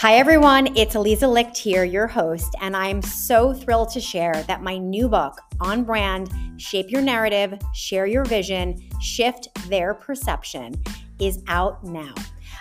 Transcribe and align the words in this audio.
Hi, 0.00 0.14
everyone. 0.14 0.74
It's 0.78 0.94
Aliza 0.94 1.30
Licht 1.30 1.58
here, 1.58 1.84
your 1.84 2.06
host, 2.06 2.56
and 2.62 2.74
I'm 2.74 3.02
so 3.02 3.52
thrilled 3.52 3.90
to 3.90 4.00
share 4.00 4.32
that 4.48 4.62
my 4.62 4.78
new 4.78 5.10
book, 5.10 5.38
On 5.60 5.84
Brand 5.84 6.30
Shape 6.56 6.90
Your 6.90 7.02
Narrative, 7.02 7.58
Share 7.74 8.06
Your 8.06 8.24
Vision, 8.24 8.80
Shift 9.02 9.50
Their 9.68 9.92
Perception, 9.92 10.72
is 11.18 11.42
out 11.48 11.84
now. 11.84 12.14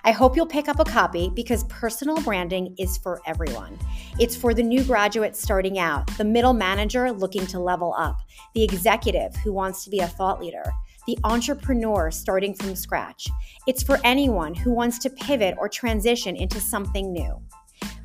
I 0.04 0.12
hope 0.12 0.36
you'll 0.36 0.48
pick 0.48 0.68
up 0.68 0.82
a 0.82 0.84
copy 0.84 1.32
because 1.34 1.64
personal 1.70 2.22
branding 2.24 2.76
is 2.78 2.98
for 2.98 3.22
everyone. 3.26 3.80
It's 4.20 4.36
for 4.36 4.54
the 4.54 4.62
new 4.62 4.84
graduate 4.84 5.38
starting 5.38 5.80
out, 5.80 6.08
the 6.18 6.26
middle 6.26 6.52
manager 6.52 7.10
looking 7.10 7.48
to 7.48 7.60
level 7.62 7.96
up, 7.98 8.20
the 8.54 8.66
executive 8.66 9.34
who 9.38 9.54
wants 9.54 9.86
to 9.86 9.90
be 9.90 10.00
a 10.00 10.08
thought 10.08 10.42
leader 10.42 10.74
the 11.08 11.18
entrepreneur 11.24 12.12
starting 12.12 12.54
from 12.54 12.76
scratch. 12.76 13.28
It's 13.68 13.84
for 13.84 14.00
anyone 14.04 14.54
who 14.54 14.72
wants 14.72 15.00
to 15.00 15.10
pivot 15.10 15.56
or 15.58 15.70
transition 15.70 16.36
into 16.36 16.60
something 16.60 17.12
new. 17.12 17.42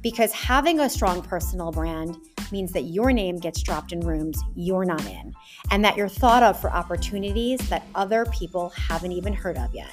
Because 0.03 0.33
having 0.33 0.81
a 0.81 0.91
strong 0.91 1.23
personal 1.23 1.71
brand 1.71 2.17
means 2.53 2.73
that 2.73 2.83
your 2.83 3.13
name 3.13 3.39
gets 3.39 3.63
dropped 3.63 3.93
in 3.93 4.01
rooms 4.01 4.41
you're 4.55 4.85
not 4.85 5.05
in, 5.07 5.33
and 5.71 5.85
that 5.85 5.97
you're 5.97 6.09
thought 6.09 6.43
of 6.43 6.61
for 6.61 6.71
opportunities 6.71 7.59
that 7.69 7.87
other 7.95 8.27
people 8.27 8.69
haven't 8.71 9.13
even 9.13 9.33
heard 9.33 9.57
of 9.57 9.75
yet. 9.75 9.91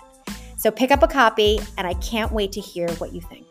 So 0.57 0.70
pick 0.70 0.91
up 0.91 1.02
a 1.02 1.07
copy, 1.07 1.59
and 1.77 1.88
I 1.88 1.93
can't 1.95 2.31
wait 2.31 2.52
to 2.52 2.59
hear 2.59 2.90
what 2.93 3.13
you 3.13 3.21
think. 3.21 3.48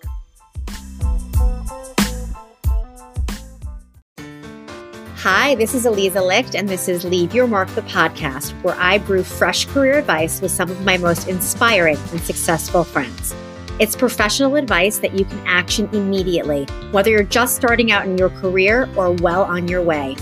Hi, 5.22 5.54
this 5.54 5.74
is 5.74 5.84
Aliza 5.84 6.26
Licht, 6.26 6.54
and 6.54 6.66
this 6.66 6.88
is 6.88 7.04
Leave 7.04 7.34
Your 7.34 7.46
Mark, 7.46 7.68
the 7.74 7.82
podcast, 7.82 8.52
where 8.62 8.74
I 8.76 8.96
brew 8.96 9.22
fresh 9.22 9.66
career 9.66 9.98
advice 9.98 10.40
with 10.40 10.50
some 10.50 10.70
of 10.70 10.82
my 10.82 10.96
most 10.96 11.28
inspiring 11.28 11.98
and 12.10 12.22
successful 12.22 12.84
friends. 12.84 13.34
It's 13.78 13.94
professional 13.94 14.56
advice 14.56 14.96
that 15.00 15.12
you 15.12 15.26
can 15.26 15.38
action 15.46 15.90
immediately, 15.92 16.64
whether 16.92 17.10
you're 17.10 17.22
just 17.22 17.54
starting 17.54 17.92
out 17.92 18.06
in 18.06 18.16
your 18.16 18.30
career 18.30 18.88
or 18.96 19.12
well 19.12 19.42
on 19.42 19.68
your 19.68 19.82
way. 19.82 20.16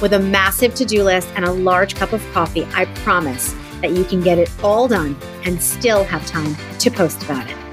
With 0.00 0.14
a 0.14 0.18
massive 0.18 0.74
to 0.76 0.86
do 0.86 1.04
list 1.04 1.28
and 1.36 1.44
a 1.44 1.52
large 1.52 1.94
cup 1.94 2.14
of 2.14 2.26
coffee, 2.32 2.66
I 2.72 2.86
promise 3.04 3.54
that 3.82 3.90
you 3.90 4.04
can 4.04 4.22
get 4.22 4.38
it 4.38 4.50
all 4.64 4.88
done 4.88 5.14
and 5.44 5.62
still 5.62 6.04
have 6.04 6.26
time 6.26 6.56
to 6.78 6.90
post 6.90 7.22
about 7.22 7.50
it. 7.50 7.67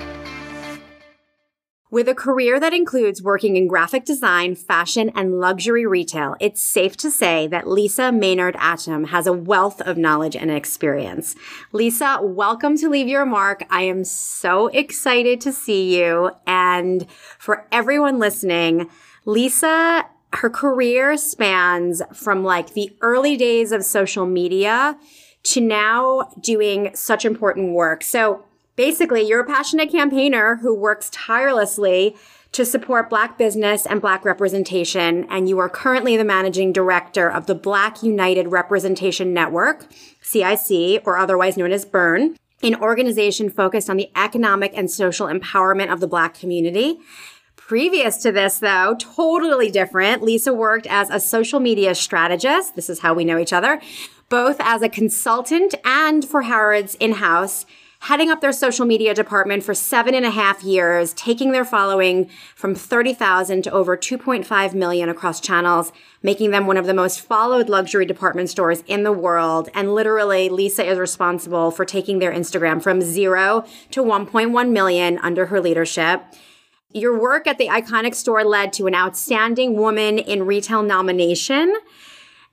With 1.96 2.10
a 2.10 2.14
career 2.14 2.60
that 2.60 2.74
includes 2.74 3.22
working 3.22 3.56
in 3.56 3.70
graphic 3.70 4.04
design, 4.04 4.56
fashion, 4.56 5.14
and 5.16 5.40
luxury 5.40 5.86
retail, 5.86 6.36
it's 6.42 6.62
safe 6.62 6.98
to 6.98 7.10
say 7.10 7.48
that 7.48 7.70
Lisa 7.70 8.12
Maynard 8.12 8.56
Atem 8.56 9.08
has 9.08 9.28
a 9.28 9.32
wealth 9.32 9.80
of 9.80 9.98
knowledge 9.98 10.36
and 10.36 10.52
experience. 10.52 11.38
Lisa, 11.72 12.20
welcome 12.22 12.76
to 12.80 12.90
Leave 12.90 13.08
Your 13.08 13.26
Mark. 13.26 13.64
I 13.70 13.84
am 13.84 14.04
so 14.04 14.68
excited 14.68 15.40
to 15.40 15.54
see 15.54 15.98
you. 15.98 16.32
And 16.46 17.08
for 17.40 17.66
everyone 17.72 18.20
listening, 18.20 18.90
Lisa, 19.24 20.06
her 20.34 20.50
career 20.50 21.16
spans 21.16 22.02
from 22.14 22.44
like 22.44 22.74
the 22.74 22.94
early 23.00 23.38
days 23.38 23.72
of 23.72 23.86
social 23.86 24.26
media 24.26 24.98
to 25.44 25.62
now 25.62 26.30
doing 26.42 26.92
such 26.94 27.24
important 27.24 27.72
work. 27.72 28.04
So 28.04 28.44
Basically, 28.76 29.22
you're 29.22 29.42
a 29.42 29.46
passionate 29.46 29.92
campaigner 29.92 30.58
who 30.58 30.74
works 30.74 31.10
tirelessly 31.12 32.16
to 32.52 32.66
support 32.66 33.10
Black 33.10 33.38
business 33.38 33.86
and 33.86 34.02
Black 34.02 34.26
representation, 34.26 35.26
and 35.30 35.48
you 35.48 35.60
are 35.60 35.70
currently 35.70 36.18
the 36.18 36.26
managing 36.26 36.74
director 36.74 37.30
of 37.30 37.48
the 37.48 37.56
Black 37.56 38.04
United 38.04 38.50
Representation 38.50 39.34
Network, 39.34 39.86
CIC, 40.22 41.02
or 41.06 41.18
otherwise 41.18 41.58
known 41.58 41.72
as 41.72 41.86
BURN, 41.86 42.38
an 42.64 42.76
organization 42.76 43.50
focused 43.50 43.90
on 43.90 43.98
the 43.98 44.10
economic 44.16 44.72
and 44.76 44.90
social 44.90 45.28
empowerment 45.28 45.92
of 45.92 46.00
the 46.00 46.08
Black 46.08 46.38
community. 46.38 46.98
Previous 47.56 48.18
to 48.18 48.32
this, 48.32 48.60
though, 48.60 48.96
totally 49.00 49.72
different, 49.72 50.22
Lisa 50.22 50.54
worked 50.54 50.88
as 50.88 51.10
a 51.10 51.20
social 51.20 51.60
media 51.60 51.96
strategist. 51.96 52.76
This 52.76 52.90
is 52.90 53.00
how 53.00 53.14
we 53.14 53.26
know 53.26 53.38
each 53.38 53.54
other, 53.54 53.82
both 54.30 54.58
as 54.60 54.82
a 54.82 54.90
consultant 54.90 55.76
and 55.84 56.24
for 56.26 56.44
Harrods 56.44 56.96
in 56.96 57.14
house 57.14 57.66
heading 58.06 58.30
up 58.30 58.40
their 58.40 58.52
social 58.52 58.86
media 58.86 59.16
department 59.16 59.64
for 59.64 59.74
seven 59.74 60.14
and 60.14 60.24
a 60.24 60.30
half 60.30 60.64
years, 60.64 61.12
taking 61.16 61.52
their 61.52 61.66
following 61.66 62.30
from 62.54 62.76
30,000 62.76 63.64
to 63.64 63.72
over 63.72 63.98
2.5 63.98 64.76
million 64.76 65.10
across 65.10 65.40
channels, 65.40 65.92
making 66.22 66.52
them 66.52 66.68
one 66.68 66.78
of 66.78 66.86
the 66.86 66.94
most 66.94 67.20
followed 67.20 67.68
luxury 67.68 68.06
department 68.06 68.48
stores 68.48 68.84
in 68.86 69.02
the 69.02 69.12
world. 69.12 69.70
And 69.74 69.96
literally, 69.96 70.50
Lisa 70.50 70.86
is 70.86 71.00
responsible 71.00 71.72
for 71.72 71.84
taking 71.84 72.20
their 72.20 72.32
Instagram 72.32 72.80
from 72.80 73.02
zero 73.02 73.66
to 73.90 74.04
1.1 74.04 74.70
million 74.70 75.18
under 75.24 75.48
her 75.48 75.60
leadership. 75.60 76.24
Your 76.92 77.20
work 77.20 77.48
at 77.48 77.58
the 77.58 77.70
iconic 77.70 78.14
store 78.14 78.44
led 78.44 78.72
to 78.74 78.86
an 78.86 78.94
Outstanding 78.94 79.78
Woman 79.78 80.20
in 80.20 80.46
Retail 80.46 80.84
nomination 80.84 81.76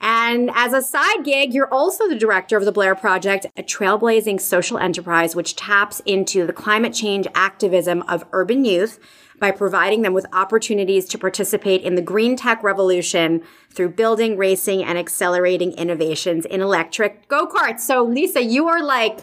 and 0.03 0.51
as 0.53 0.73
a 0.73 0.83
side 0.83 1.25
gig, 1.25 1.55
you're 1.55 1.73
also 1.73 2.09
the 2.09 2.17
director 2.17 2.57
of 2.57 2.65
the 2.65 2.73
Blair 2.73 2.97
Project, 2.97 3.47
a 3.57 3.63
trailblazing 3.63 4.41
social 4.41 4.77
enterprise 4.77 5.37
which 5.37 5.55
taps 5.55 6.01
into 6.05 6.45
the 6.45 6.53
climate 6.53 6.93
change 6.93 7.29
activism 7.37 8.03
of 8.03 8.25
urban 8.33 8.65
youth 8.65 8.99
by 9.39 9.53
providing 9.53 10.03
them 10.03 10.13
with 10.13 10.27
opportunities 10.33 11.09
to 11.09 11.19
participate 11.19 11.83
in 11.83 11.95
the 11.95 12.03
green 12.03 12.37
tech 12.37 12.65
revolution 12.65 13.43
through 13.71 13.91
building, 13.91 14.37
racing, 14.37 14.83
and 14.83 14.99
accelerating 14.99 15.73
innovations 15.73 16.47
in 16.47 16.61
electric 16.61 17.29
go 17.29 17.47
karts. 17.47 17.81
So, 17.81 18.03
Lisa, 18.03 18.43
you 18.43 18.67
are 18.67 18.83
like, 18.83 19.21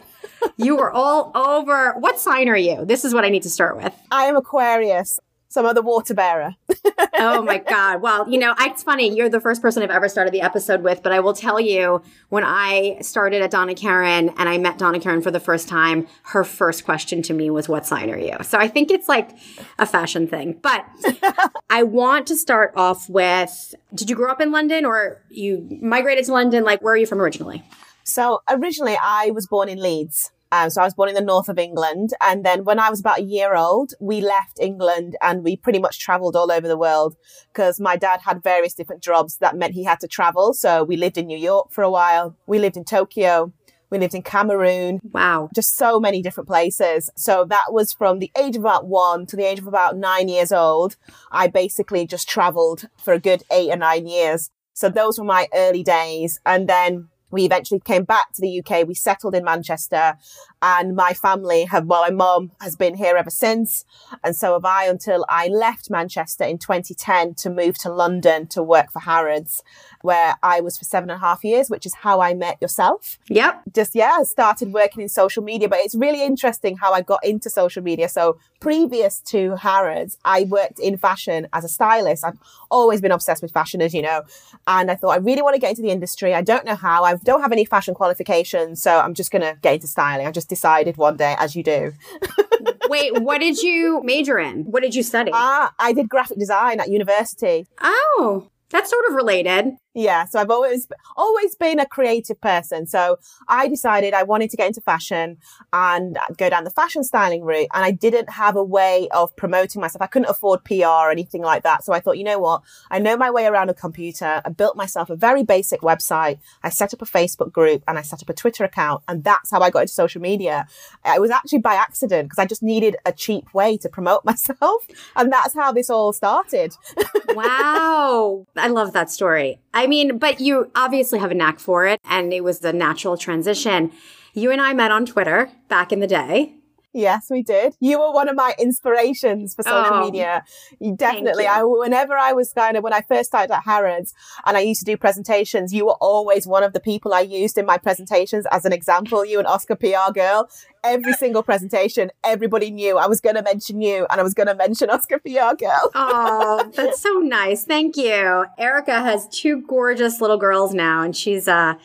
you 0.58 0.80
are 0.80 0.92
all 0.92 1.32
over. 1.36 1.94
What 2.00 2.20
sign 2.20 2.48
are 2.48 2.58
you? 2.58 2.86
This 2.86 3.04
is 3.04 3.14
what 3.14 3.26
I 3.26 3.30
need 3.30 3.44
to 3.44 3.50
start 3.50 3.76
with. 3.76 3.94
I 4.12 4.26
am 4.26 4.38
Aquarius 4.38 5.20
some 5.50 5.66
other 5.66 5.82
water 5.82 6.14
bearer. 6.14 6.56
oh 7.16 7.42
my 7.42 7.58
God. 7.58 8.02
Well, 8.02 8.30
you 8.30 8.40
know, 8.40 8.54
it's 8.60 8.84
funny. 8.84 9.14
You're 9.14 9.30
the 9.30 9.42
first 9.42 9.62
person 9.62 9.82
I've 9.82 9.90
ever 9.90 10.08
started 10.08 10.32
the 10.32 10.42
episode 10.42 10.84
with, 10.84 11.02
but 11.02 11.12
I 11.12 11.20
will 11.20 11.34
tell 11.34 11.60
you 11.60 12.04
when 12.30 12.44
I 12.46 13.00
started 13.02 13.42
at 13.42 13.50
Donna 13.50 13.74
Karan 13.74 14.30
and 14.38 14.48
I 14.48 14.60
met 14.60 14.78
Donna 14.78 15.00
Karan 15.00 15.22
for 15.22 15.32
the 15.32 15.40
first 15.40 15.68
time, 15.68 16.08
her 16.24 16.44
first 16.44 16.86
question 16.86 17.24
to 17.24 17.34
me 17.34 17.50
was, 17.50 17.68
What 17.68 17.86
sign 17.86 18.12
are 18.12 18.18
you? 18.18 18.38
So 18.44 18.60
I 18.60 18.68
think 18.68 18.92
it's 18.92 19.10
like 19.10 19.32
a 19.80 19.88
fashion 19.88 20.28
thing. 20.28 20.60
But 20.62 20.86
I 21.70 21.82
want 21.84 22.28
to 22.28 22.38
start 22.38 22.74
off 22.76 23.10
with 23.10 23.74
Did 23.94 24.10
you 24.10 24.16
grow 24.16 24.32
up 24.32 24.42
in 24.42 24.52
London 24.52 24.86
or 24.86 25.24
you 25.30 25.68
migrated 25.82 26.26
to 26.26 26.32
London? 26.32 26.64
Like, 26.64 26.82
where 26.82 26.94
are 26.94 26.98
you 26.98 27.08
from 27.08 27.22
originally? 27.22 27.64
So 28.04 28.42
originally, 28.48 28.98
I 29.02 29.32
was 29.32 29.48
born 29.48 29.68
in 29.68 29.82
Leeds. 29.82 30.32
Um, 30.52 30.70
so 30.70 30.82
I 30.82 30.86
was 30.86 30.94
born 30.94 31.10
in 31.10 31.16
the 31.16 31.22
north 31.22 31.50
of 31.50 31.60
England. 31.60 32.12
And 32.22 32.44
then 32.46 32.64
when 32.64 32.80
I 32.80 32.90
was 32.90 33.00
about 33.00 33.20
a 33.20 33.24
year 33.24 33.56
old, 33.56 33.94
we 34.00 34.22
left 34.22 34.60
England 34.60 35.16
and 35.22 35.44
we 35.44 35.56
pretty 35.56 35.80
much 35.80 36.00
traveled 36.00 36.36
all 36.36 36.52
over 36.52 36.68
the 36.68 36.78
world 36.78 37.16
because 37.54 37.80
my 37.80 37.96
dad 37.96 38.22
had 38.24 38.44
various 38.44 38.74
different 38.74 39.04
jobs 39.04 39.38
that 39.38 39.56
meant 39.56 39.74
he 39.74 39.84
had 39.84 40.00
to 40.02 40.08
travel. 40.08 40.54
So 40.54 40.84
we 40.84 40.98
lived 40.98 41.18
in 41.18 41.28
New 41.28 41.38
York 41.38 41.72
for 41.72 41.84
a 41.84 41.92
while. 41.92 42.36
We 42.48 42.60
lived 42.60 42.78
in 42.78 42.86
Tokyo. 42.86 43.54
We 43.90 43.98
lived 43.98 44.14
in 44.14 44.22
Cameroon. 44.22 45.00
Wow. 45.04 45.50
Just 45.54 45.76
so 45.76 46.00
many 46.00 46.22
different 46.22 46.48
places. 46.48 47.10
So 47.16 47.46
that 47.46 47.68
was 47.70 47.94
from 47.94 48.20
the 48.20 48.32
age 48.38 48.56
of 48.56 48.62
about 48.62 48.88
one 48.88 49.26
to 49.28 49.36
the 49.36 49.46
age 49.46 49.60
of 49.60 49.68
about 49.68 49.98
nine 49.98 50.28
years 50.28 50.52
old. 50.52 50.96
I 51.32 51.48
basically 51.48 52.06
just 52.06 52.30
traveled 52.30 52.88
for 52.98 53.14
a 53.14 53.20
good 53.20 53.44
eight 53.52 53.72
or 53.72 53.78
nine 53.78 54.08
years. 54.08 54.52
So 54.74 54.90
those 54.90 55.18
were 55.18 55.26
my 55.26 55.48
early 55.54 55.84
days. 55.84 56.40
And 56.46 56.70
then 56.70 57.10
we 57.32 57.46
eventually 57.46 57.80
came 57.80 58.04
back 58.04 58.34
to 58.34 58.42
the 58.42 58.60
UK. 58.60 58.88
We 58.88 58.96
settled 58.96 59.36
in 59.36 59.44
Manchester 59.44 60.18
and 60.62 60.96
my 60.96 61.14
family 61.14 61.66
have, 61.66 61.86
well, 61.86 62.02
my 62.02 62.10
mom 62.10 62.52
has 62.60 62.76
been 62.76 62.96
here 62.96 63.16
ever 63.16 63.30
since. 63.30 63.86
And 64.24 64.36
so 64.36 64.54
have 64.54 64.66
I 64.66 64.86
until 64.86 65.26
I 65.30 65.48
left 65.48 65.90
Manchester 65.90 66.44
in 66.44 66.58
2010 66.58 67.36
to 67.36 67.50
move 67.50 67.78
to 67.80 67.90
London 67.90 68.48
to 68.48 68.62
work 68.62 68.92
for 68.92 69.00
Harrods, 69.00 69.64
where 70.02 70.36
I 70.44 70.60
was 70.62 70.78
for 70.78 70.86
seven 70.86 71.10
and 71.10 71.18
a 71.18 71.20
half 71.20 71.44
years, 71.44 71.70
which 71.70 71.86
is 71.86 71.94
how 71.96 72.22
I 72.22 72.34
met 72.34 72.58
yourself. 72.62 73.20
Yep. 73.30 73.62
Just, 73.74 73.96
yeah, 73.96 74.18
I 74.20 74.24
started 74.24 74.74
working 74.74 75.02
in 75.02 75.10
social 75.10 75.44
media, 75.44 75.70
but 75.70 75.80
it's 75.80 75.96
really 75.96 76.24
interesting 76.24 76.78
how 76.78 76.94
I 76.94 77.02
got 77.02 77.24
into 77.24 77.50
social 77.50 77.84
media. 77.84 78.10
So 78.10 78.38
previous 78.60 79.20
to 79.20 79.56
Harrods, 79.56 80.18
I 80.26 80.44
worked 80.44 80.80
in 80.80 80.98
fashion 80.98 81.48
as 81.54 81.64
a 81.64 81.70
stylist. 81.70 82.26
I've 82.26 82.38
always 82.70 83.02
been 83.02 83.12
obsessed 83.12 83.42
with 83.42 83.52
fashion, 83.52 83.82
as 83.82 83.94
you 83.94 84.02
know. 84.02 84.24
And 84.68 84.92
I 84.92 84.96
thought, 84.96 85.12
I 85.12 85.18
really 85.18 85.42
want 85.42 85.56
to 85.56 85.60
get 85.60 85.72
into 85.72 85.82
the 85.82 85.90
industry. 85.90 86.34
I 86.34 86.42
don't 86.42 86.66
know 86.66 86.76
how. 86.76 87.04
I 87.04 87.16
don't 87.24 87.42
have 87.42 87.52
any 87.52 87.66
fashion 87.66 87.94
qualifications. 87.94 88.82
So 88.82 89.00
I'm 89.00 89.14
just 89.14 89.32
going 89.32 89.42
to 89.42 89.58
get 89.62 89.76
into 89.76 89.88
styling. 89.88 90.28
I 90.28 90.32
just 90.32 90.50
decided 90.50 90.98
one 90.98 91.18
day, 91.18 91.36
as 91.38 91.56
you 91.56 91.64
do. 91.64 91.94
Wait, 92.90 93.22
what 93.22 93.40
did 93.40 93.62
you 93.62 94.02
major 94.04 94.40
in? 94.40 94.64
What 94.64 94.82
did 94.82 94.96
you 94.96 95.04
study? 95.04 95.32
Ah, 95.34 95.74
I 95.80 95.94
did 95.94 96.10
graphic 96.10 96.40
design 96.40 96.80
at 96.80 96.90
university. 96.90 97.68
Oh, 97.82 98.50
that's 98.70 98.90
sort 98.90 99.06
of 99.08 99.16
related. 99.16 99.76
Yeah, 99.96 100.26
so 100.26 100.40
I've 100.40 100.52
always 100.52 100.88
always 101.18 101.56
been 101.56 101.80
a 101.80 101.86
creative 101.86 102.40
person. 102.40 102.86
So 102.86 103.18
I 103.48 103.68
decided 103.68 104.14
I 104.14 104.22
wanted 104.22 104.52
to 104.52 104.58
get 104.58 104.68
into 104.68 104.82
fashion 104.82 105.38
and 105.74 106.18
go 106.38 106.48
down 106.48 106.64
the 106.64 106.70
fashion 106.70 107.04
styling 107.04 107.44
route. 107.44 107.70
And 107.74 107.84
I 107.84 107.90
didn't 107.90 108.30
have 108.30 108.56
a 108.56 108.64
way 108.64 109.08
of 109.12 109.36
promoting 109.36 109.82
myself. 109.82 110.04
I 110.04 110.08
couldn't 110.08 110.30
afford 110.30 110.64
PR 110.64 110.86
or 110.86 111.12
anything 111.12 111.42
like 111.42 111.64
that. 111.64 111.84
So 111.84 111.92
I 111.92 112.02
thought, 112.02 112.20
you 112.20 112.24
know 112.24 112.38
what? 112.38 112.62
I 112.92 113.00
know 113.00 113.18
my 113.18 113.32
way 113.32 113.48
around 113.48 113.70
a 113.70 113.74
computer. 113.74 114.44
I 114.46 114.50
built 114.50 114.78
myself 114.78 115.10
a 115.10 115.16
very 115.16 115.44
basic 115.44 115.82
website. 115.82 116.40
I 116.64 116.70
set 116.70 116.94
up 116.94 117.02
a 117.02 117.06
Facebook 117.06 117.52
group 117.52 117.84
and 117.88 117.98
I 117.98 118.04
set 118.04 118.22
up 118.22 118.30
a 118.30 118.34
Twitter 118.34 118.64
account. 118.64 119.02
And 119.08 119.24
that's 119.24 119.50
how 119.50 119.60
I 119.62 119.72
got 119.72 119.82
into 119.82 119.94
social 119.94 120.22
media. 120.22 120.68
Uh, 121.04 121.14
it 121.16 121.20
was 121.20 121.32
actually 121.32 121.60
by 121.60 121.74
accident 121.74 122.30
because 122.30 122.40
I 122.40 122.46
just 122.46 122.62
needed 122.62 122.96
a 123.08 123.12
cheap 123.12 123.52
way 123.56 123.76
to 123.78 123.90
promote 123.90 124.24
myself. 124.32 124.86
And 125.16 125.34
that's 125.34 125.56
how 125.56 125.72
this 125.72 125.90
all 125.90 126.14
started. 126.14 126.76
wow. 127.30 128.46
I 128.56 128.68
love 128.68 128.94
that 128.94 129.10
story. 129.10 129.60
Mean, 129.88 130.18
but 130.18 130.40
you 130.40 130.72
obviously 130.76 131.20
have 131.20 131.32
a 131.32 131.36
knack 131.36 131.60
for 131.60 131.86
it, 131.86 132.00
and 132.06 132.34
it 132.34 132.44
was 132.44 132.60
the 132.60 132.74
natural 132.74 133.18
transition. 133.18 133.92
You 134.34 134.52
and 134.52 134.62
I 134.62 134.74
met 134.74 134.92
on 134.92 135.06
Twitter 135.06 135.50
back 135.68 135.92
in 135.92 136.00
the 136.00 136.08
day. 136.08 136.56
Yes, 136.94 137.28
we 137.30 137.44
did. 137.44 137.76
You 137.80 138.00
were 138.00 138.12
one 138.12 138.30
of 138.30 138.36
my 138.36 138.56
inspirations 138.58 139.54
for 139.54 139.62
social 139.62 139.94
oh, 139.94 140.06
media. 140.06 140.44
You 140.80 140.96
definitely. 140.96 141.44
You. 141.44 141.50
I 141.50 141.64
whenever 141.64 142.18
I 142.18 142.34
was 142.34 142.52
kind 142.52 142.76
of 142.76 142.84
when 142.84 142.94
I 142.94 143.02
first 143.02 143.30
started 143.30 143.54
at 143.54 143.64
Harrods 143.64 144.14
and 144.46 144.58
I 144.58 144.62
used 144.62 144.80
to 144.80 144.86
do 144.86 144.98
presentations, 144.98 145.72
you 145.72 145.86
were 145.86 145.98
always 146.02 146.48
one 146.48 146.64
of 146.64 146.74
the 146.74 146.80
people 146.80 147.14
I 147.14 147.22
used 147.22 147.60
in 147.60 147.66
my 147.66 147.78
presentations 147.78 148.48
as 148.52 148.66
an 148.66 148.74
example. 148.74 149.24
You 149.24 149.38
and 149.38 149.48
Oscar 149.48 149.76
PR 149.76 150.12
girl. 150.14 150.50
Every 150.84 151.14
single 151.14 151.44
presentation, 151.44 152.10
everybody 152.24 152.72
knew 152.72 152.98
I 152.98 153.06
was 153.06 153.20
going 153.20 153.36
to 153.36 153.44
mention 153.44 153.82
you 153.82 154.08
and 154.10 154.20
I 154.20 154.24
was 154.24 154.34
going 154.34 154.48
to 154.48 154.56
mention 154.56 154.90
Oscar 154.90 155.20
PR 155.20 155.54
girl. 155.58 155.92
oh, 155.94 156.72
that's 156.76 157.02
so 157.02 157.20
nice. 157.20 157.66
Thank 157.66 157.98
you. 157.98 158.46
Erica 158.58 159.02
has 159.02 159.28
two 159.28 159.62
gorgeous 159.68 160.22
little 160.22 160.38
girls 160.38 160.74
now, 160.74 161.04
and 161.04 161.16
she's 161.16 161.48
uh 161.48 161.76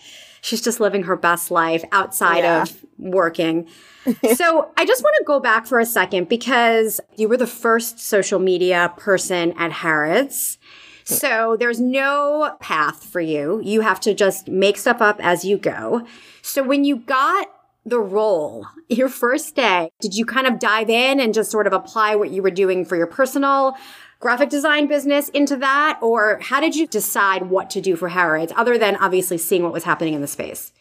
she's 0.45 0.61
just 0.61 0.79
living 0.79 1.05
her 1.05 1.17
best 1.17 1.51
life 1.51 1.83
outside 1.91 2.45
yeah. 2.45 2.63
of 2.63 2.85
working. 2.99 3.67
so 4.35 4.71
I 4.77 4.85
just 4.85 5.03
want 5.03 5.17
to 5.19 5.25
go 5.27 5.41
back 5.41 5.67
for 5.67 5.81
a 5.81 5.87
second 5.87 6.29
because 6.29 7.01
you 7.17 7.29
were 7.29 7.39
the 7.39 7.47
first 7.47 7.99
social 7.99 8.39
media 8.39 8.93
person 8.99 9.53
at 9.53 9.73
Harrods. 9.73 10.59
So 11.05 11.57
there's 11.59 11.81
no 11.81 12.57
path 12.61 13.05
for 13.05 13.21
you. 13.21 13.61
You 13.65 13.81
have 13.81 14.01
to 14.01 14.13
just 14.13 14.49
make 14.49 14.77
stuff 14.77 15.01
up 15.01 15.19
as 15.23 15.47
you 15.47 15.57
go. 15.57 16.07
So 16.43 16.63
when 16.63 16.85
you 16.85 16.97
got 16.97 17.49
the 17.87 18.01
role 18.01 18.67
your 18.89 19.09
first 19.09 19.57
day, 19.57 19.91
did 20.01 20.15
you 20.15 20.27
kind 20.27 20.47
of 20.47 20.59
dive 20.59 20.91
in 20.91 21.21
and 21.21 21.33
just 21.33 21.51
sort 21.51 21.67
of 21.67 21.73
apply 21.73 22.17
what 22.17 22.31
you 22.31 22.43
were 22.43 22.51
doing 22.51 22.85
for 22.85 22.97
your 22.97 23.07
personal 23.07 23.77
graphic 24.21 24.49
design 24.49 24.87
business 24.87 25.29
into 25.31 25.57
that? 25.57 25.99
Or 26.03 26.39
how 26.41 26.61
did 26.61 26.77
you 26.77 26.87
decide 26.87 27.51
what 27.51 27.71
to 27.71 27.81
do 27.81 27.97
for 27.97 28.09
Harrods 28.09 28.53
other 28.57 28.79
than 28.79 28.97
obviously 28.97 29.39
seeing 29.39 29.63
what 29.63 29.73
was 29.73 29.85
happening 29.85 30.15
in 30.15 30.21
the 30.21 30.27
space? 30.27 30.73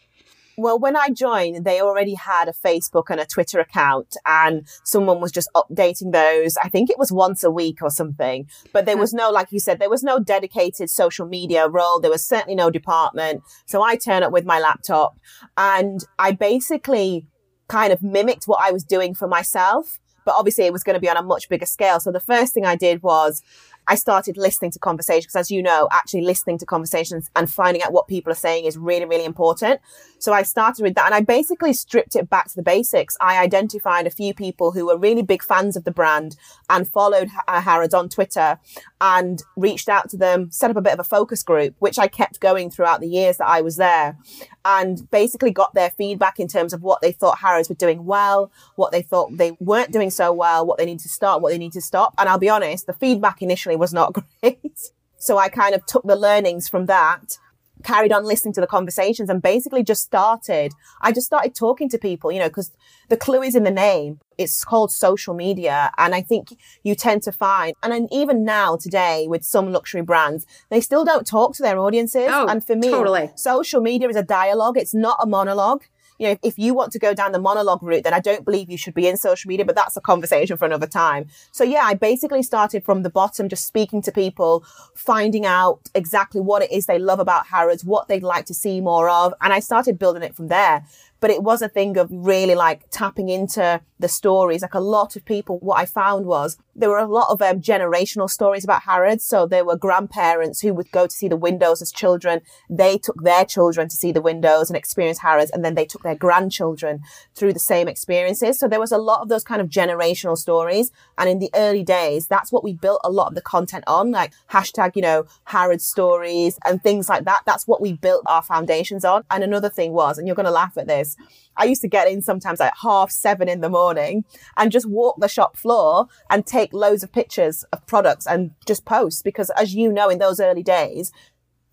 Well, 0.56 0.78
when 0.78 0.96
I 0.96 1.08
joined, 1.08 1.64
they 1.64 1.80
already 1.80 2.14
had 2.14 2.48
a 2.48 2.52
Facebook 2.52 3.04
and 3.10 3.20
a 3.20 3.26
Twitter 3.26 3.58
account 3.58 4.16
and 4.24 4.66
someone 4.84 5.20
was 5.20 5.32
just 5.32 5.50
updating 5.54 6.12
those. 6.12 6.56
I 6.62 6.68
think 6.68 6.90
it 6.90 6.98
was 6.98 7.10
once 7.10 7.42
a 7.42 7.50
week 7.50 7.78
or 7.82 7.90
something, 7.90 8.48
but 8.72 8.84
there 8.84 8.94
hmm. 8.94 9.00
was 9.00 9.12
no, 9.12 9.30
like 9.30 9.50
you 9.50 9.58
said, 9.58 9.80
there 9.80 9.90
was 9.90 10.04
no 10.04 10.20
dedicated 10.20 10.90
social 10.90 11.26
media 11.26 11.68
role. 11.68 12.00
There 12.00 12.10
was 12.10 12.24
certainly 12.24 12.54
no 12.54 12.70
department. 12.70 13.42
So 13.66 13.82
I 13.82 13.96
turn 13.96 14.22
up 14.22 14.32
with 14.32 14.44
my 14.44 14.60
laptop 14.60 15.16
and 15.56 16.04
I 16.18 16.32
basically 16.32 17.26
kind 17.68 17.92
of 17.92 18.02
mimicked 18.02 18.44
what 18.46 18.62
I 18.62 18.70
was 18.70 18.84
doing 18.84 19.14
for 19.14 19.26
myself. 19.26 19.98
But 20.24 20.34
obviously 20.36 20.64
it 20.64 20.72
was 20.72 20.82
going 20.82 20.94
to 20.94 21.00
be 21.00 21.08
on 21.08 21.16
a 21.16 21.22
much 21.22 21.48
bigger 21.48 21.66
scale. 21.66 22.00
So 22.00 22.10
the 22.10 22.20
first 22.20 22.54
thing 22.54 22.64
I 22.64 22.76
did 22.76 23.02
was 23.02 23.42
I 23.86 23.94
started 23.96 24.36
listening 24.36 24.70
to 24.72 24.78
conversations 24.78 25.26
because 25.26 25.36
as 25.36 25.50
you 25.50 25.62
know, 25.62 25.88
actually 25.92 26.22
listening 26.22 26.58
to 26.58 26.66
conversations 26.66 27.30
and 27.36 27.50
finding 27.50 27.82
out 27.82 27.92
what 27.92 28.08
people 28.08 28.32
are 28.32 28.36
saying 28.36 28.64
is 28.64 28.76
really, 28.76 29.04
really 29.04 29.24
important. 29.24 29.80
So 30.18 30.32
I 30.32 30.42
started 30.42 30.82
with 30.82 30.94
that 30.94 31.06
and 31.06 31.14
I 31.14 31.20
basically 31.20 31.72
stripped 31.74 32.16
it 32.16 32.30
back 32.30 32.48
to 32.48 32.56
the 32.56 32.62
basics. 32.62 33.16
I 33.20 33.38
identified 33.42 34.06
a 34.06 34.10
few 34.10 34.32
people 34.32 34.72
who 34.72 34.86
were 34.86 34.96
really 34.96 35.22
big 35.22 35.42
fans 35.42 35.76
of 35.76 35.84
the 35.84 35.90
brand 35.90 36.36
and 36.70 36.88
followed 36.88 37.28
uh, 37.46 37.60
Harrods 37.60 37.92
on 37.92 38.08
Twitter 38.08 38.58
and 39.00 39.42
reached 39.56 39.88
out 39.88 40.08
to 40.10 40.16
them, 40.16 40.50
set 40.50 40.70
up 40.70 40.76
a 40.76 40.82
bit 40.82 40.94
of 40.94 41.00
a 41.00 41.04
focus 41.04 41.42
group, 41.42 41.74
which 41.78 41.98
I 41.98 42.08
kept 42.08 42.40
going 42.40 42.70
throughout 42.70 43.00
the 43.00 43.08
years 43.08 43.36
that 43.36 43.48
I 43.48 43.60
was 43.60 43.76
there 43.76 44.16
and 44.64 45.10
basically 45.10 45.50
got 45.50 45.74
their 45.74 45.90
feedback 45.90 46.40
in 46.40 46.48
terms 46.48 46.72
of 46.72 46.82
what 46.82 47.02
they 47.02 47.12
thought 47.12 47.38
Harrods 47.38 47.68
were 47.68 47.74
doing 47.74 48.06
well, 48.06 48.50
what 48.76 48.92
they 48.92 49.02
thought 49.02 49.36
they 49.36 49.52
weren't 49.60 49.92
doing 49.92 50.10
so 50.10 50.32
well, 50.32 50.64
what 50.64 50.78
they 50.78 50.86
need 50.86 51.00
to 51.00 51.08
start, 51.08 51.42
what 51.42 51.50
they 51.50 51.58
need 51.58 51.72
to 51.72 51.82
stop. 51.82 52.14
And 52.16 52.28
I'll 52.28 52.38
be 52.38 52.48
honest, 52.48 52.86
the 52.86 52.94
feedback 52.94 53.42
initially 53.42 53.73
was 53.78 53.92
not 53.92 54.12
great. 54.42 54.90
so 55.18 55.38
I 55.38 55.48
kind 55.48 55.74
of 55.74 55.84
took 55.86 56.04
the 56.04 56.16
learnings 56.16 56.68
from 56.68 56.86
that 56.86 57.38
carried 57.84 58.12
on 58.12 58.24
listening 58.24 58.54
to 58.54 58.60
the 58.60 58.66
conversations 58.66 59.28
and 59.30 59.40
basically 59.42 59.84
just 59.84 60.02
started, 60.02 60.72
I 61.02 61.12
just 61.12 61.26
started 61.26 61.54
talking 61.54 61.88
to 61.90 61.98
people, 61.98 62.32
you 62.32 62.38
know, 62.38 62.48
because 62.48 62.72
the 63.08 63.16
clue 63.16 63.42
is 63.42 63.54
in 63.54 63.62
the 63.64 63.70
name. 63.70 64.20
It's 64.38 64.64
called 64.64 64.90
social 64.90 65.34
media. 65.34 65.92
And 65.98 66.14
I 66.14 66.22
think 66.22 66.56
you 66.82 66.94
tend 66.94 67.22
to 67.24 67.32
find, 67.32 67.74
and 67.82 67.92
then 67.92 68.08
even 68.10 68.44
now 68.44 68.76
today 68.76 69.26
with 69.28 69.44
some 69.44 69.70
luxury 69.70 70.02
brands, 70.02 70.46
they 70.70 70.80
still 70.80 71.04
don't 71.04 71.26
talk 71.26 71.54
to 71.56 71.62
their 71.62 71.78
audiences. 71.78 72.28
Oh, 72.30 72.46
and 72.46 72.64
for 72.64 72.74
me, 72.74 72.90
totally. 72.90 73.30
social 73.36 73.80
media 73.80 74.08
is 74.08 74.16
a 74.16 74.22
dialogue. 74.22 74.76
It's 74.76 74.94
not 74.94 75.18
a 75.20 75.26
monologue 75.26 75.84
you 76.18 76.28
know, 76.28 76.36
if 76.42 76.58
you 76.58 76.74
want 76.74 76.92
to 76.92 76.98
go 76.98 77.14
down 77.14 77.32
the 77.32 77.38
monologue 77.38 77.82
route, 77.82 78.04
then 78.04 78.14
I 78.14 78.20
don't 78.20 78.44
believe 78.44 78.70
you 78.70 78.78
should 78.78 78.94
be 78.94 79.08
in 79.08 79.16
social 79.16 79.48
media, 79.48 79.64
but 79.64 79.74
that's 79.74 79.96
a 79.96 80.00
conversation 80.00 80.56
for 80.56 80.64
another 80.64 80.86
time. 80.86 81.26
So 81.52 81.64
yeah, 81.64 81.82
I 81.84 81.94
basically 81.94 82.42
started 82.42 82.84
from 82.84 83.02
the 83.02 83.10
bottom, 83.10 83.48
just 83.48 83.66
speaking 83.66 84.02
to 84.02 84.12
people, 84.12 84.64
finding 84.94 85.44
out 85.44 85.80
exactly 85.94 86.40
what 86.40 86.62
it 86.62 86.70
is 86.70 86.86
they 86.86 86.98
love 86.98 87.20
about 87.20 87.46
Harrods, 87.48 87.84
what 87.84 88.08
they'd 88.08 88.22
like 88.22 88.46
to 88.46 88.54
see 88.54 88.80
more 88.80 89.08
of. 89.08 89.34
And 89.40 89.52
I 89.52 89.60
started 89.60 89.98
building 89.98 90.22
it 90.22 90.34
from 90.34 90.48
there 90.48 90.84
but 91.24 91.30
it 91.30 91.42
was 91.42 91.62
a 91.62 91.70
thing 91.70 91.96
of 91.96 92.10
really 92.10 92.54
like 92.54 92.82
tapping 92.90 93.30
into 93.30 93.80
the 93.98 94.08
stories. 94.08 94.60
Like 94.60 94.74
a 94.74 94.78
lot 94.78 95.16
of 95.16 95.24
people, 95.24 95.58
what 95.60 95.78
I 95.78 95.86
found 95.86 96.26
was 96.26 96.58
there 96.76 96.90
were 96.90 96.98
a 96.98 97.06
lot 97.06 97.30
of 97.30 97.40
um, 97.40 97.62
generational 97.62 98.28
stories 98.28 98.62
about 98.62 98.82
Harrods. 98.82 99.24
So 99.24 99.46
there 99.46 99.64
were 99.64 99.76
grandparents 99.76 100.60
who 100.60 100.74
would 100.74 100.90
go 100.90 101.06
to 101.06 101.14
see 101.14 101.28
the 101.28 101.36
windows 101.36 101.80
as 101.80 101.90
children. 101.90 102.42
They 102.68 102.98
took 102.98 103.22
their 103.22 103.46
children 103.46 103.88
to 103.88 103.96
see 103.96 104.12
the 104.12 104.20
windows 104.20 104.68
and 104.68 104.76
experience 104.76 105.20
Harrods. 105.20 105.50
And 105.50 105.64
then 105.64 105.76
they 105.76 105.86
took 105.86 106.02
their 106.02 106.14
grandchildren 106.14 107.00
through 107.34 107.54
the 107.54 107.58
same 107.58 107.88
experiences. 107.88 108.58
So 108.58 108.68
there 108.68 108.80
was 108.80 108.92
a 108.92 108.98
lot 108.98 109.22
of 109.22 109.30
those 109.30 109.44
kind 109.44 109.62
of 109.62 109.68
generational 109.68 110.36
stories. 110.36 110.90
And 111.16 111.30
in 111.30 111.38
the 111.38 111.50
early 111.54 111.84
days, 111.84 112.26
that's 112.26 112.52
what 112.52 112.64
we 112.64 112.74
built 112.74 113.00
a 113.02 113.10
lot 113.10 113.28
of 113.28 113.34
the 113.34 113.40
content 113.40 113.84
on, 113.86 114.10
like 114.10 114.32
hashtag, 114.50 114.92
you 114.94 115.02
know, 115.02 115.24
Harrods 115.44 115.86
stories 115.86 116.58
and 116.66 116.82
things 116.82 117.08
like 117.08 117.24
that. 117.24 117.44
That's 117.46 117.66
what 117.66 117.80
we 117.80 117.94
built 117.94 118.24
our 118.26 118.42
foundations 118.42 119.06
on. 119.06 119.24
And 119.30 119.42
another 119.42 119.70
thing 119.70 119.92
was, 119.94 120.18
and 120.18 120.26
you're 120.26 120.36
going 120.36 120.44
to 120.44 120.50
laugh 120.52 120.76
at 120.76 120.86
this, 120.86 121.13
I 121.56 121.64
used 121.64 121.82
to 121.82 121.88
get 121.88 122.08
in 122.08 122.22
sometimes 122.22 122.60
at 122.60 122.74
half 122.82 123.10
seven 123.10 123.48
in 123.48 123.60
the 123.60 123.68
morning 123.68 124.24
and 124.56 124.72
just 124.72 124.86
walk 124.88 125.16
the 125.20 125.28
shop 125.28 125.56
floor 125.56 126.06
and 126.30 126.46
take 126.46 126.72
loads 126.72 127.02
of 127.02 127.12
pictures 127.12 127.64
of 127.72 127.86
products 127.86 128.26
and 128.26 128.50
just 128.66 128.84
post 128.84 129.24
because 129.24 129.50
as 129.50 129.74
you 129.74 129.92
know, 129.92 130.08
in 130.08 130.18
those 130.18 130.40
early 130.40 130.62
days, 130.62 131.12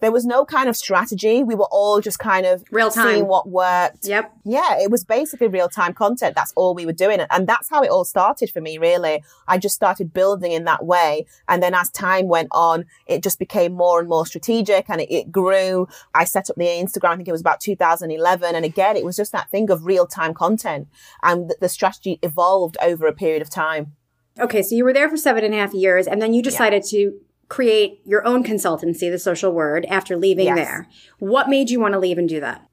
there 0.01 0.12
was 0.12 0.25
no 0.25 0.45
kind 0.45 0.68
of 0.68 0.75
strategy. 0.75 1.44
We 1.44 1.56
were 1.56 1.68
all 1.71 2.01
just 2.01 2.19
kind 2.19 2.45
of 2.45 2.63
real 2.71 2.89
time 2.89 3.07
seeing 3.07 3.27
what 3.27 3.48
worked. 3.48 4.07
Yep. 4.07 4.31
Yeah, 4.44 4.80
it 4.80 4.89
was 4.89 5.03
basically 5.03 5.47
real 5.47 5.69
time 5.69 5.94
content. 5.94 6.35
That's 6.35 6.52
all 6.56 6.73
we 6.73 6.87
were 6.87 6.92
doing. 6.92 7.21
And 7.30 7.47
that's 7.47 7.69
how 7.69 7.83
it 7.83 7.90
all 7.90 8.04
started 8.04 8.49
for 8.49 8.61
me, 8.61 8.80
really. 8.80 9.23
I 9.47 9.59
just 9.59 9.75
started 9.75 10.11
building 10.11 10.52
in 10.52 10.64
that 10.66 10.83
way. 10.83 11.28
And 11.47 11.61
then 11.61 11.75
as 11.75 11.90
time 11.92 12.28
went 12.28 12.49
on, 12.52 12.85
it 13.06 13.21
just 13.21 13.37
became 13.37 13.73
more 13.73 13.99
and 13.99 14.09
more 14.09 14.25
strategic 14.25 14.90
and 14.90 15.02
it, 15.02 15.14
it 15.14 15.31
grew. 15.31 15.87
I 16.16 16.25
set 16.25 16.49
up 16.49 16.56
the 16.56 16.66
Instagram. 16.66 17.11
I 17.11 17.16
think 17.18 17.28
it 17.28 17.33
was 17.33 17.42
about 17.42 17.61
2011. 17.61 18.56
And 18.56 18.66
again, 18.66 18.97
it 18.97 19.06
was 19.06 19.16
just 19.16 19.31
that 19.31 19.52
thing 19.52 19.69
of 19.69 19.85
real 19.85 20.07
time 20.07 20.33
content 20.33 20.87
and 21.21 21.47
the, 21.47 21.57
the 21.61 21.69
strategy 21.69 22.18
evolved 22.23 22.75
over 22.81 23.06
a 23.06 23.14
period 23.14 23.44
of 23.44 23.52
time. 23.52 23.94
Okay, 24.40 24.64
so 24.64 24.75
you 24.75 24.83
were 24.83 24.94
there 24.94 25.09
for 25.09 25.18
seven 25.18 25.44
and 25.44 25.54
a 25.54 25.57
half 25.57 25.73
years, 25.73 26.07
and 26.07 26.21
then 26.21 26.33
you 26.33 26.42
decided 26.42 26.83
yeah. 26.85 26.99
to 26.99 27.19
create 27.51 27.99
your 28.05 28.25
own 28.25 28.45
consultancy, 28.45 29.11
The 29.11 29.19
Social 29.19 29.51
Word, 29.51 29.85
after 29.89 30.15
leaving 30.15 30.45
yes. 30.45 30.55
there. 30.55 30.87
What 31.19 31.49
made 31.49 31.69
you 31.69 31.81
want 31.81 31.93
to 31.93 31.99
leave 31.99 32.17
and 32.17 32.29
do 32.29 32.39
that? 32.39 32.65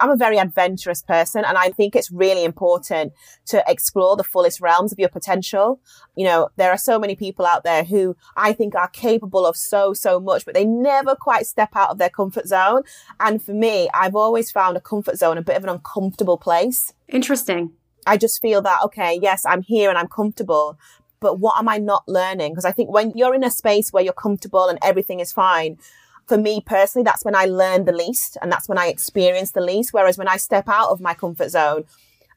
I'm 0.00 0.10
a 0.10 0.16
very 0.16 0.38
adventurous 0.38 1.02
person 1.02 1.44
and 1.44 1.58
I 1.58 1.68
think 1.68 1.94
it's 1.94 2.10
really 2.10 2.42
important 2.42 3.12
to 3.48 3.62
explore 3.68 4.16
the 4.16 4.24
fullest 4.24 4.62
realms 4.62 4.92
of 4.92 4.98
your 4.98 5.10
potential. 5.10 5.78
You 6.16 6.24
know, 6.24 6.48
there 6.56 6.70
are 6.70 6.78
so 6.78 6.98
many 6.98 7.14
people 7.14 7.44
out 7.44 7.64
there 7.64 7.84
who 7.84 8.16
I 8.34 8.54
think 8.54 8.74
are 8.74 8.88
capable 8.88 9.44
of 9.44 9.58
so, 9.58 9.92
so 9.92 10.18
much, 10.18 10.46
but 10.46 10.54
they 10.54 10.64
never 10.64 11.14
quite 11.14 11.46
step 11.46 11.76
out 11.76 11.90
of 11.90 11.98
their 11.98 12.08
comfort 12.08 12.48
zone. 12.48 12.82
And 13.20 13.42
for 13.42 13.52
me, 13.52 13.90
I've 13.92 14.16
always 14.16 14.50
found 14.50 14.78
a 14.78 14.80
comfort 14.80 15.18
zone 15.18 15.36
a 15.36 15.42
bit 15.42 15.58
of 15.58 15.64
an 15.64 15.68
uncomfortable 15.68 16.38
place. 16.38 16.94
Interesting. 17.08 17.72
I 18.06 18.16
just 18.16 18.40
feel 18.40 18.62
that, 18.62 18.80
okay, 18.84 19.18
yes, 19.20 19.44
I'm 19.46 19.62
here 19.62 19.90
and 19.90 19.98
I'm 19.98 20.08
comfortable, 20.08 20.78
but 21.20 21.38
what 21.38 21.58
am 21.58 21.68
I 21.68 21.78
not 21.78 22.04
learning? 22.06 22.52
Because 22.52 22.64
I 22.64 22.72
think 22.72 22.90
when 22.90 23.12
you're 23.14 23.34
in 23.34 23.44
a 23.44 23.50
space 23.50 23.92
where 23.92 24.02
you're 24.02 24.12
comfortable 24.12 24.68
and 24.68 24.78
everything 24.82 25.20
is 25.20 25.32
fine, 25.32 25.78
for 26.26 26.38
me 26.38 26.62
personally, 26.64 27.04
that's 27.04 27.24
when 27.24 27.34
I 27.34 27.44
learn 27.44 27.84
the 27.84 27.92
least 27.92 28.36
and 28.40 28.50
that's 28.50 28.68
when 28.68 28.78
I 28.78 28.86
experience 28.86 29.52
the 29.52 29.60
least. 29.60 29.92
Whereas 29.92 30.16
when 30.16 30.28
I 30.28 30.36
step 30.36 30.68
out 30.68 30.90
of 30.90 31.00
my 31.00 31.14
comfort 31.14 31.50
zone, 31.50 31.84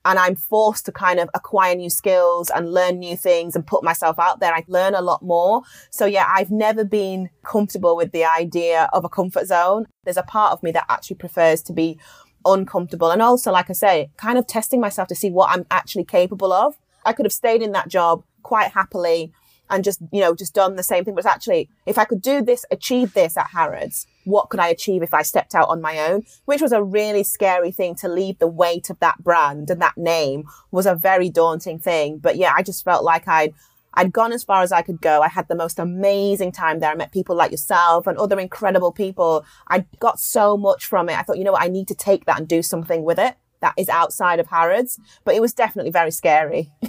and 0.07 0.17
I'm 0.17 0.35
forced 0.35 0.85
to 0.85 0.93
kind 0.93 1.19
of 1.19 1.29
acquire 1.33 1.75
new 1.75 1.89
skills 1.89 2.49
and 2.49 2.71
learn 2.73 2.99
new 2.99 3.17
things 3.17 3.55
and 3.55 3.67
put 3.67 3.83
myself 3.83 4.17
out 4.17 4.39
there. 4.39 4.53
I 4.53 4.63
learn 4.67 4.95
a 4.95 5.01
lot 5.01 5.21
more. 5.21 5.63
So 5.89 6.05
yeah, 6.05 6.25
I've 6.29 6.49
never 6.49 6.85
been 6.85 7.29
comfortable 7.43 7.97
with 7.97 8.13
the 8.13 8.23
idea 8.23 8.89
of 8.93 9.03
a 9.03 9.09
comfort 9.09 9.47
zone. 9.47 9.85
There's 10.05 10.15
a 10.15 10.23
part 10.23 10.53
of 10.53 10.63
me 10.63 10.71
that 10.71 10.85
actually 10.87 11.17
prefers 11.17 11.61
to 11.63 11.73
be 11.73 11.99
uncomfortable. 12.45 13.11
And 13.11 13.21
also, 13.21 13.51
like 13.51 13.69
I 13.69 13.73
say, 13.73 14.09
kind 14.15 14.37
of 14.37 14.47
testing 14.47 14.79
myself 14.79 15.09
to 15.09 15.15
see 15.15 15.29
what 15.29 15.49
I'm 15.49 15.65
actually 15.69 16.05
capable 16.05 16.53
of. 16.53 16.77
I 17.05 17.11
could 17.11 17.25
have 17.25 17.33
stayed 17.33 17.61
in 17.61 17.73
that 17.73 17.89
job 17.89 18.23
quite 18.47 18.71
happily 18.71 19.33
and 19.69 19.83
just, 19.83 19.99
you 20.13 20.21
know, 20.21 20.33
just 20.33 20.53
done 20.53 20.77
the 20.77 20.83
same 20.83 21.03
thing. 21.03 21.15
But 21.15 21.25
actually, 21.25 21.69
if 21.85 21.97
I 21.97 22.05
could 22.05 22.21
do 22.21 22.41
this, 22.41 22.63
achieve 22.71 23.13
this 23.13 23.35
at 23.35 23.49
Harrods, 23.49 24.07
what 24.23 24.49
could 24.49 24.61
I 24.61 24.69
achieve 24.69 25.03
if 25.03 25.13
I 25.13 25.21
stepped 25.21 25.53
out 25.53 25.67
on 25.67 25.81
my 25.81 25.99
own? 25.99 26.23
Which 26.45 26.61
was 26.61 26.71
a 26.71 26.81
really 26.81 27.23
scary 27.23 27.71
thing 27.71 27.93
to 27.95 28.07
leave 28.07 28.39
the 28.39 28.47
weight 28.47 28.89
of 28.89 28.99
that 28.99 29.21
brand 29.21 29.69
and 29.69 29.81
that 29.81 29.97
name 29.97 30.45
was 30.71 30.85
a 30.85 30.95
very 30.95 31.29
daunting 31.29 31.77
thing. 31.77 32.19
But 32.19 32.37
yeah, 32.37 32.53
I 32.55 32.63
just 32.63 32.85
felt 32.85 33.03
like 33.03 33.27
I'd, 33.27 33.53
I'd 33.93 34.13
gone 34.13 34.31
as 34.31 34.45
far 34.45 34.61
as 34.61 34.71
I 34.71 34.81
could 34.81 35.01
go. 35.01 35.21
I 35.21 35.27
had 35.27 35.49
the 35.49 35.55
most 35.55 35.77
amazing 35.77 36.53
time 36.53 36.79
there. 36.79 36.91
I 36.91 36.95
met 36.95 37.11
people 37.11 37.35
like 37.35 37.51
yourself 37.51 38.07
and 38.07 38.17
other 38.17 38.39
incredible 38.39 38.93
people. 38.93 39.43
I 39.67 39.85
got 39.99 40.21
so 40.21 40.55
much 40.55 40.85
from 40.85 41.09
it. 41.09 41.17
I 41.17 41.23
thought, 41.23 41.37
you 41.37 41.43
know 41.43 41.51
what? 41.51 41.63
I 41.63 41.67
need 41.67 41.89
to 41.89 41.95
take 41.95 42.23
that 42.25 42.39
and 42.39 42.47
do 42.47 42.61
something 42.61 43.03
with 43.03 43.19
it 43.19 43.35
that 43.59 43.73
is 43.77 43.89
outside 43.89 44.39
of 44.39 44.47
Harrods. 44.47 44.97
But 45.25 45.35
it 45.35 45.41
was 45.41 45.53
definitely 45.53 45.91
very 45.91 46.11
scary. 46.11 46.71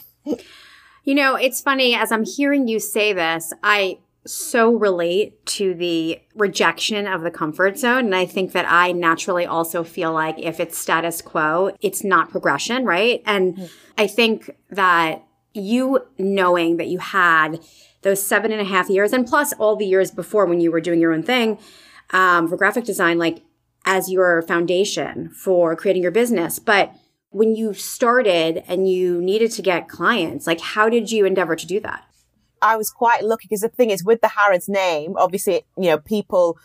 You 1.09 1.15
know, 1.15 1.37
it's 1.37 1.63
funny 1.63 1.95
as 1.95 2.13
I'm 2.13 2.27
hearing 2.27 2.69
you 2.69 2.79
say 2.79 3.15
this, 3.15 3.55
I 3.63 4.01
so 4.27 4.75
relate 4.75 5.47
to 5.47 5.73
the 5.73 6.21
rejection 6.35 7.07
of 7.07 7.23
the 7.23 7.31
comfort 7.31 7.79
zone. 7.79 8.05
And 8.05 8.15
I 8.15 8.27
think 8.27 8.53
that 8.53 8.67
I 8.69 8.93
naturally 8.93 9.47
also 9.47 9.85
feel 9.85 10.13
like 10.13 10.39
if 10.39 10.61
it's 10.61 10.77
status 10.77 11.23
quo, 11.23 11.75
it's 11.81 12.05
not 12.05 12.29
progression, 12.29 12.85
right? 12.85 13.23
And 13.25 13.57
mm-hmm. 13.57 13.65
I 13.97 14.07
think 14.07 14.51
that 14.69 15.25
you 15.55 16.01
knowing 16.19 16.77
that 16.77 16.89
you 16.89 16.99
had 16.99 17.65
those 18.03 18.23
seven 18.23 18.53
and 18.53 18.61
a 18.61 18.65
half 18.65 18.91
years 18.91 19.15
and 19.15 19.27
plus 19.27 19.55
all 19.55 19.77
the 19.77 19.87
years 19.87 20.11
before 20.11 20.45
when 20.45 20.61
you 20.61 20.71
were 20.71 20.83
doing 20.83 21.01
your 21.01 21.15
own 21.15 21.23
thing 21.23 21.59
um, 22.11 22.49
for 22.49 22.59
graphic 22.59 22.85
design, 22.85 23.17
like 23.17 23.41
as 23.87 24.11
your 24.11 24.43
foundation 24.43 25.31
for 25.31 25.75
creating 25.75 26.03
your 26.03 26.13
business. 26.13 26.59
But 26.59 26.95
when 27.31 27.55
you 27.55 27.75
started 27.75 28.63
and 28.69 28.89
you 28.89 29.21
needed 29.21 29.51
to 29.53 29.63
get 29.63 29.89
clients, 29.89 30.47
like 30.47 30.61
how 30.61 30.89
did 30.89 31.11
you 31.11 31.25
endeavor 31.25 31.57
to 31.57 31.67
do 31.67 31.81
that? 31.81 32.05
I 32.61 32.77
was 32.77 32.91
quite 32.91 33.25
lucky 33.25 33.47
because 33.49 33.61
the 33.61 33.69
thing 33.69 33.91
is 33.91 34.05
with 34.05 34.21
the 34.21 34.29
Harrods 34.29 34.69
name, 34.69 35.15
obviously, 35.17 35.63
you 35.77 35.91
know, 35.91 35.99
people 35.99 36.59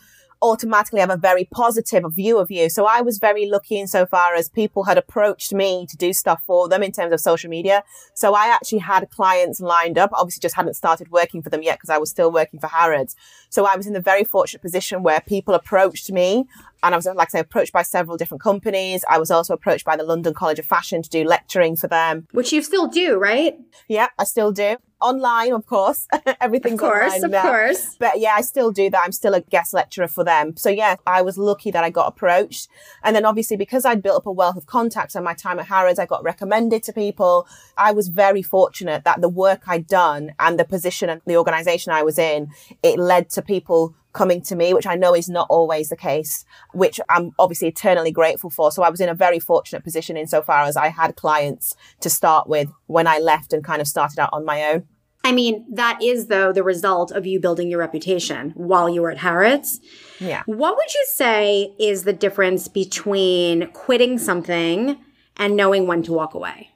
automatically 0.44 1.00
have 1.00 1.10
a 1.10 1.16
very 1.16 1.48
positive 1.50 2.04
view 2.12 2.38
of 2.38 2.50
you. 2.50 2.68
So 2.68 2.84
I 2.84 3.00
was 3.00 3.18
very 3.18 3.48
lucky 3.48 3.80
insofar 3.80 4.34
as 4.34 4.50
people 4.50 4.84
had 4.84 4.98
approached 4.98 5.54
me 5.54 5.86
to 5.86 5.96
do 5.96 6.12
stuff 6.12 6.42
for 6.46 6.68
them 6.68 6.82
in 6.82 6.92
terms 6.92 7.14
of 7.14 7.20
social 7.20 7.48
media. 7.48 7.82
So 8.12 8.34
I 8.34 8.46
actually 8.46 8.80
had 8.80 9.08
clients 9.08 9.60
lined 9.60 9.96
up, 9.96 10.10
obviously 10.12 10.42
just 10.42 10.54
hadn't 10.54 10.74
started 10.74 11.10
working 11.10 11.40
for 11.40 11.48
them 11.48 11.62
yet 11.62 11.78
because 11.78 11.88
I 11.88 11.96
was 11.96 12.10
still 12.10 12.30
working 12.30 12.60
for 12.60 12.66
Harrods. 12.66 13.16
So 13.48 13.64
I 13.64 13.74
was 13.74 13.86
in 13.86 13.94
the 13.94 14.00
very 14.00 14.22
fortunate 14.22 14.60
position 14.60 15.02
where 15.02 15.22
people 15.22 15.54
approached 15.54 16.12
me 16.12 16.44
and 16.82 16.94
I 16.94 16.98
was, 16.98 17.06
like 17.06 17.28
I 17.28 17.30
say, 17.30 17.40
approached 17.40 17.72
by 17.72 17.82
several 17.82 18.18
different 18.18 18.42
companies. 18.42 19.04
I 19.08 19.18
was 19.18 19.30
also 19.30 19.54
approached 19.54 19.86
by 19.86 19.96
the 19.96 20.04
London 20.04 20.34
College 20.34 20.58
of 20.58 20.66
Fashion 20.66 21.00
to 21.00 21.08
do 21.08 21.24
lecturing 21.24 21.76
for 21.76 21.88
them. 21.88 22.26
Which 22.32 22.52
you 22.52 22.62
still 22.62 22.86
do, 22.86 23.16
right? 23.16 23.56
Yeah, 23.88 24.08
I 24.18 24.24
still 24.24 24.52
do. 24.52 24.76
Online, 25.04 25.52
of 25.52 25.66
course. 25.66 26.08
Everything's 26.40 26.74
of 26.74 26.80
course, 26.80 27.12
online 27.12 27.24
of 27.24 27.30
now. 27.30 27.42
course. 27.42 27.96
But 27.98 28.18
yeah, 28.20 28.34
I 28.36 28.40
still 28.40 28.70
do 28.70 28.88
that. 28.88 29.02
I'm 29.04 29.12
still 29.12 29.34
a 29.34 29.42
guest 29.42 29.74
lecturer 29.74 30.08
for 30.08 30.24
them. 30.24 30.56
So 30.56 30.70
yeah, 30.70 30.96
I 31.06 31.20
was 31.20 31.36
lucky 31.36 31.70
that 31.70 31.84
I 31.84 31.90
got 31.90 32.08
approached. 32.08 32.68
And 33.02 33.14
then 33.14 33.26
obviously 33.26 33.58
because 33.58 33.84
I'd 33.84 34.02
built 34.02 34.16
up 34.16 34.26
a 34.26 34.32
wealth 34.32 34.56
of 34.56 34.64
contacts 34.64 35.14
and 35.14 35.22
my 35.22 35.34
time 35.34 35.58
at 35.58 35.66
Harrods, 35.66 35.98
I 35.98 36.06
got 36.06 36.24
recommended 36.24 36.82
to 36.84 36.92
people. 36.94 37.46
I 37.76 37.92
was 37.92 38.08
very 38.08 38.40
fortunate 38.42 39.04
that 39.04 39.20
the 39.20 39.28
work 39.28 39.64
I'd 39.66 39.86
done 39.86 40.32
and 40.40 40.58
the 40.58 40.64
position 40.64 41.10
and 41.10 41.20
the 41.26 41.36
organization 41.36 41.92
I 41.92 42.02
was 42.02 42.18
in, 42.18 42.48
it 42.82 42.98
led 42.98 43.28
to 43.30 43.42
people 43.42 43.94
coming 44.14 44.40
to 44.40 44.56
me, 44.56 44.72
which 44.72 44.86
I 44.86 44.94
know 44.94 45.14
is 45.14 45.28
not 45.28 45.48
always 45.50 45.90
the 45.90 45.96
case, 45.96 46.46
which 46.72 46.98
I'm 47.10 47.32
obviously 47.38 47.68
eternally 47.68 48.12
grateful 48.12 48.48
for. 48.48 48.72
So 48.72 48.82
I 48.82 48.88
was 48.88 49.00
in 49.00 49.08
a 49.10 49.14
very 49.14 49.40
fortunate 49.40 49.84
position 49.84 50.16
insofar 50.16 50.62
as 50.62 50.76
I 50.76 50.88
had 50.88 51.16
clients 51.16 51.74
to 52.00 52.08
start 52.08 52.48
with 52.48 52.70
when 52.86 53.06
I 53.06 53.18
left 53.18 53.52
and 53.52 53.62
kind 53.62 53.82
of 53.82 53.88
started 53.88 54.18
out 54.18 54.30
on 54.32 54.44
my 54.44 54.62
own. 54.62 54.84
I 55.24 55.32
mean, 55.32 55.64
that 55.72 56.02
is 56.02 56.26
though 56.26 56.52
the 56.52 56.62
result 56.62 57.10
of 57.10 57.26
you 57.26 57.40
building 57.40 57.70
your 57.70 57.80
reputation 57.80 58.50
while 58.54 58.90
you 58.90 59.00
were 59.00 59.10
at 59.10 59.18
Harrods. 59.18 59.80
Yeah. 60.20 60.42
What 60.44 60.76
would 60.76 60.92
you 60.92 61.06
say 61.14 61.74
is 61.80 62.04
the 62.04 62.12
difference 62.12 62.68
between 62.68 63.70
quitting 63.72 64.18
something 64.18 64.98
and 65.38 65.56
knowing 65.56 65.86
when 65.86 66.02
to 66.02 66.12
walk 66.12 66.34
away? 66.34 66.70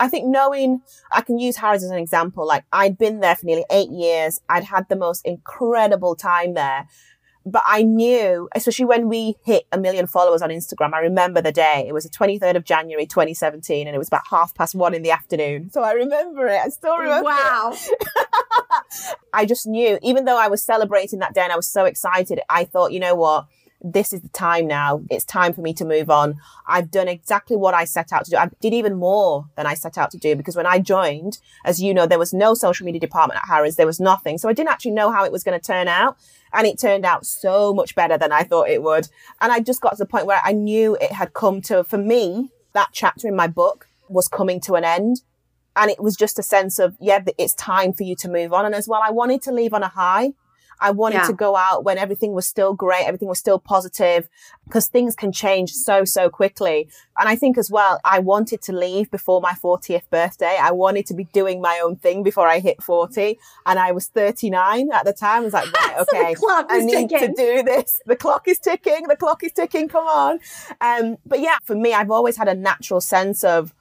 I 0.00 0.08
think 0.08 0.26
knowing, 0.26 0.80
I 1.12 1.20
can 1.20 1.38
use 1.38 1.56
Harrods 1.56 1.84
as 1.84 1.90
an 1.90 1.98
example. 1.98 2.46
Like 2.46 2.64
I'd 2.72 2.96
been 2.96 3.20
there 3.20 3.36
for 3.36 3.44
nearly 3.44 3.66
eight 3.70 3.90
years. 3.90 4.40
I'd 4.48 4.64
had 4.64 4.88
the 4.88 4.96
most 4.96 5.26
incredible 5.26 6.14
time 6.14 6.54
there. 6.54 6.86
But 7.46 7.62
I 7.66 7.82
knew, 7.82 8.48
especially 8.54 8.84
when 8.84 9.08
we 9.08 9.36
hit 9.44 9.64
a 9.72 9.78
million 9.78 10.06
followers 10.06 10.42
on 10.42 10.50
Instagram, 10.50 10.92
I 10.92 11.00
remember 11.00 11.40
the 11.40 11.52
day. 11.52 11.84
It 11.88 11.92
was 11.92 12.04
the 12.04 12.10
23rd 12.10 12.56
of 12.56 12.64
January, 12.64 13.06
2017, 13.06 13.86
and 13.86 13.94
it 13.94 13.98
was 13.98 14.08
about 14.08 14.22
half 14.30 14.54
past 14.54 14.74
one 14.74 14.94
in 14.94 15.02
the 15.02 15.10
afternoon. 15.10 15.70
So 15.70 15.82
I 15.82 15.92
remember 15.92 16.46
it. 16.46 16.60
I 16.64 16.68
still 16.68 16.98
remember 16.98 17.30
Wow. 17.30 17.74
I 19.32 19.44
just 19.46 19.66
knew, 19.66 19.98
even 20.02 20.24
though 20.24 20.38
I 20.38 20.48
was 20.48 20.62
celebrating 20.62 21.20
that 21.20 21.34
day 21.34 21.42
and 21.42 21.52
I 21.52 21.56
was 21.56 21.70
so 21.70 21.84
excited, 21.84 22.40
I 22.48 22.64
thought, 22.64 22.92
you 22.92 23.00
know 23.00 23.14
what? 23.14 23.46
this 23.80 24.12
is 24.12 24.22
the 24.22 24.28
time 24.28 24.66
now. 24.66 25.02
It's 25.10 25.24
time 25.24 25.52
for 25.52 25.60
me 25.60 25.72
to 25.74 25.84
move 25.84 26.10
on. 26.10 26.36
I've 26.66 26.90
done 26.90 27.08
exactly 27.08 27.56
what 27.56 27.74
I 27.74 27.84
set 27.84 28.12
out 28.12 28.24
to 28.24 28.30
do. 28.30 28.36
I 28.36 28.50
did 28.60 28.74
even 28.74 28.96
more 28.96 29.46
than 29.56 29.66
I 29.66 29.74
set 29.74 29.96
out 29.96 30.10
to 30.12 30.18
do 30.18 30.34
because 30.34 30.56
when 30.56 30.66
I 30.66 30.80
joined, 30.80 31.38
as 31.64 31.80
you 31.80 31.94
know, 31.94 32.06
there 32.06 32.18
was 32.18 32.34
no 32.34 32.54
social 32.54 32.84
media 32.84 33.00
department 33.00 33.38
at 33.38 33.48
Harrods. 33.48 33.76
There 33.76 33.86
was 33.86 34.00
nothing. 34.00 34.38
So 34.38 34.48
I 34.48 34.52
didn't 34.52 34.70
actually 34.70 34.92
know 34.92 35.12
how 35.12 35.24
it 35.24 35.32
was 35.32 35.44
going 35.44 35.58
to 35.58 35.64
turn 35.64 35.86
out. 35.86 36.16
And 36.52 36.66
it 36.66 36.78
turned 36.78 37.04
out 37.04 37.26
so 37.26 37.74
much 37.74 37.94
better 37.94 38.16
than 38.18 38.32
I 38.32 38.42
thought 38.42 38.68
it 38.68 38.82
would. 38.82 39.08
And 39.40 39.52
I 39.52 39.60
just 39.60 39.80
got 39.80 39.90
to 39.90 39.96
the 39.96 40.06
point 40.06 40.26
where 40.26 40.40
I 40.44 40.52
knew 40.52 40.96
it 41.00 41.12
had 41.12 41.34
come 41.34 41.60
to, 41.62 41.84
for 41.84 41.98
me, 41.98 42.50
that 42.72 42.90
chapter 42.92 43.28
in 43.28 43.36
my 43.36 43.46
book 43.46 43.88
was 44.08 44.28
coming 44.28 44.60
to 44.62 44.74
an 44.74 44.84
end. 44.84 45.22
And 45.76 45.90
it 45.90 46.02
was 46.02 46.16
just 46.16 46.38
a 46.38 46.42
sense 46.42 46.78
of, 46.78 46.96
yeah, 47.00 47.22
it's 47.38 47.54
time 47.54 47.92
for 47.92 48.02
you 48.02 48.16
to 48.16 48.28
move 48.28 48.52
on. 48.52 48.66
And 48.66 48.74
as 48.74 48.88
well, 48.88 49.00
I 49.02 49.10
wanted 49.10 49.42
to 49.42 49.52
leave 49.52 49.72
on 49.72 49.82
a 49.82 49.88
high. 49.88 50.32
I 50.80 50.90
wanted 50.90 51.16
yeah. 51.16 51.26
to 51.26 51.32
go 51.32 51.56
out 51.56 51.84
when 51.84 51.98
everything 51.98 52.32
was 52.32 52.46
still 52.46 52.74
great, 52.74 53.04
everything 53.06 53.28
was 53.28 53.38
still 53.38 53.58
positive, 53.58 54.28
because 54.64 54.86
things 54.86 55.14
can 55.14 55.32
change 55.32 55.72
so, 55.72 56.04
so 56.04 56.30
quickly. 56.30 56.88
And 57.18 57.28
I 57.28 57.36
think 57.36 57.58
as 57.58 57.70
well, 57.70 58.00
I 58.04 58.18
wanted 58.20 58.62
to 58.62 58.72
leave 58.72 59.10
before 59.10 59.40
my 59.40 59.52
40th 59.52 60.08
birthday. 60.10 60.56
I 60.60 60.72
wanted 60.72 61.06
to 61.06 61.14
be 61.14 61.24
doing 61.24 61.60
my 61.60 61.80
own 61.82 61.96
thing 61.96 62.22
before 62.22 62.46
I 62.46 62.60
hit 62.60 62.82
40. 62.82 63.38
And 63.66 63.78
I 63.78 63.92
was 63.92 64.06
39 64.08 64.90
at 64.92 65.04
the 65.04 65.12
time. 65.12 65.42
I 65.42 65.44
was 65.44 65.52
like, 65.52 65.72
right, 65.80 65.96
okay, 66.00 66.34
so 66.34 66.64
I 66.68 66.80
need 66.80 67.08
ticking. 67.08 67.34
to 67.34 67.34
do 67.34 67.62
this. 67.62 68.00
The 68.06 68.16
clock 68.16 68.46
is 68.46 68.58
ticking. 68.58 69.08
The 69.08 69.16
clock 69.16 69.42
is 69.42 69.52
ticking. 69.52 69.88
Come 69.88 70.06
on. 70.06 70.38
Um, 70.80 71.16
but 71.26 71.40
yeah, 71.40 71.58
for 71.64 71.74
me, 71.74 71.92
I've 71.92 72.10
always 72.10 72.36
had 72.36 72.48
a 72.48 72.54
natural 72.54 73.00
sense 73.00 73.42
of 73.42 73.74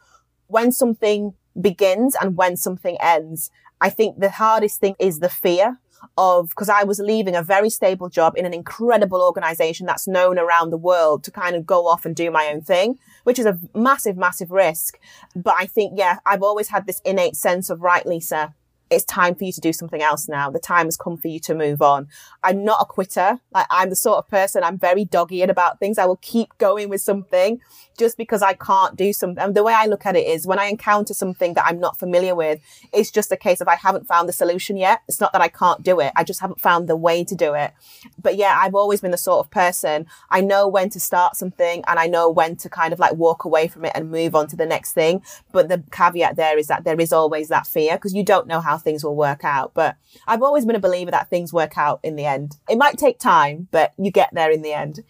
when 0.47 0.71
something 0.71 1.33
begins 1.59 2.15
and 2.19 2.37
when 2.37 2.57
something 2.57 2.97
ends. 3.01 3.51
I 3.79 3.89
think 3.89 4.19
the 4.19 4.29
hardest 4.29 4.79
thing 4.79 4.95
is 4.99 5.19
the 5.19 5.29
fear 5.29 5.79
of 6.17 6.49
because 6.49 6.69
I 6.69 6.83
was 6.83 6.99
leaving 6.99 7.35
a 7.35 7.43
very 7.43 7.69
stable 7.69 8.09
job 8.09 8.33
in 8.37 8.45
an 8.45 8.53
incredible 8.53 9.21
organization 9.21 9.85
that's 9.85 10.07
known 10.07 10.37
around 10.39 10.69
the 10.69 10.77
world 10.77 11.23
to 11.25 11.31
kind 11.31 11.55
of 11.55 11.65
go 11.65 11.87
off 11.87 12.05
and 12.05 12.15
do 12.15 12.31
my 12.31 12.47
own 12.47 12.61
thing, 12.61 12.97
which 13.23 13.39
is 13.39 13.45
a 13.45 13.59
massive, 13.75 14.17
massive 14.17 14.51
risk. 14.51 14.99
But 15.35 15.55
I 15.57 15.65
think, 15.65 15.93
yeah, 15.97 16.19
I've 16.25 16.43
always 16.43 16.69
had 16.69 16.85
this 16.85 17.01
innate 17.05 17.35
sense 17.35 17.69
of, 17.69 17.81
right, 17.81 18.05
Lisa, 18.05 18.53
it's 18.89 19.03
time 19.03 19.35
for 19.35 19.43
you 19.43 19.51
to 19.51 19.61
do 19.61 19.73
something 19.73 20.01
else 20.01 20.27
now. 20.27 20.49
The 20.49 20.59
time 20.59 20.85
has 20.85 20.97
come 20.97 21.17
for 21.17 21.27
you 21.27 21.39
to 21.41 21.55
move 21.55 21.81
on. 21.81 22.07
I'm 22.43 22.63
not 22.63 22.81
a 22.81 22.85
quitter. 22.85 23.39
Like 23.51 23.67
I'm 23.69 23.89
the 23.89 23.95
sort 23.95 24.17
of 24.17 24.27
person, 24.29 24.63
I'm 24.63 24.77
very 24.77 25.05
doggy 25.05 25.41
about 25.41 25.79
things. 25.79 25.97
I 25.97 26.05
will 26.05 26.17
keep 26.17 26.57
going 26.57 26.89
with 26.89 27.01
something 27.01 27.59
just 27.97 28.17
because 28.17 28.41
I 28.41 28.53
can't 28.53 28.95
do 28.95 29.11
something. 29.11 29.43
And 29.43 29.55
the 29.55 29.63
way 29.63 29.73
I 29.73 29.85
look 29.87 30.05
at 30.05 30.15
it 30.15 30.25
is 30.27 30.45
when 30.45 30.59
I 30.59 30.65
encounter 30.65 31.13
something 31.13 31.55
that 31.55 31.65
I'm 31.65 31.79
not 31.79 31.99
familiar 31.99 32.35
with, 32.35 32.61
it's 32.93 33.11
just 33.11 33.31
a 33.31 33.37
case 33.37 33.59
of 33.59 33.67
I 33.67 33.75
haven't 33.75 34.07
found 34.07 34.29
the 34.29 34.33
solution 34.33 34.77
yet. 34.77 35.01
It's 35.07 35.19
not 35.19 35.33
that 35.33 35.41
I 35.41 35.47
can't 35.47 35.83
do 35.83 35.99
it. 35.99 36.13
I 36.15 36.23
just 36.23 36.39
haven't 36.39 36.61
found 36.61 36.87
the 36.87 36.95
way 36.95 37.23
to 37.23 37.35
do 37.35 37.53
it. 37.53 37.73
But 38.21 38.35
yeah, 38.35 38.57
I've 38.59 38.75
always 38.75 39.01
been 39.01 39.11
the 39.11 39.17
sort 39.17 39.45
of 39.45 39.51
person, 39.51 40.05
I 40.29 40.41
know 40.41 40.67
when 40.67 40.89
to 40.91 40.99
start 40.99 41.35
something 41.35 41.83
and 41.87 41.99
I 41.99 42.07
know 42.07 42.29
when 42.29 42.55
to 42.57 42.69
kind 42.69 42.93
of 42.93 42.99
like 42.99 43.13
walk 43.13 43.45
away 43.45 43.67
from 43.67 43.85
it 43.85 43.91
and 43.95 44.11
move 44.11 44.35
on 44.35 44.47
to 44.47 44.55
the 44.55 44.65
next 44.65 44.93
thing. 44.93 45.23
But 45.51 45.69
the 45.69 45.83
caveat 45.91 46.35
there 46.35 46.57
is 46.57 46.67
that 46.67 46.83
there 46.83 46.99
is 46.99 47.11
always 47.11 47.49
that 47.49 47.67
fear 47.67 47.95
because 47.95 48.13
you 48.13 48.23
don't 48.23 48.47
know 48.47 48.61
how 48.61 48.76
things 48.77 49.03
will 49.03 49.15
work 49.15 49.43
out. 49.43 49.73
But 49.73 49.97
I've 50.27 50.41
always 50.41 50.65
been 50.65 50.75
a 50.75 50.79
believer 50.79 51.11
that 51.11 51.29
things 51.29 51.53
work 51.53 51.77
out 51.77 51.99
in 52.03 52.15
the 52.15 52.25
end. 52.25 52.55
It 52.69 52.77
might 52.77 52.97
take 52.97 53.19
time, 53.19 53.67
but 53.71 53.93
you 53.97 54.11
get 54.11 54.29
there 54.33 54.51
in 54.51 54.61
the 54.61 54.73
end. 54.73 55.03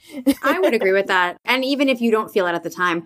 I 0.43 0.59
would 0.59 0.73
agree 0.73 0.93
with 0.93 1.07
that. 1.07 1.37
And 1.45 1.63
even 1.63 1.87
if 1.87 2.01
you 2.01 2.11
don't 2.11 2.29
feel 2.29 2.45
it 2.45 2.53
at 2.53 2.63
the 2.63 2.69
time, 2.69 3.05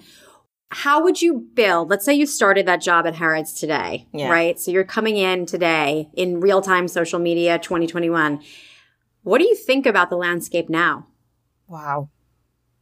how 0.72 1.04
would 1.04 1.22
you 1.22 1.48
build? 1.54 1.90
Let's 1.90 2.04
say 2.04 2.14
you 2.14 2.26
started 2.26 2.66
that 2.66 2.82
job 2.82 3.06
at 3.06 3.16
Harrods 3.16 3.54
today, 3.54 4.08
yeah. 4.14 4.30
right? 4.30 4.60
So 4.60 4.72
you're 4.72 4.84
coming 4.84 5.18
in 5.18 5.46
today 5.46 6.10
in 6.14 6.40
real 6.40 6.62
time 6.62 6.88
social 6.88 7.20
media 7.20 7.60
2021. 7.60 8.42
What 9.24 9.40
do 9.40 9.48
you 9.48 9.56
think 9.56 9.86
about 9.86 10.10
the 10.10 10.16
landscape 10.16 10.70
now? 10.70 11.08
Wow. 11.68 12.10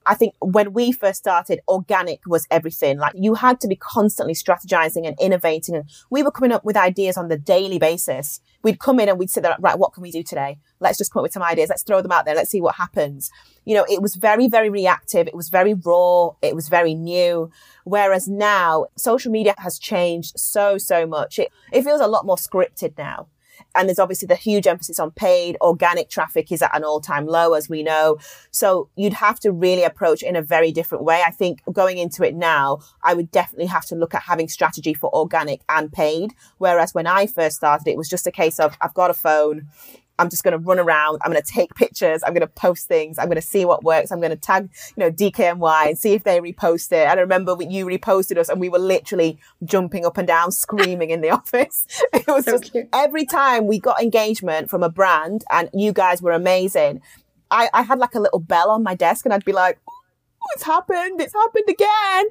I 0.10 0.16
think 0.16 0.34
when 0.42 0.74
we 0.74 0.92
first 0.92 1.20
started, 1.20 1.62
organic 1.68 2.22
was 2.26 2.48
everything. 2.50 2.98
Like 2.98 3.14
you 3.16 3.36
had 3.36 3.60
to 3.62 3.68
be 3.68 3.76
constantly 3.76 4.34
strategizing 4.34 5.08
and 5.08 5.16
innovating. 5.22 5.76
And 5.76 5.86
we 6.10 6.24
were 6.24 6.32
coming 6.32 6.52
up 6.52 6.66
with 6.66 6.76
ideas 6.76 7.16
on 7.16 7.28
the 7.28 7.38
daily 7.38 7.78
basis. 7.78 8.42
We'd 8.64 8.80
come 8.80 9.00
in 9.00 9.08
and 9.08 9.20
we'd 9.20 9.30
sit 9.30 9.44
there, 9.44 9.56
right, 9.60 9.78
what 9.78 9.94
can 9.94 10.02
we 10.02 10.10
do 10.10 10.24
today? 10.24 10.58
Let's 10.80 10.98
just 10.98 11.14
come 11.14 11.20
up 11.20 11.26
with 11.26 11.34
some 11.34 11.44
ideas. 11.44 11.70
Let's 11.70 11.84
throw 11.84 12.02
them 12.02 12.12
out 12.12 12.26
there. 12.26 12.34
Let's 12.34 12.50
see 12.50 12.60
what 12.60 12.76
happens. 12.76 13.30
You 13.66 13.76
know, 13.76 13.86
it 13.88 14.02
was 14.02 14.16
very, 14.16 14.48
very 14.48 14.72
reactive. 14.72 15.28
It 15.28 15.36
was 15.36 15.50
very 15.50 15.76
raw. 15.76 16.32
It 16.42 16.56
was 16.56 16.70
very 16.70 16.96
new. 16.96 17.52
Whereas 17.84 18.28
now 18.28 18.88
social 18.98 19.32
media 19.32 19.54
has 19.60 19.78
changed 19.78 20.40
so, 20.40 20.80
so 20.80 21.06
much. 21.06 21.38
It, 21.38 21.50
it 21.72 21.84
feels 21.84 22.02
a 22.02 22.08
lot 22.08 22.26
more 22.26 22.36
scripted 22.36 22.98
now. 22.98 23.28
And 23.76 23.88
there's 23.88 24.00
obviously 24.00 24.28
the 24.28 24.36
huge 24.36 24.68
emphasis 24.68 25.00
on 25.00 25.12
paid. 25.12 25.58
Organic 25.62 26.10
traffic 26.10 26.52
is 26.52 26.62
at 26.62 26.76
an 26.76 26.84
all 26.84 27.02
time 27.02 27.26
low, 27.26 27.54
as 27.54 27.70
we 27.70 27.84
know. 27.84 28.18
So 28.52 28.90
you'd 28.96 29.14
have 29.14 29.40
to 29.42 29.52
really 29.52 29.84
approach 29.84 30.24
in 30.24 30.36
a 30.36 30.42
very 30.42 30.72
different 30.72 31.04
way. 31.04 31.24
I 31.26 31.32
think 31.32 31.62
going 31.72 31.98
into 31.98 32.24
it 32.24 32.36
now, 32.36 32.80
I 33.04 33.14
would 33.14 33.32
definitely 33.32 33.68
have 33.68 33.86
to 33.88 33.96
look 33.96 34.14
at 34.14 34.24
having 34.24 34.48
strategy 34.48 34.94
for 34.94 35.14
organic 35.14 35.62
and 35.70 35.92
paid. 35.92 36.34
Whereas 36.58 36.94
when 36.94 37.08
I 37.08 37.28
first 37.28 37.58
started, 37.58 37.88
it 37.88 37.98
was 37.98 38.10
just 38.10 38.28
a 38.28 38.32
case 38.32 38.60
of 38.60 38.78
I've 38.82 38.94
got 38.94 39.10
a 39.10 39.14
phone. 39.14 39.68
I'm 40.20 40.30
just 40.30 40.44
going 40.44 40.52
to 40.52 40.58
run 40.58 40.80
around. 40.80 41.20
I'm 41.24 41.32
going 41.32 41.42
to 41.42 41.52
take 41.52 41.74
pictures. 41.76 42.22
I'm 42.24 42.34
going 42.34 42.42
to 42.42 42.48
post 42.48 42.88
things. 42.88 43.18
I'm 43.18 43.26
going 43.26 43.36
to 43.36 43.42
see 43.42 43.66
what 43.66 43.84
works. 43.84 44.12
I'm 44.12 44.20
going 44.20 44.32
to 44.32 44.36
tag, 44.36 44.70
you 44.96 45.04
know, 45.04 45.12
DKNY 45.12 45.88
and 45.88 45.98
see 45.98 46.14
if 46.14 46.24
they 46.24 46.40
repost 46.40 46.92
it. 46.92 47.08
And 47.08 47.20
I 47.20 47.22
remember 47.22 47.56
when 47.56 47.72
you 47.72 47.86
reposted 47.86 48.38
us 48.38 48.50
and 48.50 48.60
we 48.60 48.70
were 48.70 48.80
literally 48.80 49.40
jumping 49.64 50.06
up 50.06 50.18
and 50.18 50.28
down, 50.28 50.52
screaming 50.52 51.10
in 51.10 51.22
the 51.22 51.30
office. 51.40 51.88
It 52.14 52.28
was 52.28 52.46
so 52.46 52.52
just 52.52 52.72
cute. 52.72 52.90
every 52.94 53.26
time 53.26 53.66
we 53.66 53.80
got 53.80 54.02
engagement 54.02 54.70
from 54.70 54.84
a 54.84 54.90
brand 54.90 55.44
and 55.50 55.70
you 55.74 55.94
guys 55.94 56.22
were 56.22 56.34
amazing. 56.34 57.02
I, 57.50 57.70
I 57.74 57.82
had 57.82 57.98
like 57.98 58.14
a 58.14 58.20
little 58.20 58.40
bell 58.40 58.70
on 58.70 58.84
my 58.84 58.96
desk 58.96 59.26
and 59.26 59.34
I'd 59.34 59.46
be 59.46 59.54
like, 59.54 59.80
oh, 59.88 60.48
it's 60.56 60.64
happened. 60.64 61.22
It's 61.22 61.34
happened 61.34 61.66
again. 61.68 62.26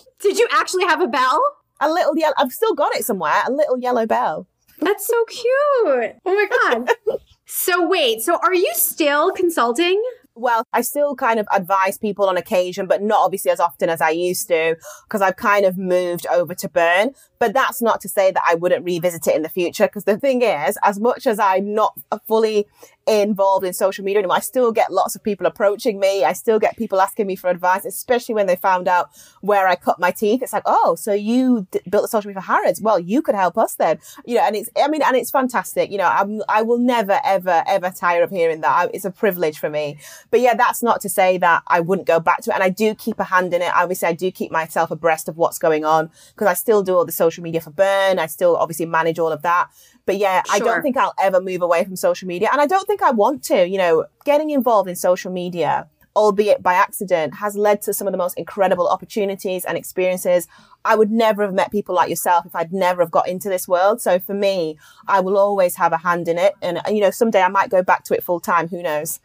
Did 0.20 0.38
you 0.38 0.48
actually 0.52 0.84
have 0.84 1.00
a 1.00 1.06
bell? 1.06 1.40
A 1.80 1.88
little 1.88 2.16
yellow. 2.16 2.34
I've 2.36 2.52
still 2.52 2.74
got 2.74 2.94
it 2.96 3.04
somewhere. 3.04 3.40
A 3.46 3.52
little 3.52 3.78
yellow 3.78 4.04
bell. 4.04 4.48
That's 4.80 5.06
so 5.06 5.24
cute. 5.24 5.44
Oh 5.44 6.16
my 6.24 6.46
God. 6.62 6.90
so, 7.46 7.86
wait, 7.86 8.20
so 8.20 8.38
are 8.42 8.54
you 8.54 8.70
still 8.74 9.32
consulting? 9.32 10.02
Well, 10.34 10.62
I 10.72 10.82
still 10.82 11.16
kind 11.16 11.40
of 11.40 11.48
advise 11.52 11.98
people 11.98 12.28
on 12.28 12.36
occasion, 12.36 12.86
but 12.86 13.02
not 13.02 13.24
obviously 13.24 13.50
as 13.50 13.58
often 13.58 13.88
as 13.88 14.00
I 14.00 14.10
used 14.10 14.46
to, 14.48 14.76
because 15.04 15.20
I've 15.20 15.34
kind 15.34 15.66
of 15.66 15.76
moved 15.76 16.28
over 16.28 16.54
to 16.54 16.68
Burn. 16.68 17.10
But 17.40 17.54
that's 17.54 17.82
not 17.82 18.00
to 18.02 18.08
say 18.08 18.30
that 18.30 18.42
I 18.46 18.54
wouldn't 18.54 18.84
revisit 18.84 19.26
it 19.26 19.34
in 19.34 19.42
the 19.42 19.48
future. 19.48 19.86
Because 19.88 20.04
the 20.04 20.16
thing 20.16 20.42
is, 20.42 20.78
as 20.84 21.00
much 21.00 21.26
as 21.26 21.40
I'm 21.40 21.74
not 21.74 21.98
fully 22.28 22.66
involved 23.08 23.64
in 23.64 23.72
social 23.72 24.04
media 24.04 24.20
anymore. 24.20 24.36
I 24.36 24.40
still 24.40 24.72
get 24.72 24.92
lots 24.92 25.16
of 25.16 25.22
people 25.22 25.46
approaching 25.46 25.98
me. 25.98 26.24
I 26.24 26.32
still 26.32 26.58
get 26.58 26.76
people 26.76 27.00
asking 27.00 27.26
me 27.26 27.36
for 27.36 27.48
advice, 27.50 27.84
especially 27.84 28.34
when 28.34 28.46
they 28.46 28.56
found 28.56 28.88
out 28.88 29.10
where 29.40 29.66
I 29.66 29.76
cut 29.76 29.98
my 29.98 30.10
teeth. 30.10 30.42
It's 30.42 30.52
like, 30.52 30.62
oh, 30.66 30.94
so 30.94 31.12
you 31.12 31.66
d- 31.70 31.80
built 31.88 32.02
the 32.02 32.08
social 32.08 32.28
media 32.28 32.42
for 32.42 32.46
Harrods? 32.46 32.80
Well, 32.80 32.98
you 32.98 33.22
could 33.22 33.34
help 33.34 33.56
us 33.58 33.74
then. 33.74 33.98
You 34.24 34.36
know, 34.36 34.42
and 34.42 34.56
it's, 34.56 34.70
I 34.76 34.88
mean, 34.88 35.02
and 35.02 35.16
it's 35.16 35.30
fantastic. 35.30 35.90
You 35.90 35.98
know, 35.98 36.06
I'm, 36.06 36.42
I 36.48 36.62
will 36.62 36.78
never, 36.78 37.20
ever, 37.24 37.64
ever 37.66 37.90
tire 37.90 38.22
of 38.22 38.30
hearing 38.30 38.60
that. 38.60 38.70
I, 38.70 38.90
it's 38.92 39.04
a 39.04 39.10
privilege 39.10 39.58
for 39.58 39.70
me. 39.70 39.98
But 40.30 40.40
yeah, 40.40 40.54
that's 40.54 40.82
not 40.82 41.00
to 41.02 41.08
say 41.08 41.38
that 41.38 41.62
I 41.66 41.80
wouldn't 41.80 42.06
go 42.06 42.20
back 42.20 42.42
to 42.42 42.50
it. 42.50 42.54
And 42.54 42.62
I 42.62 42.68
do 42.68 42.94
keep 42.94 43.18
a 43.20 43.24
hand 43.24 43.54
in 43.54 43.62
it. 43.62 43.72
Obviously, 43.74 44.08
I 44.08 44.12
do 44.12 44.30
keep 44.30 44.52
myself 44.52 44.90
abreast 44.90 45.28
of 45.28 45.36
what's 45.36 45.58
going 45.58 45.84
on 45.84 46.10
because 46.34 46.46
I 46.46 46.54
still 46.54 46.82
do 46.82 46.96
all 46.96 47.04
the 47.04 47.12
social 47.12 47.42
media 47.42 47.60
for 47.60 47.70
Burn. 47.70 48.18
I 48.18 48.26
still 48.26 48.56
obviously 48.56 48.86
manage 48.86 49.18
all 49.18 49.32
of 49.32 49.42
that. 49.42 49.68
But 50.08 50.16
yeah, 50.16 50.42
sure. 50.46 50.54
I 50.54 50.58
don't 50.60 50.80
think 50.80 50.96
I'll 50.96 51.12
ever 51.20 51.38
move 51.38 51.60
away 51.60 51.84
from 51.84 51.94
social 51.94 52.26
media. 52.26 52.48
And 52.50 52.62
I 52.62 52.66
don't 52.66 52.86
think 52.86 53.02
I 53.02 53.10
want 53.10 53.44
to. 53.44 53.68
You 53.68 53.76
know, 53.76 54.06
getting 54.24 54.48
involved 54.48 54.88
in 54.88 54.96
social 54.96 55.30
media, 55.30 55.86
albeit 56.16 56.62
by 56.62 56.72
accident, 56.72 57.34
has 57.34 57.58
led 57.58 57.82
to 57.82 57.92
some 57.92 58.06
of 58.06 58.12
the 58.12 58.16
most 58.16 58.38
incredible 58.38 58.88
opportunities 58.88 59.66
and 59.66 59.76
experiences. 59.76 60.48
I 60.82 60.96
would 60.96 61.10
never 61.10 61.42
have 61.42 61.52
met 61.52 61.70
people 61.70 61.94
like 61.94 62.08
yourself 62.08 62.46
if 62.46 62.56
I'd 62.56 62.72
never 62.72 63.02
have 63.02 63.10
got 63.10 63.28
into 63.28 63.50
this 63.50 63.68
world. 63.68 64.00
So 64.00 64.18
for 64.18 64.32
me, 64.32 64.78
I 65.06 65.20
will 65.20 65.36
always 65.36 65.76
have 65.76 65.92
a 65.92 65.98
hand 65.98 66.26
in 66.26 66.38
it. 66.38 66.54
And, 66.62 66.78
uh, 66.78 66.90
you 66.90 67.02
know, 67.02 67.10
someday 67.10 67.42
I 67.42 67.48
might 67.48 67.68
go 67.68 67.82
back 67.82 68.04
to 68.04 68.14
it 68.14 68.24
full 68.24 68.40
time. 68.40 68.68
Who 68.68 68.82
knows? 68.82 69.20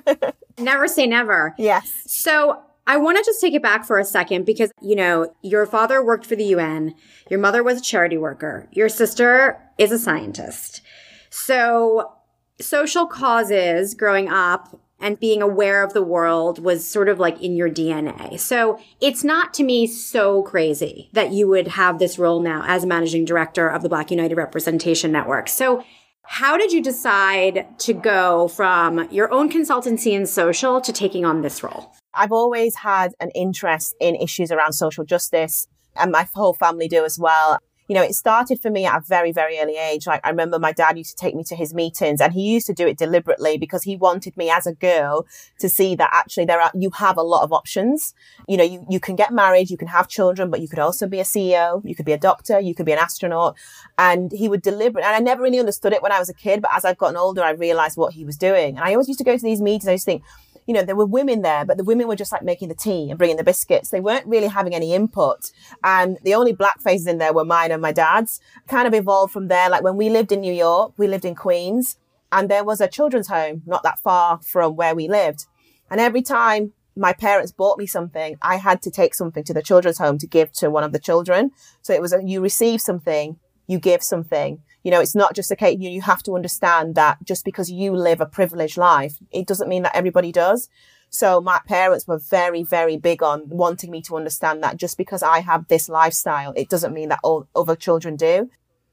never 0.58 0.88
say 0.88 1.06
never. 1.06 1.54
Yes. 1.56 1.90
So 2.04 2.60
I 2.88 2.96
want 2.96 3.18
to 3.18 3.22
just 3.22 3.40
take 3.40 3.52
it 3.52 3.62
back 3.62 3.84
for 3.84 3.98
a 3.98 4.04
second 4.04 4.46
because, 4.46 4.72
you 4.80 4.96
know, 4.96 5.34
your 5.42 5.66
father 5.66 6.02
worked 6.02 6.24
for 6.24 6.36
the 6.36 6.46
UN. 6.46 6.94
Your 7.30 7.38
mother 7.38 7.62
was 7.62 7.78
a 7.78 7.82
charity 7.82 8.16
worker. 8.16 8.66
Your 8.72 8.88
sister 8.88 9.60
is 9.76 9.92
a 9.92 9.98
scientist. 9.98 10.80
So 11.28 12.14
social 12.58 13.06
causes 13.06 13.94
growing 13.94 14.30
up 14.30 14.80
and 14.98 15.20
being 15.20 15.42
aware 15.42 15.84
of 15.84 15.92
the 15.92 16.02
world 16.02 16.58
was 16.64 16.88
sort 16.88 17.10
of 17.10 17.18
like 17.18 17.40
in 17.42 17.56
your 17.56 17.68
DNA. 17.68 18.40
So 18.40 18.80
it's 19.02 19.22
not 19.22 19.52
to 19.54 19.64
me 19.64 19.86
so 19.86 20.42
crazy 20.42 21.10
that 21.12 21.30
you 21.30 21.46
would 21.46 21.68
have 21.68 21.98
this 21.98 22.18
role 22.18 22.40
now 22.40 22.64
as 22.66 22.86
managing 22.86 23.26
director 23.26 23.68
of 23.68 23.82
the 23.82 23.90
Black 23.90 24.10
United 24.10 24.36
Representation 24.36 25.12
Network. 25.12 25.48
So 25.48 25.84
how 26.22 26.56
did 26.56 26.72
you 26.72 26.82
decide 26.82 27.66
to 27.80 27.92
go 27.92 28.48
from 28.48 29.08
your 29.12 29.30
own 29.32 29.50
consultancy 29.50 30.12
in 30.12 30.24
social 30.24 30.80
to 30.80 30.92
taking 30.92 31.26
on 31.26 31.42
this 31.42 31.62
role? 31.62 31.94
I've 32.14 32.32
always 32.32 32.76
had 32.76 33.14
an 33.20 33.30
interest 33.30 33.94
in 34.00 34.16
issues 34.16 34.50
around 34.50 34.72
social 34.72 35.04
justice 35.04 35.68
and 35.96 36.10
my 36.10 36.28
whole 36.34 36.54
family 36.54 36.88
do 36.88 37.04
as 37.04 37.18
well. 37.18 37.58
You 37.88 37.94
know, 37.94 38.02
it 38.02 38.14
started 38.14 38.60
for 38.60 38.70
me 38.70 38.84
at 38.84 38.98
a 38.98 39.00
very, 39.00 39.32
very 39.32 39.58
early 39.58 39.78
age. 39.78 40.06
Like 40.06 40.20
I 40.22 40.28
remember 40.28 40.58
my 40.58 40.72
dad 40.72 40.98
used 40.98 41.16
to 41.16 41.24
take 41.24 41.34
me 41.34 41.42
to 41.44 41.56
his 41.56 41.72
meetings 41.72 42.20
and 42.20 42.34
he 42.34 42.42
used 42.42 42.66
to 42.66 42.74
do 42.74 42.86
it 42.86 42.98
deliberately 42.98 43.56
because 43.56 43.82
he 43.82 43.96
wanted 43.96 44.36
me 44.36 44.50
as 44.50 44.66
a 44.66 44.74
girl 44.74 45.26
to 45.58 45.70
see 45.70 45.94
that 45.94 46.10
actually 46.12 46.44
there 46.44 46.60
are, 46.60 46.70
you 46.74 46.90
have 46.90 47.16
a 47.16 47.22
lot 47.22 47.44
of 47.44 47.52
options. 47.52 48.12
You 48.46 48.58
know, 48.58 48.64
you, 48.64 48.84
you 48.90 49.00
can 49.00 49.16
get 49.16 49.32
married, 49.32 49.70
you 49.70 49.78
can 49.78 49.88
have 49.88 50.06
children, 50.06 50.50
but 50.50 50.60
you 50.60 50.68
could 50.68 50.78
also 50.78 51.06
be 51.06 51.18
a 51.18 51.24
CEO, 51.24 51.80
you 51.82 51.94
could 51.94 52.04
be 52.04 52.12
a 52.12 52.18
doctor, 52.18 52.60
you 52.60 52.74
could 52.74 52.84
be 52.84 52.92
an 52.92 52.98
astronaut. 52.98 53.56
And 53.96 54.32
he 54.32 54.50
would 54.50 54.60
deliberate, 54.60 55.02
and 55.06 55.16
I 55.16 55.20
never 55.20 55.42
really 55.42 55.58
understood 55.58 55.94
it 55.94 56.02
when 56.02 56.12
I 56.12 56.18
was 56.18 56.28
a 56.28 56.34
kid, 56.34 56.60
but 56.60 56.70
as 56.74 56.84
I've 56.84 56.98
gotten 56.98 57.16
older, 57.16 57.42
I 57.42 57.52
realized 57.52 57.96
what 57.96 58.12
he 58.12 58.22
was 58.22 58.36
doing. 58.36 58.76
And 58.76 58.84
I 58.84 58.92
always 58.92 59.08
used 59.08 59.18
to 59.18 59.24
go 59.24 59.36
to 59.36 59.42
these 59.42 59.62
meetings, 59.62 59.88
I 59.88 59.92
used 59.92 60.04
to 60.04 60.12
think, 60.12 60.24
you 60.68 60.74
know, 60.74 60.82
there 60.82 60.94
were 60.94 61.06
women 61.06 61.40
there, 61.40 61.64
but 61.64 61.78
the 61.78 61.82
women 61.82 62.06
were 62.06 62.14
just 62.14 62.30
like 62.30 62.42
making 62.42 62.68
the 62.68 62.74
tea 62.74 63.08
and 63.08 63.16
bringing 63.16 63.38
the 63.38 63.42
biscuits. 63.42 63.88
They 63.88 64.00
weren't 64.00 64.26
really 64.26 64.48
having 64.48 64.74
any 64.74 64.92
input. 64.92 65.50
And 65.82 66.18
the 66.24 66.34
only 66.34 66.52
black 66.52 66.82
faces 66.82 67.06
in 67.06 67.16
there 67.16 67.32
were 67.32 67.46
mine 67.46 67.72
and 67.72 67.80
my 67.80 67.90
dad's. 67.90 68.38
Kind 68.68 68.86
of 68.86 68.92
evolved 68.92 69.32
from 69.32 69.48
there. 69.48 69.70
Like 69.70 69.82
when 69.82 69.96
we 69.96 70.10
lived 70.10 70.30
in 70.30 70.42
New 70.42 70.52
York, 70.52 70.92
we 70.98 71.08
lived 71.08 71.24
in 71.24 71.34
Queens 71.34 71.96
and 72.30 72.50
there 72.50 72.64
was 72.64 72.82
a 72.82 72.86
children's 72.86 73.28
home 73.28 73.62
not 73.64 73.82
that 73.82 73.98
far 73.98 74.40
from 74.42 74.76
where 74.76 74.94
we 74.94 75.08
lived. 75.08 75.46
And 75.90 76.00
every 76.00 76.20
time 76.20 76.74
my 76.94 77.14
parents 77.14 77.50
bought 77.50 77.78
me 77.78 77.86
something, 77.86 78.36
I 78.42 78.56
had 78.56 78.82
to 78.82 78.90
take 78.90 79.14
something 79.14 79.44
to 79.44 79.54
the 79.54 79.62
children's 79.62 79.96
home 79.96 80.18
to 80.18 80.26
give 80.26 80.52
to 80.52 80.68
one 80.68 80.84
of 80.84 80.92
the 80.92 80.98
children. 80.98 81.52
So 81.80 81.94
it 81.94 82.02
was 82.02 82.12
a, 82.12 82.22
you 82.22 82.42
receive 82.42 82.82
something, 82.82 83.38
you 83.66 83.78
give 83.78 84.02
something. 84.02 84.60
You 84.82 84.90
know, 84.90 85.00
it's 85.00 85.14
not 85.14 85.34
just 85.34 85.54
case, 85.56 85.76
you, 85.78 85.90
you 85.90 86.02
have 86.02 86.22
to 86.24 86.34
understand 86.34 86.94
that 86.94 87.18
just 87.24 87.44
because 87.44 87.70
you 87.70 87.94
live 87.94 88.20
a 88.20 88.26
privileged 88.26 88.76
life, 88.76 89.16
it 89.30 89.46
doesn't 89.46 89.68
mean 89.68 89.82
that 89.82 89.96
everybody 89.96 90.32
does. 90.32 90.68
So 91.10 91.40
my 91.40 91.60
parents 91.66 92.06
were 92.06 92.18
very, 92.18 92.62
very 92.62 92.96
big 92.96 93.22
on 93.22 93.48
wanting 93.48 93.90
me 93.90 94.02
to 94.02 94.16
understand 94.16 94.62
that 94.62 94.76
just 94.76 94.98
because 94.98 95.22
I 95.22 95.40
have 95.40 95.68
this 95.68 95.88
lifestyle, 95.88 96.52
it 96.54 96.68
doesn't 96.68 96.92
mean 96.92 97.08
that 97.08 97.20
all 97.22 97.48
other 97.56 97.76
children 97.76 98.16
do. 98.16 98.50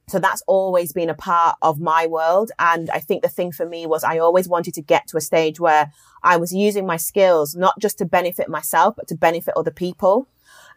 So 0.07 0.19
that's 0.19 0.43
always 0.45 0.93
been 0.93 1.09
a 1.09 1.15
part 1.15 1.57
of 1.61 1.79
my 1.79 2.05
world. 2.05 2.51
And 2.59 2.89
I 2.91 2.99
think 2.99 3.23
the 3.23 3.29
thing 3.29 3.51
for 3.51 3.65
me 3.65 3.85
was 3.85 4.03
I 4.03 4.19
always 4.19 4.47
wanted 4.47 4.75
to 4.75 4.81
get 4.81 5.07
to 5.07 5.17
a 5.17 5.21
stage 5.21 5.59
where 5.59 5.91
I 6.21 6.37
was 6.37 6.53
using 6.53 6.85
my 6.85 6.97
skills, 6.97 7.55
not 7.55 7.79
just 7.79 7.97
to 7.97 8.05
benefit 8.05 8.47
myself, 8.47 8.95
but 8.95 9.07
to 9.07 9.15
benefit 9.15 9.55
other 9.57 9.71
people. 9.71 10.27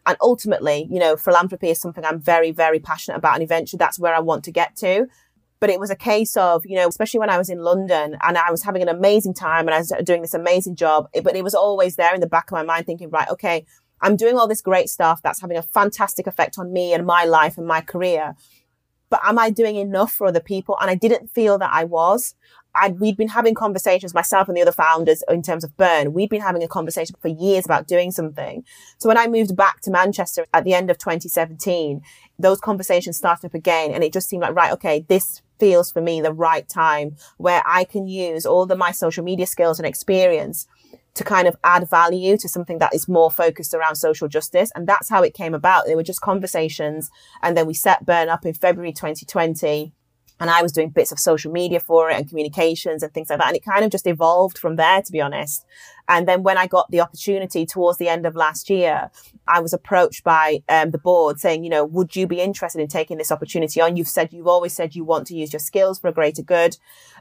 And 0.06 0.16
ultimately, 0.20 0.86
you 0.90 0.98
know, 0.98 1.16
philanthropy 1.16 1.70
is 1.70 1.80
something 1.80 2.04
I'm 2.04 2.20
very, 2.20 2.50
very 2.50 2.80
passionate 2.80 3.18
about. 3.18 3.34
And 3.34 3.42
eventually 3.42 3.78
that's 3.78 3.98
where 3.98 4.14
I 4.14 4.20
want 4.20 4.44
to 4.44 4.52
get 4.52 4.76
to. 4.76 5.06
But 5.60 5.70
it 5.70 5.80
was 5.80 5.90
a 5.90 5.96
case 5.96 6.36
of, 6.36 6.64
you 6.64 6.76
know, 6.76 6.86
especially 6.86 7.20
when 7.20 7.30
I 7.30 7.38
was 7.38 7.50
in 7.50 7.58
London 7.58 8.16
and 8.22 8.38
I 8.38 8.50
was 8.50 8.62
having 8.62 8.80
an 8.80 8.88
amazing 8.88 9.34
time 9.34 9.66
and 9.66 9.74
I 9.74 9.78
was 9.78 9.92
doing 10.04 10.22
this 10.22 10.34
amazing 10.34 10.76
job, 10.76 11.08
but 11.22 11.34
it 11.34 11.42
was 11.42 11.54
always 11.54 11.96
there 11.96 12.14
in 12.14 12.20
the 12.20 12.28
back 12.28 12.50
of 12.50 12.52
my 12.52 12.62
mind 12.62 12.86
thinking, 12.86 13.10
right, 13.10 13.28
okay, 13.28 13.66
I'm 14.00 14.16
doing 14.16 14.38
all 14.38 14.46
this 14.46 14.60
great 14.60 14.88
stuff 14.88 15.20
that's 15.22 15.40
having 15.40 15.56
a 15.56 15.62
fantastic 15.62 16.26
effect 16.26 16.58
on 16.58 16.72
me 16.72 16.92
and 16.92 17.04
my 17.04 17.24
life 17.24 17.58
and 17.58 17.66
my 17.66 17.80
career. 17.80 18.36
But 19.10 19.20
am 19.24 19.38
I 19.38 19.50
doing 19.50 19.76
enough 19.76 20.12
for 20.12 20.26
other 20.26 20.40
people? 20.40 20.76
And 20.80 20.90
I 20.90 20.94
didn't 20.94 21.28
feel 21.28 21.58
that 21.58 21.70
I 21.72 21.84
was. 21.84 22.34
I'd, 22.80 23.00
we'd 23.00 23.16
been 23.16 23.28
having 23.28 23.54
conversations, 23.54 24.14
myself 24.14 24.48
and 24.48 24.56
the 24.56 24.62
other 24.62 24.72
founders 24.72 25.22
in 25.28 25.42
terms 25.42 25.64
of 25.64 25.76
Burn. 25.76 26.12
We'd 26.12 26.30
been 26.30 26.40
having 26.40 26.62
a 26.62 26.68
conversation 26.68 27.16
for 27.20 27.28
years 27.28 27.64
about 27.64 27.86
doing 27.86 28.10
something. 28.10 28.64
So 28.98 29.08
when 29.08 29.18
I 29.18 29.26
moved 29.26 29.56
back 29.56 29.80
to 29.82 29.90
Manchester 29.90 30.46
at 30.54 30.64
the 30.64 30.74
end 30.74 30.90
of 30.90 30.98
2017, 30.98 32.02
those 32.38 32.60
conversations 32.60 33.16
started 33.16 33.46
up 33.46 33.54
again 33.54 33.92
and 33.92 34.04
it 34.04 34.12
just 34.12 34.28
seemed 34.28 34.42
like, 34.42 34.54
right, 34.54 34.72
okay, 34.72 35.04
this 35.08 35.42
feels 35.58 35.90
for 35.90 36.00
me 36.00 36.20
the 36.20 36.32
right 36.32 36.68
time 36.68 37.16
where 37.36 37.62
I 37.66 37.84
can 37.84 38.06
use 38.06 38.46
all 38.46 38.66
the 38.66 38.76
my 38.76 38.92
social 38.92 39.24
media 39.24 39.46
skills 39.46 39.78
and 39.78 39.86
experience 39.86 40.66
to 41.14 41.24
kind 41.24 41.48
of 41.48 41.56
add 41.64 41.90
value 41.90 42.36
to 42.38 42.48
something 42.48 42.78
that 42.78 42.94
is 42.94 43.08
more 43.08 43.30
focused 43.30 43.74
around 43.74 43.96
social 43.96 44.28
justice. 44.28 44.70
And 44.76 44.86
that's 44.86 45.08
how 45.08 45.22
it 45.22 45.34
came 45.34 45.52
about. 45.52 45.86
They 45.86 45.96
were 45.96 46.04
just 46.04 46.20
conversations. 46.20 47.10
And 47.42 47.56
then 47.56 47.66
we 47.66 47.74
set 47.74 48.06
Burn 48.06 48.28
up 48.28 48.46
in 48.46 48.54
February 48.54 48.92
2020 48.92 49.92
and 50.40 50.50
I 50.50 50.62
was 50.62 50.72
doing 50.72 50.90
bits 50.90 51.12
of 51.12 51.18
social 51.18 51.52
media 51.52 51.80
for 51.80 52.10
it 52.10 52.16
and 52.16 52.28
communications 52.28 53.02
and 53.02 53.12
things 53.12 53.30
like 53.30 53.38
that. 53.38 53.48
And 53.48 53.56
it 53.56 53.64
kind 53.64 53.84
of 53.84 53.90
just 53.90 54.06
evolved 54.06 54.58
from 54.58 54.76
there, 54.76 55.02
to 55.02 55.12
be 55.12 55.20
honest. 55.20 55.66
And 56.08 56.26
then 56.26 56.42
when 56.42 56.56
I 56.56 56.66
got 56.66 56.90
the 56.90 57.00
opportunity 57.00 57.66
towards 57.66 57.98
the 57.98 58.08
end 58.08 58.24
of 58.24 58.34
last 58.34 58.70
year, 58.70 59.10
I 59.46 59.60
was 59.60 59.72
approached 59.72 60.24
by 60.24 60.62
um, 60.68 60.90
the 60.90 60.98
board 60.98 61.38
saying, 61.38 61.64
you 61.64 61.70
know, 61.70 61.84
would 61.84 62.16
you 62.16 62.26
be 62.26 62.40
interested 62.40 62.80
in 62.80 62.88
taking 62.88 63.18
this 63.18 63.30
opportunity 63.30 63.80
on? 63.80 63.96
You've 63.96 64.08
said, 64.08 64.32
you've 64.32 64.46
always 64.46 64.72
said 64.72 64.94
you 64.94 65.04
want 65.04 65.26
to 65.26 65.36
use 65.36 65.52
your 65.52 65.60
skills 65.60 65.98
for 65.98 66.08
a 66.08 66.12
greater 66.12 66.42
good. 66.42 66.78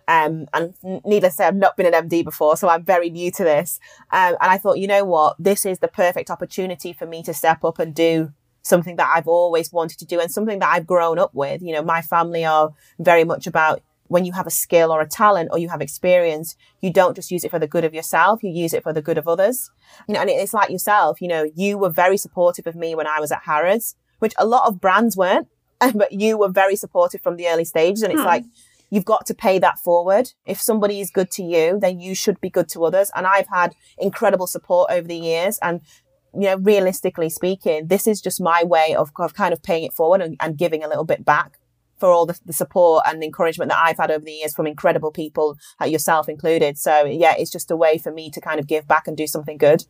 Um, 0.07 0.47
and 0.53 0.73
needless 1.05 1.33
to 1.33 1.37
say, 1.37 1.47
I've 1.47 1.55
not 1.55 1.75
been 1.75 1.93
an 1.93 2.07
MD 2.07 2.23
before, 2.23 2.55
so 2.55 2.69
I'm 2.69 2.83
very 2.83 3.09
new 3.09 3.29
to 3.31 3.43
this. 3.43 3.79
Um, 4.11 4.37
and 4.39 4.51
I 4.51 4.57
thought, 4.57 4.77
you 4.77 4.87
know 4.87 5.03
what? 5.03 5.35
This 5.37 5.65
is 5.65 5.79
the 5.79 5.89
perfect 5.89 6.29
opportunity 6.29 6.93
for 6.93 7.05
me 7.05 7.23
to 7.23 7.33
step 7.33 7.65
up 7.65 7.79
and 7.79 7.93
do 7.93 8.31
something 8.67 8.95
that 8.97 9.11
I've 9.15 9.27
always 9.27 9.71
wanted 9.71 9.99
to 9.99 10.05
do 10.05 10.19
and 10.19 10.31
something 10.31 10.59
that 10.59 10.69
I've 10.73 10.87
grown 10.87 11.19
up 11.19 11.33
with. 11.33 11.61
You 11.61 11.73
know, 11.73 11.81
my 11.81 12.01
family 12.01 12.45
are 12.45 12.71
very 12.99 13.23
much 13.23 13.47
about 13.47 13.81
when 14.07 14.25
you 14.25 14.31
have 14.33 14.47
a 14.47 14.51
skill 14.51 14.91
or 14.91 15.01
a 15.01 15.07
talent 15.07 15.49
or 15.51 15.57
you 15.57 15.69
have 15.69 15.81
experience, 15.81 16.55
you 16.81 16.91
don't 16.91 17.15
just 17.15 17.31
use 17.31 17.43
it 17.43 17.51
for 17.51 17.59
the 17.59 17.67
good 17.67 17.83
of 17.83 17.93
yourself, 17.93 18.41
you 18.41 18.49
use 18.49 18.73
it 18.73 18.83
for 18.83 18.93
the 18.93 19.01
good 19.01 19.17
of 19.17 19.27
others. 19.27 19.69
You 20.07 20.13
know, 20.13 20.21
and 20.21 20.29
it's 20.29 20.53
like 20.53 20.69
yourself, 20.69 21.21
you 21.21 21.27
know, 21.27 21.49
you 21.55 21.77
were 21.77 21.89
very 21.89 22.17
supportive 22.17 22.67
of 22.67 22.75
me 22.75 22.95
when 22.95 23.07
I 23.07 23.19
was 23.19 23.31
at 23.31 23.43
Harrods, 23.43 23.95
which 24.19 24.33
a 24.37 24.45
lot 24.45 24.67
of 24.67 24.79
brands 24.79 25.17
weren't, 25.17 25.47
but 25.93 26.11
you 26.11 26.37
were 26.37 26.49
very 26.49 26.75
supportive 26.75 27.21
from 27.21 27.35
the 27.35 27.47
early 27.47 27.65
stages. 27.65 28.03
And 28.03 28.13
it's 28.13 28.21
hmm. 28.21 28.27
like, 28.27 28.45
you've 28.89 29.05
got 29.05 29.25
to 29.25 29.33
pay 29.33 29.59
that 29.59 29.79
forward. 29.79 30.31
If 30.45 30.61
somebody 30.61 31.01
is 31.01 31.11
good 31.11 31.29
to 31.31 31.43
you, 31.43 31.79
then 31.79 31.99
you 31.99 32.15
should 32.15 32.39
be 32.39 32.49
good 32.49 32.69
to 32.69 32.85
others. 32.85 33.11
And 33.15 33.27
I've 33.27 33.47
had 33.47 33.75
incredible 33.97 34.47
support 34.47 34.91
over 34.91 35.07
the 35.07 35.17
years 35.17 35.59
and 35.61 35.81
you 36.37 36.47
know, 36.47 36.57
realistically 36.57 37.29
speaking, 37.29 37.87
this 37.87 38.07
is 38.07 38.21
just 38.21 38.39
my 38.41 38.63
way 38.63 38.95
of, 38.95 39.11
of 39.17 39.33
kind 39.33 39.53
of 39.53 39.63
paying 39.63 39.83
it 39.83 39.93
forward 39.93 40.21
and, 40.21 40.37
and 40.39 40.57
giving 40.57 40.83
a 40.83 40.87
little 40.87 41.03
bit 41.03 41.25
back 41.25 41.59
for 41.97 42.09
all 42.09 42.25
the, 42.25 42.39
the, 42.45 42.53
support 42.53 43.03
and 43.07 43.23
encouragement 43.23 43.69
that 43.69 43.79
I've 43.83 43.97
had 43.97 44.11
over 44.11 44.23
the 44.23 44.31
years 44.31 44.53
from 44.53 44.67
incredible 44.67 45.11
people, 45.11 45.57
yourself 45.83 46.29
included. 46.29 46.77
So 46.77 47.05
yeah, 47.05 47.33
it's 47.37 47.51
just 47.51 47.71
a 47.71 47.75
way 47.75 47.97
for 47.97 48.11
me 48.11 48.29
to 48.31 48.39
kind 48.39 48.59
of 48.59 48.67
give 48.67 48.87
back 48.87 49.07
and 49.07 49.17
do 49.17 49.25
something 49.25 49.57
good. 49.57 49.85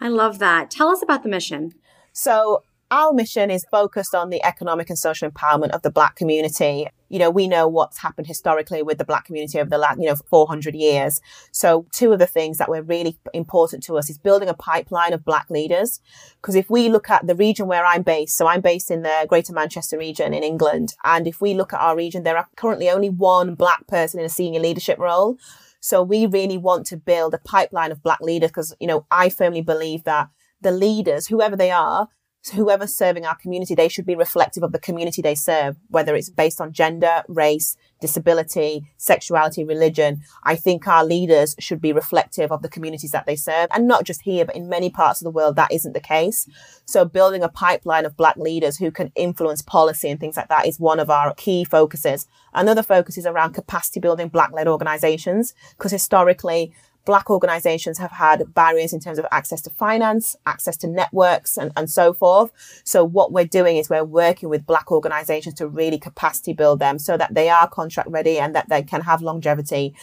I 0.00 0.08
love 0.08 0.38
that. 0.38 0.70
Tell 0.70 0.88
us 0.88 1.02
about 1.02 1.22
the 1.22 1.28
mission. 1.30 1.72
So 2.12 2.64
our 2.90 3.12
mission 3.12 3.50
is 3.50 3.64
focused 3.70 4.14
on 4.14 4.30
the 4.30 4.44
economic 4.44 4.90
and 4.90 4.98
social 4.98 5.30
empowerment 5.30 5.70
of 5.70 5.82
the 5.82 5.90
black 5.90 6.16
community. 6.16 6.88
You 7.08 7.18
know, 7.18 7.30
we 7.30 7.46
know 7.46 7.68
what's 7.68 7.98
happened 7.98 8.26
historically 8.26 8.82
with 8.82 8.98
the 8.98 9.04
black 9.04 9.24
community 9.24 9.60
over 9.60 9.70
the 9.70 9.78
last, 9.78 10.00
you 10.00 10.06
know, 10.06 10.16
400 10.16 10.74
years. 10.74 11.20
So 11.52 11.86
two 11.92 12.12
of 12.12 12.18
the 12.18 12.26
things 12.26 12.58
that 12.58 12.68
were 12.68 12.82
really 12.82 13.16
important 13.32 13.84
to 13.84 13.96
us 13.96 14.10
is 14.10 14.18
building 14.18 14.48
a 14.48 14.54
pipeline 14.54 15.12
of 15.12 15.24
black 15.24 15.48
leaders. 15.50 16.00
Because 16.40 16.56
if 16.56 16.68
we 16.68 16.88
look 16.88 17.08
at 17.10 17.26
the 17.26 17.36
region 17.36 17.68
where 17.68 17.84
I'm 17.84 18.02
based, 18.02 18.36
so 18.36 18.46
I'm 18.46 18.60
based 18.60 18.90
in 18.90 19.02
the 19.02 19.26
Greater 19.28 19.52
Manchester 19.52 19.96
region 19.96 20.34
in 20.34 20.42
England. 20.42 20.94
And 21.04 21.28
if 21.28 21.40
we 21.40 21.54
look 21.54 21.72
at 21.72 21.80
our 21.80 21.96
region, 21.96 22.24
there 22.24 22.36
are 22.36 22.48
currently 22.56 22.90
only 22.90 23.10
one 23.10 23.54
black 23.54 23.86
person 23.86 24.18
in 24.18 24.26
a 24.26 24.30
senior 24.30 24.60
leadership 24.60 24.98
role. 24.98 25.36
So 25.80 26.02
we 26.02 26.26
really 26.26 26.58
want 26.58 26.86
to 26.86 26.96
build 26.96 27.34
a 27.34 27.38
pipeline 27.38 27.92
of 27.92 28.02
black 28.02 28.20
leaders 28.20 28.50
because, 28.50 28.74
you 28.80 28.86
know, 28.86 29.06
I 29.10 29.28
firmly 29.28 29.62
believe 29.62 30.04
that 30.04 30.28
the 30.60 30.72
leaders, 30.72 31.28
whoever 31.28 31.56
they 31.56 31.70
are, 31.70 32.08
whoever's 32.48 32.94
serving 32.94 33.26
our 33.26 33.36
community, 33.36 33.74
they 33.74 33.88
should 33.88 34.06
be 34.06 34.14
reflective 34.14 34.62
of 34.62 34.72
the 34.72 34.78
community 34.78 35.20
they 35.20 35.34
serve, 35.34 35.76
whether 35.88 36.16
it's 36.16 36.30
based 36.30 36.60
on 36.60 36.72
gender, 36.72 37.22
race, 37.28 37.76
disability, 38.00 38.86
sexuality, 38.96 39.62
religion. 39.62 40.22
I 40.42 40.56
think 40.56 40.88
our 40.88 41.04
leaders 41.04 41.54
should 41.58 41.82
be 41.82 41.92
reflective 41.92 42.50
of 42.50 42.62
the 42.62 42.68
communities 42.68 43.10
that 43.10 43.26
they 43.26 43.36
serve. 43.36 43.68
And 43.72 43.86
not 43.86 44.04
just 44.04 44.22
here, 44.22 44.46
but 44.46 44.56
in 44.56 44.70
many 44.70 44.88
parts 44.88 45.20
of 45.20 45.24
the 45.24 45.30
world, 45.30 45.56
that 45.56 45.70
isn't 45.70 45.92
the 45.92 46.00
case. 46.00 46.48
So 46.86 47.04
building 47.04 47.42
a 47.42 47.48
pipeline 47.50 48.06
of 48.06 48.16
black 48.16 48.36
leaders 48.36 48.78
who 48.78 48.90
can 48.90 49.12
influence 49.14 49.60
policy 49.60 50.08
and 50.08 50.18
things 50.18 50.38
like 50.38 50.48
that 50.48 50.66
is 50.66 50.80
one 50.80 50.98
of 50.98 51.10
our 51.10 51.34
key 51.34 51.64
focuses. 51.64 52.26
Another 52.54 52.82
focus 52.82 53.18
is 53.18 53.26
around 53.26 53.52
capacity 53.52 54.00
building 54.00 54.28
black 54.28 54.52
led 54.52 54.66
organizations, 54.66 55.52
because 55.76 55.92
historically, 55.92 56.72
Black 57.04 57.30
organizations 57.30 57.98
have 57.98 58.12
had 58.12 58.54
barriers 58.54 58.92
in 58.92 59.00
terms 59.00 59.18
of 59.18 59.26
access 59.32 59.60
to 59.62 59.70
finance, 59.70 60.36
access 60.46 60.76
to 60.78 60.86
networks 60.86 61.56
and, 61.56 61.72
and 61.76 61.90
so 61.90 62.12
forth. 62.12 62.52
So 62.84 63.04
what 63.04 63.32
we're 63.32 63.46
doing 63.46 63.76
is 63.76 63.88
we're 63.88 64.04
working 64.04 64.48
with 64.48 64.66
Black 64.66 64.92
organizations 64.92 65.54
to 65.56 65.68
really 65.68 65.98
capacity 65.98 66.52
build 66.52 66.78
them 66.78 66.98
so 66.98 67.16
that 67.16 67.34
they 67.34 67.48
are 67.48 67.68
contract 67.68 68.10
ready 68.10 68.38
and 68.38 68.54
that 68.54 68.68
they 68.68 68.82
can 68.82 69.02
have 69.02 69.22
longevity 69.22 69.94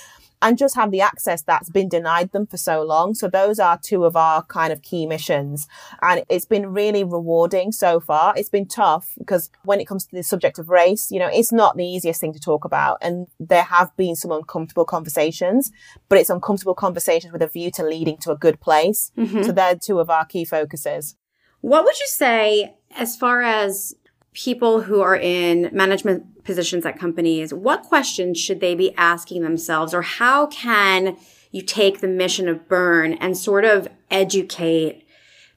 and 0.41 0.57
just 0.57 0.75
have 0.75 0.91
the 0.91 1.01
access 1.01 1.41
that's 1.41 1.69
been 1.69 1.89
denied 1.89 2.31
them 2.31 2.45
for 2.45 2.57
so 2.57 2.83
long. 2.83 3.13
So 3.13 3.27
those 3.27 3.59
are 3.59 3.79
two 3.81 4.05
of 4.05 4.15
our 4.15 4.43
kind 4.43 4.71
of 4.71 4.81
key 4.81 5.07
missions. 5.07 5.67
And 6.01 6.23
it's 6.29 6.45
been 6.45 6.73
really 6.73 7.03
rewarding 7.03 7.71
so 7.71 7.99
far. 7.99 8.33
It's 8.37 8.49
been 8.49 8.67
tough 8.67 9.13
because 9.17 9.49
when 9.63 9.79
it 9.79 9.87
comes 9.87 10.05
to 10.05 10.15
the 10.15 10.23
subject 10.23 10.59
of 10.59 10.69
race, 10.69 11.09
you 11.11 11.19
know, 11.19 11.29
it's 11.31 11.51
not 11.51 11.75
the 11.75 11.85
easiest 11.85 12.21
thing 12.21 12.33
to 12.33 12.39
talk 12.39 12.65
about. 12.65 12.97
And 13.01 13.27
there 13.39 13.63
have 13.63 13.95
been 13.97 14.15
some 14.15 14.31
uncomfortable 14.31 14.85
conversations, 14.85 15.71
but 16.09 16.19
it's 16.19 16.29
uncomfortable 16.29 16.75
conversations 16.75 17.33
with 17.33 17.41
a 17.41 17.47
view 17.47 17.71
to 17.71 17.83
leading 17.83 18.17
to 18.17 18.31
a 18.31 18.37
good 18.37 18.59
place. 18.59 19.11
Mm-hmm. 19.17 19.43
So 19.43 19.51
they're 19.51 19.75
two 19.75 19.99
of 19.99 20.09
our 20.09 20.25
key 20.25 20.45
focuses. 20.45 21.15
What 21.61 21.83
would 21.83 21.99
you 21.99 22.07
say 22.07 22.75
as 22.95 23.15
far 23.15 23.41
as 23.41 23.95
people 24.37 24.81
who 24.81 25.01
are 25.01 25.15
in 25.15 25.67
management 25.73 26.43
positions 26.43 26.85
at 26.85 26.99
companies, 26.99 27.51
what 27.51 27.81
questions 27.81 28.37
should 28.37 28.59
they 28.59 28.75
be 28.75 28.93
asking 28.95 29.41
themselves 29.41 29.95
or 29.95 30.03
how 30.03 30.45
can 30.45 31.17
you 31.51 31.63
take 31.63 32.01
the 32.01 32.07
mission 32.07 32.47
of 32.47 32.67
Burn 32.67 33.13
and 33.13 33.35
sort 33.35 33.65
of 33.65 33.87
educate 34.11 35.07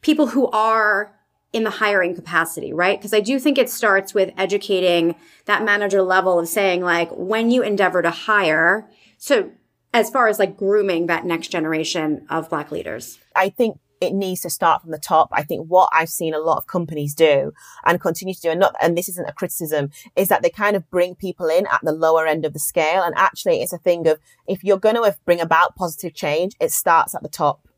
people 0.00 0.28
who 0.28 0.48
are 0.48 1.14
in 1.52 1.64
the 1.64 1.70
hiring 1.70 2.14
capacity, 2.14 2.72
right? 2.72 2.98
Because 2.98 3.12
I 3.12 3.20
do 3.20 3.38
think 3.38 3.58
it 3.58 3.68
starts 3.68 4.14
with 4.14 4.32
educating 4.38 5.14
that 5.44 5.62
manager 5.62 6.00
level 6.00 6.38
of 6.38 6.48
saying 6.48 6.80
like 6.80 7.10
when 7.12 7.50
you 7.50 7.62
endeavor 7.62 8.00
to 8.00 8.10
hire, 8.10 8.88
so 9.18 9.50
as 9.92 10.08
far 10.08 10.26
as 10.26 10.38
like 10.38 10.56
grooming 10.56 11.06
that 11.06 11.26
next 11.26 11.48
generation 11.48 12.24
of 12.30 12.48
black 12.48 12.72
leaders. 12.72 13.18
I 13.36 13.50
think 13.50 13.78
it 14.00 14.14
needs 14.14 14.40
to 14.40 14.50
start 14.50 14.82
from 14.82 14.90
the 14.90 14.98
top. 14.98 15.28
I 15.32 15.42
think 15.42 15.66
what 15.66 15.90
I've 15.92 16.08
seen 16.08 16.32
a 16.32 16.38
lot 16.38 16.56
of 16.56 16.66
companies 16.66 17.14
do 17.14 17.52
and 17.84 18.00
continue 18.00 18.34
to 18.34 18.40
do, 18.40 18.50
and 18.50 18.60
not, 18.60 18.74
and 18.80 18.96
this 18.96 19.08
isn't 19.10 19.28
a 19.28 19.32
criticism, 19.32 19.90
is 20.16 20.28
that 20.28 20.42
they 20.42 20.50
kind 20.50 20.74
of 20.74 20.90
bring 20.90 21.14
people 21.14 21.48
in 21.48 21.66
at 21.66 21.80
the 21.82 21.92
lower 21.92 22.26
end 22.26 22.44
of 22.44 22.54
the 22.54 22.58
scale. 22.58 23.02
And 23.02 23.14
actually 23.16 23.60
it's 23.60 23.72
a 23.72 23.78
thing 23.78 24.08
of 24.08 24.18
if 24.48 24.64
you're 24.64 24.78
going 24.78 24.94
to 24.94 25.16
bring 25.24 25.40
about 25.40 25.76
positive 25.76 26.14
change, 26.14 26.54
it 26.60 26.72
starts 26.72 27.14
at 27.14 27.22
the 27.22 27.28
top. 27.28 27.68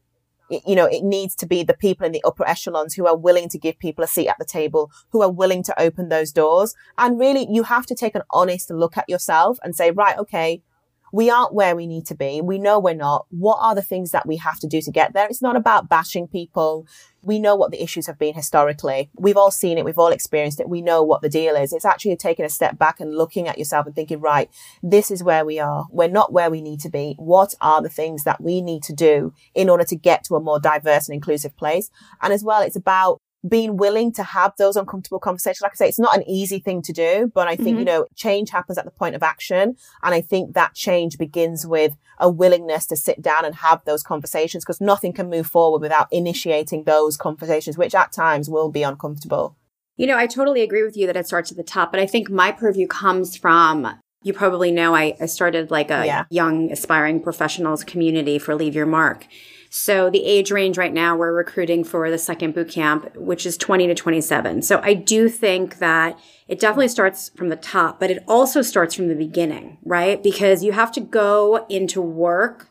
You 0.66 0.74
know, 0.76 0.84
it 0.84 1.02
needs 1.02 1.34
to 1.36 1.46
be 1.46 1.62
the 1.62 1.72
people 1.72 2.04
in 2.04 2.12
the 2.12 2.22
upper 2.24 2.46
echelons 2.46 2.94
who 2.94 3.06
are 3.06 3.16
willing 3.16 3.48
to 3.48 3.58
give 3.58 3.78
people 3.78 4.04
a 4.04 4.08
seat 4.08 4.28
at 4.28 4.36
the 4.38 4.44
table, 4.44 4.90
who 5.10 5.22
are 5.22 5.30
willing 5.30 5.62
to 5.62 5.80
open 5.80 6.08
those 6.08 6.30
doors. 6.30 6.74
And 6.98 7.18
really, 7.18 7.46
you 7.50 7.62
have 7.62 7.86
to 7.86 7.94
take 7.94 8.14
an 8.14 8.22
honest 8.32 8.70
look 8.70 8.98
at 8.98 9.08
yourself 9.08 9.58
and 9.64 9.74
say, 9.74 9.92
right, 9.92 10.18
okay, 10.18 10.62
we 11.12 11.28
aren't 11.28 11.54
where 11.54 11.76
we 11.76 11.86
need 11.86 12.06
to 12.06 12.14
be. 12.14 12.40
We 12.40 12.58
know 12.58 12.80
we're 12.80 12.94
not. 12.94 13.26
What 13.28 13.58
are 13.60 13.74
the 13.74 13.82
things 13.82 14.10
that 14.10 14.26
we 14.26 14.38
have 14.38 14.58
to 14.60 14.66
do 14.66 14.80
to 14.80 14.90
get 14.90 15.12
there? 15.12 15.26
It's 15.28 15.42
not 15.42 15.56
about 15.56 15.88
bashing 15.88 16.26
people. 16.26 16.86
We 17.20 17.38
know 17.38 17.54
what 17.54 17.70
the 17.70 17.82
issues 17.82 18.06
have 18.06 18.18
been 18.18 18.34
historically. 18.34 19.10
We've 19.16 19.36
all 19.36 19.50
seen 19.50 19.76
it. 19.76 19.84
We've 19.84 19.98
all 19.98 20.08
experienced 20.08 20.58
it. 20.58 20.68
We 20.68 20.80
know 20.80 21.02
what 21.02 21.20
the 21.20 21.28
deal 21.28 21.54
is. 21.54 21.72
It's 21.72 21.84
actually 21.84 22.16
taking 22.16 22.46
a 22.46 22.48
step 22.48 22.78
back 22.78 22.98
and 22.98 23.14
looking 23.14 23.46
at 23.46 23.58
yourself 23.58 23.86
and 23.86 23.94
thinking, 23.94 24.20
right, 24.20 24.50
this 24.82 25.10
is 25.10 25.22
where 25.22 25.44
we 25.44 25.60
are. 25.60 25.86
We're 25.90 26.08
not 26.08 26.32
where 26.32 26.50
we 26.50 26.62
need 26.62 26.80
to 26.80 26.88
be. 26.88 27.14
What 27.18 27.54
are 27.60 27.82
the 27.82 27.90
things 27.90 28.24
that 28.24 28.40
we 28.40 28.62
need 28.62 28.82
to 28.84 28.94
do 28.94 29.34
in 29.54 29.68
order 29.68 29.84
to 29.84 29.94
get 29.94 30.24
to 30.24 30.34
a 30.34 30.40
more 30.40 30.58
diverse 30.58 31.08
and 31.08 31.14
inclusive 31.14 31.56
place? 31.56 31.90
And 32.22 32.32
as 32.32 32.42
well, 32.42 32.62
it's 32.62 32.76
about 32.76 33.20
being 33.48 33.76
willing 33.76 34.12
to 34.12 34.22
have 34.22 34.52
those 34.56 34.76
uncomfortable 34.76 35.18
conversations. 35.18 35.62
Like 35.62 35.72
I 35.72 35.74
say, 35.74 35.88
it's 35.88 35.98
not 35.98 36.16
an 36.16 36.28
easy 36.28 36.60
thing 36.60 36.82
to 36.82 36.92
do, 36.92 37.30
but 37.34 37.48
I 37.48 37.56
think, 37.56 37.70
mm-hmm. 37.70 37.78
you 37.80 37.84
know, 37.84 38.06
change 38.14 38.50
happens 38.50 38.78
at 38.78 38.84
the 38.84 38.90
point 38.90 39.14
of 39.14 39.22
action. 39.22 39.76
And 40.02 40.14
I 40.14 40.20
think 40.20 40.54
that 40.54 40.74
change 40.74 41.18
begins 41.18 41.66
with 41.66 41.96
a 42.18 42.30
willingness 42.30 42.86
to 42.86 42.96
sit 42.96 43.20
down 43.20 43.44
and 43.44 43.56
have 43.56 43.84
those 43.84 44.02
conversations 44.02 44.64
because 44.64 44.80
nothing 44.80 45.12
can 45.12 45.28
move 45.28 45.46
forward 45.46 45.80
without 45.80 46.06
initiating 46.12 46.84
those 46.84 47.16
conversations, 47.16 47.76
which 47.76 47.94
at 47.94 48.12
times 48.12 48.48
will 48.48 48.70
be 48.70 48.84
uncomfortable. 48.84 49.56
You 49.96 50.06
know, 50.06 50.16
I 50.16 50.26
totally 50.26 50.62
agree 50.62 50.82
with 50.84 50.96
you 50.96 51.06
that 51.06 51.16
it 51.16 51.26
starts 51.26 51.50
at 51.50 51.56
the 51.56 51.64
top, 51.64 51.90
but 51.90 52.00
I 52.00 52.06
think 52.06 52.30
my 52.30 52.52
purview 52.52 52.86
comes 52.86 53.36
from 53.36 53.98
you 54.22 54.32
probably 54.32 54.70
know 54.70 54.94
I, 54.94 55.16
I 55.20 55.26
started 55.26 55.70
like 55.70 55.90
a 55.90 56.06
yeah. 56.06 56.24
young 56.30 56.70
aspiring 56.70 57.20
professionals 57.20 57.84
community 57.84 58.38
for 58.38 58.54
Leave 58.54 58.74
Your 58.74 58.86
Mark. 58.86 59.26
So 59.74 60.10
the 60.10 60.22
age 60.26 60.50
range 60.50 60.76
right 60.76 60.92
now 60.92 61.16
we're 61.16 61.32
recruiting 61.32 61.82
for 61.82 62.10
the 62.10 62.18
second 62.18 62.54
boot 62.54 62.68
camp, 62.68 63.16
which 63.16 63.46
is 63.46 63.56
20 63.56 63.86
to 63.86 63.94
27. 63.94 64.60
So 64.60 64.82
I 64.82 64.92
do 64.92 65.30
think 65.30 65.78
that 65.78 66.18
it 66.46 66.60
definitely 66.60 66.88
starts 66.88 67.30
from 67.30 67.48
the 67.48 67.56
top, 67.56 67.98
but 67.98 68.10
it 68.10 68.22
also 68.28 68.60
starts 68.60 68.94
from 68.94 69.08
the 69.08 69.14
beginning, 69.14 69.78
right? 69.82 70.22
Because 70.22 70.62
you 70.62 70.72
have 70.72 70.92
to 70.92 71.00
go 71.00 71.64
into 71.70 72.02
work 72.02 72.68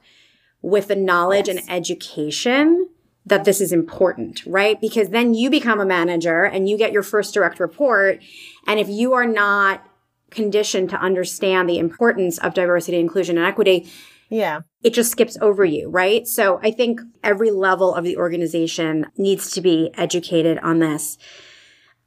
with 0.62 0.90
the 0.90 0.96
knowledge 0.96 1.48
yes. 1.48 1.58
and 1.58 1.72
education 1.72 2.88
that 3.26 3.46
this 3.46 3.62
is 3.62 3.72
important, 3.72 4.46
right? 4.46 4.80
Because 4.80 5.10
then 5.10 5.34
you 5.34 5.50
become 5.50 5.80
a 5.80 5.86
manager 5.88 6.44
and 6.44 6.70
you 6.70 6.78
get 6.78 6.92
your 6.92 7.02
first 7.02 7.34
direct 7.34 7.60
report. 7.60 8.22
And 8.68 8.80
if 8.80 8.88
you 8.88 9.14
are 9.14 9.26
not 9.26 9.84
conditioned 10.30 10.92
to 10.92 11.02
understand 11.02 11.68
the 11.68 11.80
importance 11.80 12.38
of 12.38 12.54
diversity, 12.54 13.00
inclusion, 13.00 13.40
and 13.40 13.48
equity, 13.48 13.90
yeah. 14.32 14.62
It 14.82 14.94
just 14.94 15.12
skips 15.12 15.38
over 15.42 15.64
you, 15.66 15.90
right? 15.90 16.26
So 16.26 16.60
I 16.64 16.72
think 16.72 17.02
every 17.24 17.52
level 17.52 17.94
of 17.94 18.06
the 18.06 18.18
organization 18.18 19.08
needs 19.18 19.52
to 19.52 19.62
be 19.62 19.92
educated 19.96 20.58
on 20.60 20.80
this. 20.80 21.18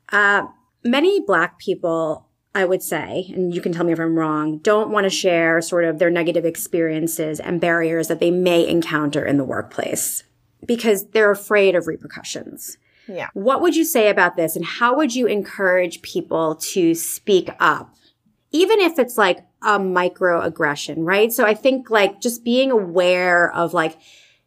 Uh, 0.09 0.47
many 0.83 1.21
Black 1.21 1.59
people 1.59 2.29
I 2.57 2.65
would 2.65 2.83
say, 2.83 3.33
and 3.35 3.53
you 3.53 3.61
can 3.61 3.73
tell 3.73 3.85
me 3.85 3.93
if 3.93 3.99
I'm 3.99 4.17
wrong, 4.17 4.59
don't 4.59 4.91
want 4.91 5.05
to 5.05 5.11
share 5.11 5.61
sort 5.61 5.85
of 5.85 5.99
their 5.99 6.11
negative 6.11 6.45
experiences 6.45 7.41
and 7.41 7.61
barriers 7.61 8.07
that 8.07 8.21
they 8.21 8.31
may 8.31 8.67
encounter 8.67 9.25
in 9.25 9.39
the 9.39 9.45
workplace 9.45 10.23
because 10.65 11.09
they're 11.09 11.33
afraid 11.33 11.75
of 11.75 11.89
repercussions. 11.89 12.79
Yeah. 13.09 13.29
What 13.35 13.61
would 13.61 13.75
you 13.75 13.85
say 13.85 14.09
about 14.09 14.37
this 14.37 14.55
and 14.55 14.65
how 14.65 14.97
would 14.97 15.15
you 15.15 15.27
encourage 15.27 16.01
people 16.03 16.55
to 16.73 16.95
speak 16.95 17.51
up? 17.59 17.93
Even 18.53 18.79
if 18.79 19.01
it's 19.01 19.19
like 19.19 19.45
a 19.65 19.79
microaggression, 19.79 20.97
right? 20.99 21.33
So 21.33 21.45
I 21.45 21.55
think 21.55 21.91
like 21.91 22.21
just 22.21 22.45
being 22.45 22.71
aware 22.71 23.53
of 23.53 23.75
like 23.75 23.99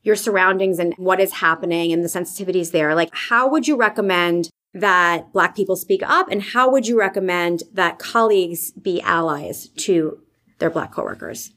your 0.04 0.16
surroundings 0.16 0.80
and 0.80 0.94
what 0.98 1.20
is 1.20 1.34
happening 1.34 1.92
and 1.92 2.04
the 2.04 2.08
sensitivities 2.08 2.72
there. 2.72 2.96
Like 2.96 3.10
how 3.14 3.50
would 3.50 3.68
you 3.68 3.76
recommend 3.76 4.50
that 4.74 5.34
black 5.34 5.56
people 5.56 5.76
speak 5.76 6.02
up 6.04 6.30
and 6.30 6.42
how 6.42 6.70
would 6.72 6.88
you 6.88 6.98
recommend 6.98 7.64
that 7.74 8.00
colleagues 8.00 8.72
be 8.72 9.02
allies 9.02 9.70
to 9.70 10.20
their 10.60 10.70
black 10.70 10.92
coworkers? 10.92 11.52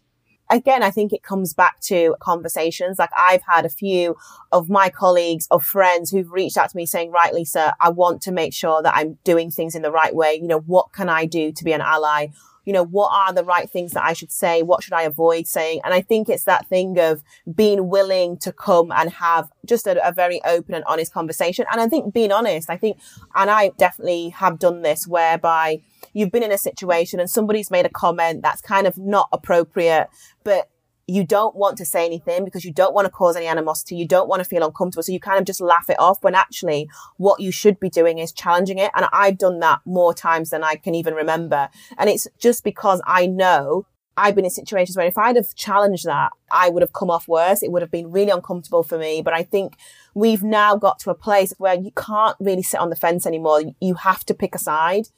again, 0.51 0.83
I 0.83 0.91
think 0.91 1.13
it 1.13 1.23
comes 1.23 1.55
back 1.55 1.81
to 1.83 2.17
conversations. 2.21 2.99
Like 2.99 3.11
I've 3.17 3.43
had 3.47 3.65
a 3.65 3.71
few 3.71 4.17
of 4.53 4.69
my 4.69 4.91
colleagues 4.91 5.47
or 5.51 5.61
friends 5.61 6.11
who've 6.11 6.31
reached 6.31 6.57
out 6.57 6.71
to 6.71 6.77
me 6.77 6.87
saying, 6.87 7.13
right, 7.13 7.33
Lisa, 7.33 7.75
I 7.81 7.91
want 7.91 8.21
to 8.23 8.33
make 8.33 8.53
sure 8.53 8.83
that 8.83 8.95
I'm 8.95 9.19
doing 9.25 9.51
things 9.51 9.75
in 9.75 9.83
the 9.83 9.93
right 9.93 10.15
way. 10.15 10.35
You 10.35 10.49
know, 10.49 10.61
what 10.61 10.93
can 10.93 11.09
I 11.09 11.25
do 11.25 11.53
to 11.53 11.65
be 11.65 11.73
an 11.73 11.81
ally? 11.81 12.29
You 12.65 12.73
know, 12.73 12.85
what 12.85 13.11
are 13.13 13.33
the 13.33 13.45
right 13.45 13.69
things 13.69 13.93
that 13.93 14.05
I 14.05 14.13
should 14.13 14.33
say? 14.33 14.63
What 14.63 14.83
should 14.83 14.93
I 14.93 15.03
avoid 15.03 15.47
saying? 15.47 15.81
And 15.85 15.95
I 15.95 16.01
think 16.01 16.29
it's 16.29 16.45
that 16.45 16.67
thing 16.69 16.99
of 16.99 17.23
being 17.55 17.89
willing 17.89 18.37
to 18.39 18.53
come 18.53 18.93
and 18.93 19.11
have 19.11 19.51
just 19.67 19.87
a, 19.87 20.07
a 20.07 20.13
very 20.13 20.41
open 20.45 20.75
and 20.75 20.85
honest 20.85 21.13
conversation. 21.13 21.65
And 21.73 21.81
I 21.81 21.89
think 21.89 22.13
being 22.13 22.33
honest, 22.33 22.71
I 22.71 22.77
think, 22.77 22.99
and 23.35 23.51
I 23.51 23.71
definitely 23.79 24.31
have 24.31 24.59
done 24.59 24.83
this 24.83 25.07
whereby 25.07 25.81
you've 26.13 26.33
been 26.33 26.43
in 26.43 26.53
a 26.53 26.59
situation 26.59 27.21
and 27.21 27.31
somebody's 27.31 27.71
made 27.71 27.87
a 27.87 27.91
comment 27.91 28.43
that's 28.43 28.61
kind 28.61 28.87
of 28.87 28.99
not 28.99 29.29
appropriate, 29.33 30.09
but 30.45 30.69
you 31.11 31.25
don't 31.25 31.57
want 31.57 31.77
to 31.79 31.85
say 31.85 32.07
anything 32.07 32.45
because 32.45 32.65
you 32.65 32.73
don't 32.73 32.95
want 32.95 33.05
to 33.05 33.11
cause 33.11 33.35
any 33.35 33.47
animosity. 33.47 33.97
You 33.97 34.07
don't 34.07 34.29
want 34.29 34.41
to 34.41 34.49
feel 34.49 34.65
uncomfortable. 34.65 35.03
So 35.03 35.13
you 35.13 35.19
kind 35.19 35.41
of 35.41 35.45
just 35.45 35.61
laugh 35.61 35.91
it 35.91 35.99
off 35.99 36.23
when 36.23 36.37
actually 36.37 36.89
what 37.17 37.41
you 37.41 37.51
should 37.51 37.81
be 37.81 37.91
doing 37.91 38.19
is 38.19 38.33
challenging 38.33 38.79
it. 38.79 38.93
And 38.95 39.07
I've 39.13 39.37
done 39.37 39.59
that 39.59 39.81
more 39.85 40.15
times 40.15 40.51
than 40.51 40.63
I 40.63 40.77
can 40.77 40.95
even 40.95 41.15
remember. 41.15 41.69
And 41.99 42.09
it's 42.09 42.29
just 42.39 42.63
because 42.63 43.03
I 43.07 43.27
know 43.27 43.87
I've 44.17 44.37
been 44.37 44.45
in 44.45 44.51
situations 44.51 44.97
where 44.97 45.07
if 45.07 45.19
I'd 45.19 45.37
have 45.37 45.55
challenged 45.55 46.05
that, 46.05 46.31
I 46.53 46.69
would 46.69 46.83
have 46.83 46.93
come 46.93 47.11
off 47.11 47.27
worse. 47.27 47.63
It 47.63 47.73
would 47.73 47.83
have 47.83 47.91
been 47.91 48.13
really 48.13 48.31
uncomfortable 48.31 48.85
for 48.85 48.97
me. 48.97 49.21
But 49.21 49.35
I 49.35 49.43
think 49.43 49.75
we've 50.15 50.45
now 50.45 50.77
got 50.77 51.01
to 51.01 51.11
a 51.11 51.15
place 51.15 51.53
where 51.59 51.75
you 51.75 51.91
can't 51.91 52.37
really 52.39 52.63
sit 52.63 52.79
on 52.79 52.91
the 52.91 52.97
fence 52.97 53.27
anymore. 53.27 53.63
You 53.81 53.95
have 53.95 54.25
to 54.27 54.35
pick 54.35 54.55
a 54.55 54.59
side. 54.59 55.09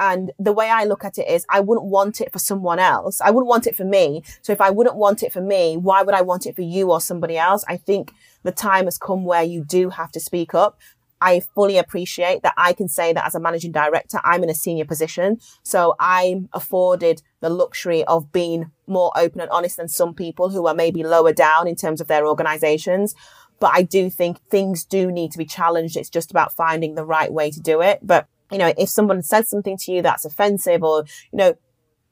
And 0.00 0.32
the 0.38 0.54
way 0.54 0.70
I 0.70 0.84
look 0.84 1.04
at 1.04 1.18
it 1.18 1.28
is 1.28 1.44
I 1.50 1.60
wouldn't 1.60 1.86
want 1.86 2.22
it 2.22 2.32
for 2.32 2.38
someone 2.38 2.78
else. 2.78 3.20
I 3.20 3.30
wouldn't 3.30 3.48
want 3.48 3.66
it 3.66 3.76
for 3.76 3.84
me. 3.84 4.22
So 4.40 4.50
if 4.50 4.60
I 4.60 4.70
wouldn't 4.70 4.96
want 4.96 5.22
it 5.22 5.30
for 5.30 5.42
me, 5.42 5.76
why 5.76 6.02
would 6.02 6.14
I 6.14 6.22
want 6.22 6.46
it 6.46 6.56
for 6.56 6.62
you 6.62 6.90
or 6.90 7.02
somebody 7.02 7.36
else? 7.36 7.64
I 7.68 7.76
think 7.76 8.12
the 8.42 8.50
time 8.50 8.86
has 8.86 8.96
come 8.96 9.24
where 9.24 9.42
you 9.42 9.62
do 9.62 9.90
have 9.90 10.10
to 10.12 10.20
speak 10.20 10.54
up. 10.54 10.80
I 11.20 11.40
fully 11.54 11.76
appreciate 11.76 12.42
that 12.42 12.54
I 12.56 12.72
can 12.72 12.88
say 12.88 13.12
that 13.12 13.26
as 13.26 13.34
a 13.34 13.40
managing 13.40 13.72
director, 13.72 14.20
I'm 14.24 14.42
in 14.42 14.48
a 14.48 14.54
senior 14.54 14.86
position. 14.86 15.38
So 15.62 15.94
I'm 16.00 16.48
afforded 16.54 17.20
the 17.40 17.50
luxury 17.50 18.02
of 18.04 18.32
being 18.32 18.70
more 18.86 19.12
open 19.14 19.42
and 19.42 19.50
honest 19.50 19.76
than 19.76 19.88
some 19.88 20.14
people 20.14 20.48
who 20.48 20.66
are 20.66 20.74
maybe 20.74 21.02
lower 21.02 21.34
down 21.34 21.68
in 21.68 21.76
terms 21.76 22.00
of 22.00 22.08
their 22.08 22.26
organizations. 22.26 23.14
But 23.58 23.72
I 23.74 23.82
do 23.82 24.08
think 24.08 24.40
things 24.48 24.86
do 24.86 25.12
need 25.12 25.30
to 25.32 25.38
be 25.38 25.44
challenged. 25.44 25.98
It's 25.98 26.08
just 26.08 26.30
about 26.30 26.54
finding 26.54 26.94
the 26.94 27.04
right 27.04 27.30
way 27.30 27.50
to 27.50 27.60
do 27.60 27.82
it. 27.82 27.98
But 28.02 28.26
you 28.50 28.58
know, 28.58 28.72
if 28.76 28.88
someone 28.88 29.22
says 29.22 29.48
something 29.48 29.76
to 29.78 29.92
you 29.92 30.02
that's 30.02 30.24
offensive 30.24 30.82
or, 30.82 31.04
you 31.32 31.36
know, 31.36 31.54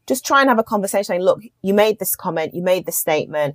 just 0.08 0.24
try 0.24 0.40
and 0.40 0.48
have 0.48 0.58
a 0.58 0.64
conversation. 0.64 1.16
Like, 1.16 1.24
look, 1.24 1.42
you 1.62 1.74
made 1.74 1.98
this 1.98 2.16
comment, 2.16 2.54
you 2.54 2.62
made 2.62 2.86
this 2.86 2.96
statement. 2.96 3.54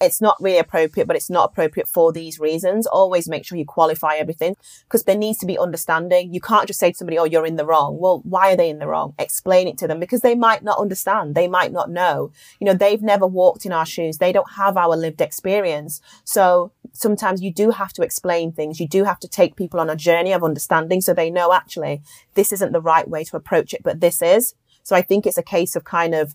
It's 0.00 0.20
not 0.20 0.36
really 0.40 0.58
appropriate, 0.58 1.06
but 1.06 1.16
it's 1.16 1.30
not 1.30 1.50
appropriate 1.50 1.88
for 1.88 2.12
these 2.12 2.38
reasons. 2.40 2.86
Always 2.86 3.28
make 3.28 3.46
sure 3.46 3.56
you 3.56 3.64
qualify 3.64 4.16
everything 4.16 4.56
because 4.82 5.04
there 5.04 5.16
needs 5.16 5.38
to 5.38 5.46
be 5.46 5.56
understanding. 5.56 6.34
You 6.34 6.40
can't 6.40 6.66
just 6.66 6.80
say 6.80 6.90
to 6.90 6.98
somebody, 6.98 7.16
Oh, 7.16 7.24
you're 7.24 7.46
in 7.46 7.56
the 7.56 7.64
wrong. 7.64 7.98
Well, 7.98 8.20
why 8.24 8.52
are 8.52 8.56
they 8.56 8.68
in 8.68 8.80
the 8.80 8.88
wrong? 8.88 9.14
Explain 9.18 9.68
it 9.68 9.78
to 9.78 9.86
them 9.86 10.00
because 10.00 10.20
they 10.20 10.34
might 10.34 10.62
not 10.62 10.78
understand. 10.78 11.34
They 11.34 11.48
might 11.48 11.72
not 11.72 11.90
know. 11.90 12.32
You 12.60 12.66
know, 12.66 12.74
they've 12.74 13.00
never 13.00 13.26
walked 13.26 13.64
in 13.64 13.72
our 13.72 13.86
shoes. 13.86 14.18
They 14.18 14.32
don't 14.32 14.52
have 14.56 14.76
our 14.76 14.96
lived 14.96 15.20
experience. 15.20 16.02
So 16.24 16.72
sometimes 16.94 17.42
you 17.42 17.52
do 17.52 17.70
have 17.70 17.92
to 17.92 18.02
explain 18.02 18.52
things. 18.52 18.80
You 18.80 18.88
do 18.88 19.04
have 19.04 19.18
to 19.20 19.28
take 19.28 19.56
people 19.56 19.80
on 19.80 19.90
a 19.90 19.96
journey 19.96 20.32
of 20.32 20.42
understanding 20.42 21.00
so 21.00 21.12
they 21.12 21.30
know 21.30 21.52
actually 21.52 22.02
this 22.34 22.52
isn't 22.52 22.72
the 22.72 22.80
right 22.80 23.08
way 23.08 23.24
to 23.24 23.36
approach 23.36 23.74
it, 23.74 23.82
but 23.82 24.00
this 24.00 24.22
is. 24.22 24.54
So 24.82 24.96
I 24.96 25.02
think 25.02 25.26
it's 25.26 25.38
a 25.38 25.42
case 25.42 25.76
of 25.76 25.84
kind 25.84 26.14
of 26.14 26.34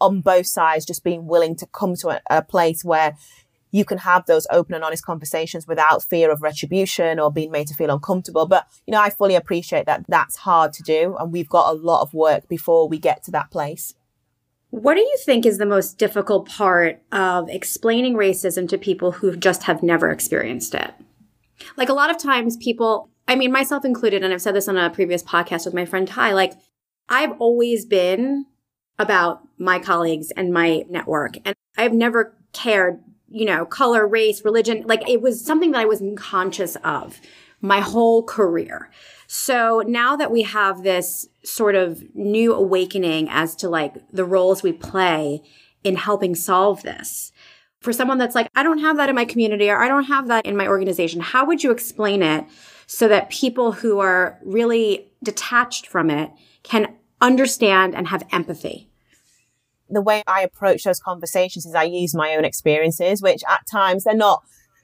on 0.00 0.20
both 0.20 0.46
sides, 0.46 0.84
just 0.84 1.04
being 1.04 1.26
willing 1.26 1.56
to 1.56 1.66
come 1.66 1.94
to 1.96 2.08
a, 2.08 2.20
a 2.28 2.42
place 2.42 2.84
where 2.84 3.16
you 3.70 3.84
can 3.84 3.98
have 3.98 4.26
those 4.26 4.46
open 4.50 4.74
and 4.74 4.82
honest 4.82 5.04
conversations 5.04 5.66
without 5.66 6.02
fear 6.02 6.30
of 6.30 6.42
retribution 6.42 7.20
or 7.20 7.32
being 7.32 7.50
made 7.50 7.68
to 7.68 7.74
feel 7.74 7.90
uncomfortable. 7.90 8.46
But, 8.46 8.66
you 8.86 8.92
know, 8.92 9.00
I 9.00 9.10
fully 9.10 9.36
appreciate 9.36 9.86
that 9.86 10.04
that's 10.08 10.36
hard 10.36 10.72
to 10.74 10.82
do. 10.82 11.16
And 11.18 11.32
we've 11.32 11.48
got 11.48 11.70
a 11.70 11.78
lot 11.78 12.02
of 12.02 12.12
work 12.12 12.48
before 12.48 12.88
we 12.88 12.98
get 12.98 13.22
to 13.24 13.30
that 13.32 13.50
place. 13.50 13.94
What 14.70 14.94
do 14.94 15.00
you 15.00 15.16
think 15.24 15.44
is 15.44 15.58
the 15.58 15.66
most 15.66 15.98
difficult 15.98 16.48
part 16.48 17.02
of 17.12 17.48
explaining 17.48 18.14
racism 18.14 18.68
to 18.68 18.78
people 18.78 19.12
who 19.12 19.36
just 19.36 19.64
have 19.64 19.82
never 19.82 20.10
experienced 20.10 20.74
it? 20.74 20.92
Like 21.76 21.88
a 21.88 21.94
lot 21.94 22.10
of 22.10 22.18
times 22.18 22.56
people, 22.56 23.10
I 23.26 23.34
mean, 23.34 23.52
myself 23.52 23.84
included, 23.84 24.22
and 24.22 24.32
I've 24.32 24.42
said 24.42 24.54
this 24.54 24.68
on 24.68 24.76
a 24.76 24.90
previous 24.90 25.22
podcast 25.22 25.64
with 25.64 25.74
my 25.74 25.84
friend 25.84 26.06
Ty, 26.06 26.32
like 26.32 26.54
I've 27.08 27.32
always 27.40 27.84
been 27.84 28.46
about 28.98 29.40
my 29.58 29.78
colleagues 29.78 30.30
and 30.30 30.52
my 30.52 30.84
network. 30.88 31.36
And 31.44 31.56
I've 31.76 31.92
never 31.92 32.36
cared, 32.52 33.00
you 33.28 33.46
know, 33.46 33.64
color, 33.64 34.06
race, 34.06 34.44
religion. 34.44 34.84
Like 34.86 35.08
it 35.08 35.20
was 35.20 35.44
something 35.44 35.72
that 35.72 35.80
I 35.80 35.86
was 35.86 36.02
conscious 36.16 36.76
of 36.84 37.20
my 37.60 37.80
whole 37.80 38.22
career. 38.22 38.90
So 39.32 39.84
now 39.86 40.16
that 40.16 40.32
we 40.32 40.42
have 40.42 40.82
this 40.82 41.28
sort 41.44 41.76
of 41.76 42.02
new 42.16 42.52
awakening 42.52 43.28
as 43.30 43.54
to 43.56 43.68
like 43.68 43.94
the 44.10 44.24
roles 44.24 44.64
we 44.64 44.72
play 44.72 45.44
in 45.84 45.94
helping 45.94 46.34
solve 46.34 46.82
this, 46.82 47.30
for 47.78 47.92
someone 47.92 48.18
that's 48.18 48.34
like, 48.34 48.50
I 48.56 48.64
don't 48.64 48.80
have 48.80 48.96
that 48.96 49.08
in 49.08 49.14
my 49.14 49.24
community 49.24 49.70
or 49.70 49.78
I 49.78 49.86
don't 49.86 50.06
have 50.06 50.26
that 50.26 50.46
in 50.46 50.56
my 50.56 50.66
organization, 50.66 51.20
how 51.20 51.46
would 51.46 51.62
you 51.62 51.70
explain 51.70 52.24
it 52.24 52.44
so 52.88 53.06
that 53.06 53.30
people 53.30 53.70
who 53.70 54.00
are 54.00 54.36
really 54.44 55.12
detached 55.22 55.86
from 55.86 56.10
it 56.10 56.32
can 56.64 56.96
understand 57.20 57.94
and 57.94 58.08
have 58.08 58.26
empathy? 58.32 58.90
The 59.88 60.02
way 60.02 60.24
I 60.26 60.42
approach 60.42 60.82
those 60.82 60.98
conversations 60.98 61.66
is 61.66 61.74
I 61.76 61.84
use 61.84 62.16
my 62.16 62.34
own 62.34 62.44
experiences, 62.44 63.22
which 63.22 63.44
at 63.48 63.64
times 63.70 64.02
they're 64.02 64.14
not 64.16 64.42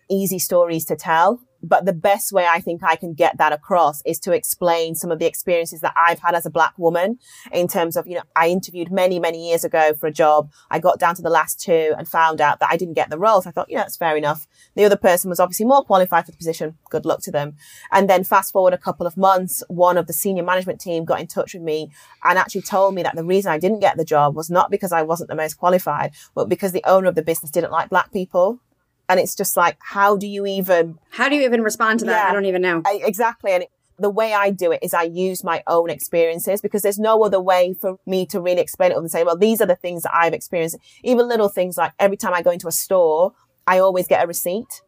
easy 0.08 0.38
stories 0.38 0.84
to 0.84 0.94
tell. 0.94 1.40
But 1.62 1.84
the 1.84 1.92
best 1.92 2.32
way 2.32 2.46
I 2.46 2.60
think 2.60 2.82
I 2.82 2.96
can 2.96 3.14
get 3.14 3.38
that 3.38 3.52
across 3.52 4.02
is 4.04 4.18
to 4.20 4.32
explain 4.32 4.94
some 4.94 5.10
of 5.10 5.18
the 5.18 5.26
experiences 5.26 5.80
that 5.80 5.94
I've 5.96 6.20
had 6.20 6.34
as 6.34 6.46
a 6.46 6.50
black 6.50 6.74
woman 6.78 7.18
in 7.52 7.68
terms 7.68 7.96
of, 7.96 8.06
you 8.06 8.14
know, 8.14 8.22
I 8.34 8.48
interviewed 8.48 8.90
many, 8.90 9.18
many 9.18 9.48
years 9.48 9.64
ago 9.64 9.94
for 9.94 10.06
a 10.06 10.12
job. 10.12 10.50
I 10.70 10.78
got 10.78 10.98
down 10.98 11.14
to 11.16 11.22
the 11.22 11.30
last 11.30 11.60
two 11.60 11.94
and 11.96 12.06
found 12.06 12.40
out 12.40 12.60
that 12.60 12.70
I 12.70 12.76
didn't 12.76 12.94
get 12.94 13.10
the 13.10 13.18
role. 13.18 13.42
I 13.46 13.50
thought, 13.50 13.68
you 13.70 13.76
know, 13.76 13.82
that's 13.82 13.96
fair 13.96 14.16
enough. 14.16 14.46
The 14.74 14.84
other 14.84 14.96
person 14.96 15.30
was 15.30 15.40
obviously 15.40 15.66
more 15.66 15.84
qualified 15.84 16.26
for 16.26 16.30
the 16.30 16.36
position. 16.36 16.76
Good 16.90 17.04
luck 17.04 17.20
to 17.22 17.30
them. 17.30 17.56
And 17.92 18.08
then 18.08 18.24
fast 18.24 18.52
forward 18.52 18.74
a 18.74 18.78
couple 18.78 19.06
of 19.06 19.16
months, 19.16 19.62
one 19.68 19.96
of 19.96 20.06
the 20.06 20.12
senior 20.12 20.42
management 20.42 20.80
team 20.80 21.04
got 21.04 21.20
in 21.20 21.26
touch 21.26 21.54
with 21.54 21.62
me 21.62 21.90
and 22.24 22.38
actually 22.38 22.62
told 22.62 22.94
me 22.94 23.02
that 23.02 23.14
the 23.16 23.24
reason 23.24 23.52
I 23.52 23.58
didn't 23.58 23.80
get 23.80 23.96
the 23.96 24.04
job 24.04 24.36
was 24.36 24.50
not 24.50 24.70
because 24.70 24.92
I 24.92 25.02
wasn't 25.02 25.30
the 25.30 25.36
most 25.36 25.54
qualified, 25.54 26.12
but 26.34 26.48
because 26.48 26.72
the 26.72 26.84
owner 26.84 27.08
of 27.08 27.14
the 27.14 27.22
business 27.22 27.50
didn't 27.50 27.72
like 27.72 27.90
black 27.90 28.12
people. 28.12 28.60
And 29.08 29.20
it's 29.20 29.34
just 29.34 29.56
like, 29.56 29.76
how 29.80 30.16
do 30.16 30.26
you 30.26 30.46
even? 30.46 30.98
How 31.10 31.28
do 31.28 31.36
you 31.36 31.42
even 31.44 31.62
respond 31.62 32.00
to 32.00 32.06
that? 32.06 32.24
Yeah, 32.24 32.30
I 32.30 32.32
don't 32.32 32.46
even 32.46 32.62
know. 32.62 32.82
I, 32.84 33.00
exactly. 33.04 33.52
And 33.52 33.64
it, 33.64 33.70
the 33.98 34.10
way 34.10 34.34
I 34.34 34.50
do 34.50 34.72
it 34.72 34.80
is 34.82 34.92
I 34.92 35.04
use 35.04 35.42
my 35.42 35.62
own 35.66 35.90
experiences 35.90 36.60
because 36.60 36.82
there's 36.82 36.98
no 36.98 37.22
other 37.22 37.40
way 37.40 37.74
for 37.80 37.98
me 38.06 38.26
to 38.26 38.40
really 38.40 38.60
explain 38.60 38.92
it 38.92 38.96
and 38.96 39.10
say, 39.10 39.24
well, 39.24 39.36
these 39.36 39.60
are 39.60 39.66
the 39.66 39.76
things 39.76 40.02
that 40.02 40.14
I've 40.14 40.34
experienced. 40.34 40.76
Even 41.02 41.28
little 41.28 41.48
things 41.48 41.76
like 41.76 41.92
every 41.98 42.16
time 42.16 42.34
I 42.34 42.42
go 42.42 42.50
into 42.50 42.68
a 42.68 42.72
store, 42.72 43.32
I 43.66 43.78
always 43.78 44.06
get 44.06 44.22
a 44.22 44.26
receipt 44.26 44.82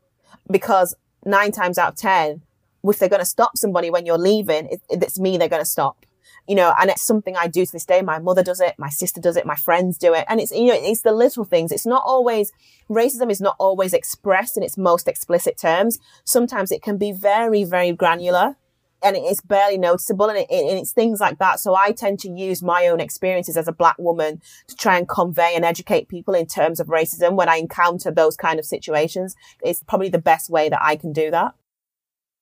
because 0.50 0.94
nine 1.24 1.52
times 1.52 1.78
out 1.78 1.92
of 1.92 1.96
10, 1.96 2.42
if 2.84 2.98
they're 2.98 3.08
going 3.08 3.20
to 3.20 3.26
stop 3.26 3.56
somebody 3.56 3.90
when 3.90 4.04
you're 4.04 4.18
leaving, 4.18 4.66
it, 4.66 4.80
it's 4.90 5.18
me 5.18 5.36
they're 5.36 5.48
going 5.48 5.62
to 5.62 5.68
stop 5.68 6.04
you 6.48 6.54
know, 6.54 6.74
and 6.80 6.88
it's 6.90 7.02
something 7.02 7.36
I 7.36 7.46
do 7.46 7.66
to 7.66 7.72
this 7.72 7.84
day. 7.84 8.00
My 8.00 8.18
mother 8.18 8.42
does 8.42 8.60
it, 8.60 8.74
my 8.78 8.88
sister 8.88 9.20
does 9.20 9.36
it, 9.36 9.44
my 9.44 9.54
friends 9.54 9.98
do 9.98 10.14
it. 10.14 10.24
And 10.28 10.40
it's, 10.40 10.50
you 10.50 10.66
know, 10.66 10.78
it's 10.78 11.02
the 11.02 11.12
little 11.12 11.44
things. 11.44 11.70
It's 11.70 11.86
not 11.86 12.02
always, 12.06 12.52
racism 12.88 13.30
is 13.30 13.40
not 13.40 13.54
always 13.58 13.92
expressed 13.92 14.56
in 14.56 14.62
its 14.62 14.78
most 14.78 15.08
explicit 15.08 15.58
terms. 15.58 15.98
Sometimes 16.24 16.72
it 16.72 16.82
can 16.82 16.96
be 16.96 17.12
very, 17.12 17.64
very 17.64 17.92
granular 17.92 18.56
and 19.02 19.14
it's 19.14 19.42
barely 19.42 19.76
noticeable 19.76 20.30
and, 20.30 20.38
it, 20.38 20.46
and, 20.50 20.78
it's 20.78 20.92
things 20.92 21.20
like 21.20 21.38
that. 21.38 21.60
So 21.60 21.76
I 21.76 21.92
tend 21.92 22.18
to 22.20 22.30
use 22.30 22.62
my 22.62 22.88
own 22.88 22.98
experiences 22.98 23.58
as 23.58 23.68
a 23.68 23.72
black 23.72 23.96
woman 23.98 24.40
to 24.68 24.74
try 24.74 24.96
and 24.96 25.06
convey 25.06 25.52
and 25.54 25.66
educate 25.66 26.08
people 26.08 26.34
in 26.34 26.46
terms 26.46 26.80
of 26.80 26.86
racism 26.86 27.34
when 27.34 27.50
I 27.50 27.56
encounter 27.56 28.10
those 28.10 28.36
kind 28.36 28.58
of 28.58 28.64
situations. 28.64 29.36
It's 29.62 29.82
probably 29.82 30.08
the 30.08 30.18
best 30.18 30.48
way 30.48 30.70
that 30.70 30.80
I 30.82 30.96
can 30.96 31.12
do 31.12 31.30
that. 31.30 31.54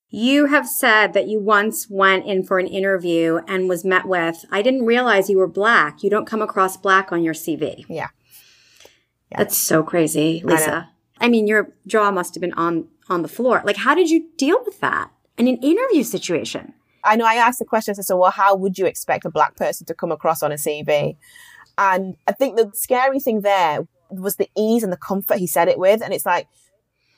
You 0.09 0.45
have 0.45 0.67
said 0.67 1.13
that 1.13 1.27
you 1.27 1.39
once 1.39 1.89
went 1.89 2.25
in 2.25 2.43
for 2.43 2.59
an 2.59 2.67
interview 2.67 3.39
and 3.47 3.67
was 3.67 3.83
met 3.83 4.05
with, 4.05 4.45
I 4.51 4.61
didn't 4.61 4.85
realize 4.85 5.29
you 5.29 5.37
were 5.37 5.47
black. 5.47 6.01
You 6.01 6.09
don't 6.09 6.25
come 6.25 6.41
across 6.41 6.77
black 6.77 7.11
on 7.11 7.23
your 7.23 7.33
CV. 7.33 7.85
Yeah. 7.89 8.07
yeah. 9.31 9.37
That's 9.37 9.57
so 9.57 9.83
crazy, 9.83 10.41
Lisa. 10.45 10.89
I, 11.19 11.25
I, 11.25 11.29
mean, 11.29 11.45
your 11.45 11.73
jaw 11.85 12.09
must 12.11 12.35
have 12.35 12.41
been 12.41 12.53
on 12.53 12.87
on 13.09 13.21
the 13.21 13.27
floor. 13.27 13.61
Like, 13.65 13.77
how 13.77 13.95
did 13.95 14.09
you 14.09 14.29
deal 14.37 14.61
with 14.65 14.79
that 14.79 15.11
in 15.37 15.47
an 15.47 15.57
interview 15.57 16.03
situation? 16.03 16.73
I 17.03 17.15
know 17.15 17.25
I 17.25 17.35
asked 17.35 17.59
the 17.59 17.65
question, 17.65 17.93
I 17.93 17.95
said, 17.95 18.05
so 18.05 18.17
well, 18.17 18.31
how 18.31 18.55
would 18.55 18.77
you 18.77 18.85
expect 18.85 19.25
a 19.25 19.29
black 19.29 19.55
person 19.55 19.85
to 19.87 19.93
come 19.93 20.11
across 20.11 20.43
on 20.43 20.51
a 20.51 20.55
CV? 20.55 21.15
And 21.77 22.15
I 22.27 22.31
think 22.31 22.57
the 22.57 22.71
scary 22.73 23.19
thing 23.19 23.41
there 23.41 23.87
was 24.09 24.37
the 24.37 24.49
ease 24.57 24.83
and 24.83 24.91
the 24.91 24.97
comfort 24.97 25.37
he 25.37 25.47
said 25.47 25.67
it 25.67 25.79
with. 25.79 26.01
And 26.01 26.13
it's 26.13 26.25
like, 26.25 26.47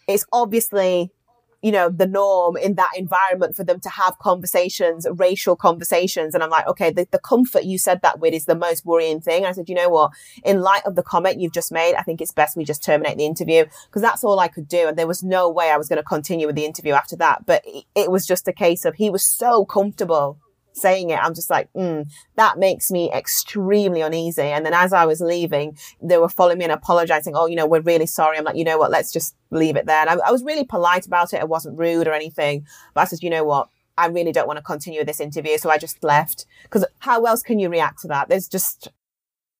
it's 0.08 0.26
obviously 0.32 1.12
you 1.62 1.72
know, 1.72 1.90
the 1.90 2.08
norm 2.08 2.56
in 2.56 2.76
that 2.76 2.92
environment 2.96 3.56
for 3.56 3.64
them 3.64 3.80
to 3.82 3.90
have 3.90 4.18
conversations, 4.20 5.06
racial 5.12 5.56
conversations. 5.56 6.34
And 6.34 6.44
I'm 6.44 6.50
like, 6.50 6.68
okay, 6.68 6.92
the, 6.92 7.08
the 7.12 7.20
comfort 7.20 7.66
you 7.66 7.78
said 7.78 8.02
that 8.02 8.20
with 8.20 8.34
is 8.34 8.46
the 8.46 8.56
most 8.56 8.86
worrying 8.86 9.20
thing. 9.20 9.46
I 9.46 9.52
said, 9.52 9.68
you 9.68 9.76
know 9.76 9.90
what? 9.90 10.12
In 10.46 10.62
light 10.62 10.84
of 10.86 10.96
the 10.96 11.04
comment 11.04 11.40
you've 11.40 11.54
just 11.54 11.72
made, 11.72 11.96
I 11.96 12.04
think 12.04 12.22
it's 12.22 12.32
best 12.32 12.56
we 12.56 12.64
just 12.64 12.84
terminate 12.84 13.18
the 13.18 13.26
interview 13.26 13.66
because 13.88 14.02
that's 14.02 14.24
all 14.24 14.40
I 14.40 14.48
could 14.48 14.68
do. 14.68 14.88
And 14.88 14.98
there 14.98 15.08
was 15.08 15.24
no 15.24 15.50
way 15.50 15.70
I 15.70 15.78
was 15.78 15.90
going 15.90 15.98
to 15.98 16.04
continue 16.04 16.48
with 16.48 16.56
the 16.56 16.66
interview 16.66 16.94
after 16.94 17.18
that. 17.18 17.46
But 17.46 17.66
it 17.96 18.10
was 18.10 18.26
just 18.26 18.48
a 18.48 18.54
case 18.54 18.86
of 18.86 18.96
he 18.96 19.10
was 19.10 19.24
so 19.24 19.66
comfortable 19.66 20.40
saying 20.80 21.10
it, 21.10 21.20
I'm 21.20 21.34
just 21.34 21.50
like, 21.50 21.72
mm, 21.74 22.10
that 22.36 22.58
makes 22.58 22.92
me 22.92 23.12
extremely 23.12 24.02
uneasy. 24.02 24.44
And 24.44 24.66
then 24.66 24.74
as 24.74 24.94
I 24.94 25.06
was 25.06 25.22
leaving, 25.22 25.78
they 26.02 26.18
were 26.18 26.30
following 26.30 26.58
me 26.60 26.66
and 26.66 26.74
apologizing. 26.74 27.34
Oh, 27.36 27.46
you 27.46 27.56
know, 27.56 27.68
we're 27.68 27.82
really 27.82 28.06
sorry. 28.06 28.38
I'm 28.38 28.44
like, 28.44 28.56
you 28.56 28.64
know 28.64 28.78
what? 28.78 28.92
Let's 28.92 29.12
just 29.12 29.36
leave 29.52 29.76
it 29.76 29.86
there. 29.86 30.02
And 30.02 30.10
I, 30.10 30.28
I 30.28 30.32
was 30.32 30.44
really 30.44 30.66
polite 30.66 31.06
about 31.06 31.34
it. 31.34 31.42
I 31.42 31.46
wasn't 31.46 31.78
rude 31.78 32.08
or 32.08 32.14
anything. 32.14 32.66
But 32.94 33.02
I 33.02 33.06
said, 33.06 33.24
you 33.24 33.30
know 33.30 33.44
what? 33.44 33.70
I 33.98 34.08
really 34.08 34.32
don't 34.32 34.48
want 34.48 34.58
to 34.58 34.64
continue 34.64 35.04
this 35.04 35.20
interview. 35.20 35.58
So 35.58 35.70
I 35.70 35.78
just 35.78 36.04
left 36.04 36.46
because 36.64 36.86
how 37.00 37.24
else 37.24 37.44
can 37.44 37.60
you 37.60 37.70
react 37.70 38.02
to 38.02 38.08
that? 38.10 38.30
There's 38.30 38.48
just. 38.48 38.88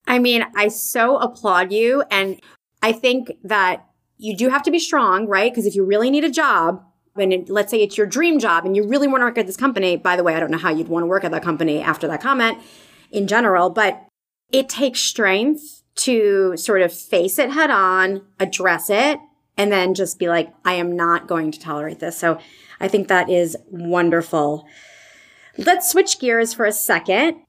I 0.08 0.18
mean, 0.18 0.46
I 0.56 0.70
so 0.70 1.18
applaud 1.18 1.72
you. 1.72 2.04
And 2.10 2.40
I 2.82 2.94
think 2.94 3.34
that 3.44 3.86
you 4.18 4.36
do 4.36 4.50
have 4.50 4.64
to 4.64 4.72
be 4.72 4.80
strong, 4.80 5.28
right? 5.28 5.52
Because 5.52 5.66
if 5.66 5.76
you 5.76 5.86
really 5.86 6.10
need 6.10 6.24
a 6.24 6.30
job, 6.30 6.84
and 7.16 7.34
it, 7.34 7.50
let's 7.50 7.72
say 7.72 7.82
it's 7.82 7.98
your 7.98 8.08
dream 8.08 8.40
job 8.40 8.66
and 8.66 8.76
you 8.76 8.88
really 8.88 9.08
want 9.08 9.22
to 9.22 9.26
work 9.26 9.38
at 9.38 9.48
this 9.48 9.58
company, 9.58 9.98
by 9.98 10.16
the 10.16 10.24
way, 10.24 10.36
I 10.36 10.40
don't 10.40 10.52
know 10.52 10.58
how 10.58 10.72
you'd 10.72 10.88
want 10.88 11.04
to 11.04 11.08
work 11.08 11.24
at 11.24 11.32
that 11.32 11.44
company 11.44 11.82
after 11.82 12.08
that 12.08 12.22
comment 12.22 12.60
in 13.12 13.28
general, 13.28 13.70
but 13.70 14.06
it 14.52 14.70
takes 14.70 15.00
strength 15.00 15.84
to 15.96 16.56
sort 16.56 16.82
of 16.82 16.94
face 16.94 17.40
it 17.40 17.52
head 17.52 17.70
on, 17.70 18.22
address 18.40 18.90
it, 18.90 19.20
and 19.58 19.72
then 19.72 19.94
just 19.94 20.18
be 20.20 20.30
like, 20.30 20.54
I 20.64 20.74
am 20.74 20.96
not 20.96 21.28
going 21.28 21.52
to 21.52 21.60
tolerate 21.60 22.00
this. 22.00 22.18
So 22.18 22.40
I 22.80 22.88
think 22.88 23.08
that 23.08 23.30
is 23.30 23.58
wonderful. 23.70 24.66
Let's 25.58 25.92
switch 25.92 26.20
gears 26.20 26.54
for 26.54 26.66
a 26.66 26.72
second 26.72 27.42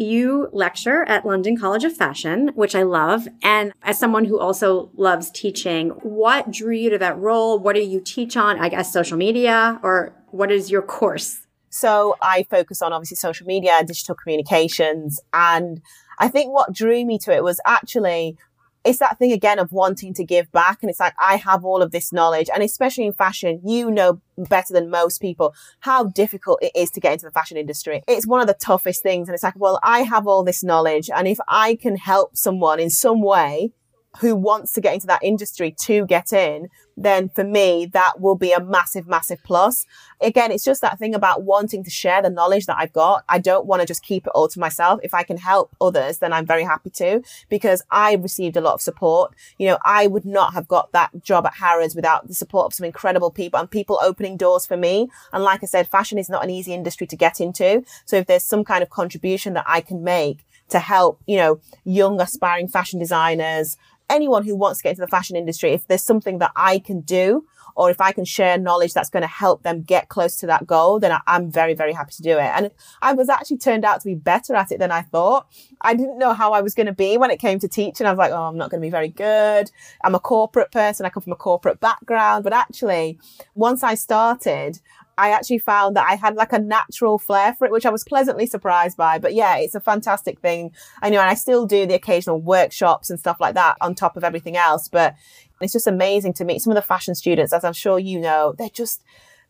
you 0.00 0.48
lecture 0.52 1.04
at 1.04 1.26
London 1.26 1.56
College 1.56 1.84
of 1.84 1.94
Fashion, 1.94 2.50
which 2.54 2.74
I 2.74 2.82
love. 2.82 3.28
And 3.42 3.72
as 3.82 3.98
someone 3.98 4.24
who 4.24 4.38
also 4.38 4.90
loves 4.96 5.30
teaching, 5.30 5.90
what 6.02 6.50
drew 6.50 6.74
you 6.74 6.90
to 6.90 6.98
that 6.98 7.18
role? 7.18 7.58
What 7.58 7.76
do 7.76 7.82
you 7.82 8.00
teach 8.00 8.36
on? 8.36 8.58
I 8.58 8.68
guess 8.68 8.92
social 8.92 9.16
media 9.16 9.78
or 9.82 10.14
what 10.30 10.50
is 10.50 10.70
your 10.70 10.82
course? 10.82 11.46
So 11.68 12.16
I 12.20 12.44
focus 12.44 12.82
on 12.82 12.92
obviously 12.92 13.16
social 13.16 13.46
media, 13.46 13.82
digital 13.86 14.16
communications. 14.16 15.20
And 15.32 15.80
I 16.18 16.28
think 16.28 16.52
what 16.52 16.72
drew 16.72 17.04
me 17.04 17.18
to 17.18 17.32
it 17.32 17.44
was 17.44 17.60
actually 17.64 18.36
it's 18.84 18.98
that 18.98 19.18
thing 19.18 19.32
again 19.32 19.58
of 19.58 19.72
wanting 19.72 20.14
to 20.14 20.24
give 20.24 20.50
back. 20.52 20.78
And 20.82 20.90
it's 20.90 21.00
like, 21.00 21.14
I 21.18 21.36
have 21.36 21.64
all 21.64 21.82
of 21.82 21.90
this 21.90 22.12
knowledge. 22.12 22.48
And 22.52 22.62
especially 22.62 23.06
in 23.06 23.12
fashion, 23.12 23.60
you 23.64 23.90
know 23.90 24.20
better 24.38 24.72
than 24.72 24.88
most 24.88 25.20
people 25.20 25.54
how 25.80 26.04
difficult 26.04 26.58
it 26.62 26.72
is 26.74 26.90
to 26.92 27.00
get 27.00 27.12
into 27.12 27.26
the 27.26 27.30
fashion 27.30 27.56
industry. 27.56 28.02
It's 28.08 28.26
one 28.26 28.40
of 28.40 28.46
the 28.46 28.54
toughest 28.54 29.02
things. 29.02 29.28
And 29.28 29.34
it's 29.34 29.42
like, 29.42 29.58
well, 29.58 29.78
I 29.82 30.00
have 30.00 30.26
all 30.26 30.42
this 30.42 30.64
knowledge. 30.64 31.10
And 31.14 31.28
if 31.28 31.38
I 31.48 31.74
can 31.74 31.96
help 31.96 32.36
someone 32.36 32.80
in 32.80 32.90
some 32.90 33.20
way, 33.20 33.72
who 34.18 34.34
wants 34.34 34.72
to 34.72 34.80
get 34.80 34.94
into 34.94 35.06
that 35.06 35.22
industry 35.22 35.74
to 35.82 36.04
get 36.06 36.32
in, 36.32 36.68
then 37.00 37.30
for 37.30 37.44
me, 37.44 37.86
that 37.94 38.20
will 38.20 38.34
be 38.34 38.52
a 38.52 38.62
massive, 38.62 39.08
massive 39.08 39.42
plus. 39.42 39.86
Again, 40.20 40.52
it's 40.52 40.64
just 40.64 40.82
that 40.82 40.98
thing 40.98 41.14
about 41.14 41.42
wanting 41.42 41.82
to 41.84 41.90
share 41.90 42.20
the 42.20 42.28
knowledge 42.28 42.66
that 42.66 42.76
I've 42.78 42.92
got. 42.92 43.24
I 43.26 43.38
don't 43.38 43.64
want 43.64 43.80
to 43.80 43.86
just 43.86 44.02
keep 44.02 44.26
it 44.26 44.32
all 44.34 44.48
to 44.48 44.60
myself. 44.60 45.00
If 45.02 45.14
I 45.14 45.22
can 45.22 45.38
help 45.38 45.74
others, 45.80 46.18
then 46.18 46.32
I'm 46.34 46.44
very 46.44 46.64
happy 46.64 46.90
to 46.90 47.22
because 47.48 47.82
I 47.90 48.14
received 48.16 48.56
a 48.58 48.60
lot 48.60 48.74
of 48.74 48.82
support. 48.82 49.34
You 49.58 49.68
know, 49.68 49.78
I 49.82 50.06
would 50.08 50.26
not 50.26 50.52
have 50.52 50.68
got 50.68 50.92
that 50.92 51.22
job 51.22 51.46
at 51.46 51.54
Harrods 51.54 51.94
without 51.94 52.28
the 52.28 52.34
support 52.34 52.66
of 52.66 52.74
some 52.74 52.84
incredible 52.84 53.30
people 53.30 53.58
and 53.58 53.70
people 53.70 53.98
opening 54.02 54.36
doors 54.36 54.66
for 54.66 54.76
me. 54.76 55.08
And 55.32 55.42
like 55.42 55.62
I 55.62 55.66
said, 55.66 55.88
fashion 55.88 56.18
is 56.18 56.28
not 56.28 56.44
an 56.44 56.50
easy 56.50 56.74
industry 56.74 57.06
to 57.06 57.16
get 57.16 57.40
into. 57.40 57.82
So 58.04 58.16
if 58.16 58.26
there's 58.26 58.44
some 58.44 58.62
kind 58.62 58.82
of 58.82 58.90
contribution 58.90 59.54
that 59.54 59.64
I 59.66 59.80
can 59.80 60.04
make 60.04 60.44
to 60.70 60.78
help, 60.78 61.20
you 61.26 61.36
know, 61.36 61.60
young 61.84 62.20
aspiring 62.20 62.68
fashion 62.68 62.98
designers, 62.98 63.76
anyone 64.10 64.44
who 64.44 64.56
wants 64.56 64.78
to 64.78 64.82
get 64.82 64.90
into 64.90 65.00
the 65.00 65.08
fashion 65.08 65.36
industry, 65.36 65.72
if 65.72 65.86
there's 65.86 66.02
something 66.02 66.38
that 66.38 66.52
I 66.56 66.78
can 66.78 67.00
do 67.00 67.46
or 67.76 67.90
if 67.90 68.00
I 68.00 68.12
can 68.12 68.24
share 68.24 68.58
knowledge 68.58 68.92
that's 68.92 69.10
going 69.10 69.22
to 69.22 69.28
help 69.28 69.62
them 69.62 69.82
get 69.82 70.08
close 70.08 70.36
to 70.36 70.46
that 70.46 70.66
goal, 70.66 70.98
then 70.98 71.12
I, 71.12 71.20
am 71.26 71.50
very, 71.50 71.74
very 71.74 71.92
happy 71.92 72.12
to 72.14 72.22
do 72.22 72.32
it. 72.32 72.50
And 72.54 72.70
I 73.00 73.12
was 73.12 73.28
actually 73.28 73.58
turned 73.58 73.84
out 73.84 74.00
to 74.00 74.06
be 74.06 74.14
better 74.14 74.54
at 74.54 74.72
it 74.72 74.78
than 74.78 74.90
I 74.90 75.02
thought. 75.02 75.46
I 75.80 75.94
didn't 75.94 76.18
know 76.18 76.34
how 76.34 76.52
I 76.52 76.60
was 76.60 76.74
going 76.74 76.86
to 76.86 76.92
be 76.92 77.16
when 77.16 77.30
it 77.30 77.38
came 77.38 77.58
to 77.60 77.68
teaching. 77.68 78.06
I 78.06 78.10
was 78.10 78.18
like, 78.18 78.32
oh, 78.32 78.42
I'm 78.42 78.58
not 78.58 78.70
going 78.70 78.80
to 78.80 78.86
be 78.86 78.90
very 78.90 79.08
good. 79.08 79.70
I'm 80.04 80.14
a 80.14 80.20
corporate 80.20 80.72
person. 80.72 81.06
I 81.06 81.10
come 81.10 81.22
from 81.22 81.32
a 81.32 81.36
corporate 81.36 81.80
background. 81.80 82.44
But 82.44 82.52
actually, 82.52 83.18
once 83.54 83.82
I 83.82 83.94
started, 83.94 84.80
I 85.20 85.30
actually 85.30 85.58
found 85.58 85.96
that 85.96 86.08
I 86.08 86.14
had 86.14 86.34
like 86.34 86.52
a 86.52 86.58
natural 86.58 87.18
flair 87.18 87.54
for 87.54 87.66
it, 87.66 87.72
which 87.72 87.84
I 87.84 87.90
was 87.90 88.04
pleasantly 88.04 88.46
surprised 88.46 88.96
by. 88.96 89.18
But 89.18 89.34
yeah, 89.34 89.56
it's 89.56 89.74
a 89.74 89.80
fantastic 89.80 90.40
thing. 90.40 90.72
I 91.02 91.10
know, 91.10 91.20
and 91.20 91.28
I 91.28 91.34
still 91.34 91.66
do 91.66 91.86
the 91.86 91.94
occasional 91.94 92.40
workshops 92.40 93.10
and 93.10 93.18
stuff 93.20 93.38
like 93.38 93.54
that 93.54 93.76
on 93.80 93.94
top 93.94 94.16
of 94.16 94.24
everything 94.24 94.56
else. 94.56 94.88
But 94.88 95.14
it's 95.60 95.74
just 95.74 95.86
amazing 95.86 96.32
to 96.34 96.44
meet 96.44 96.62
some 96.62 96.70
of 96.70 96.76
the 96.76 96.82
fashion 96.82 97.14
students, 97.14 97.52
as 97.52 97.64
I'm 97.64 97.74
sure 97.74 97.98
you 97.98 98.18
know, 98.18 98.54
they're 98.56 98.70
just, 98.70 99.04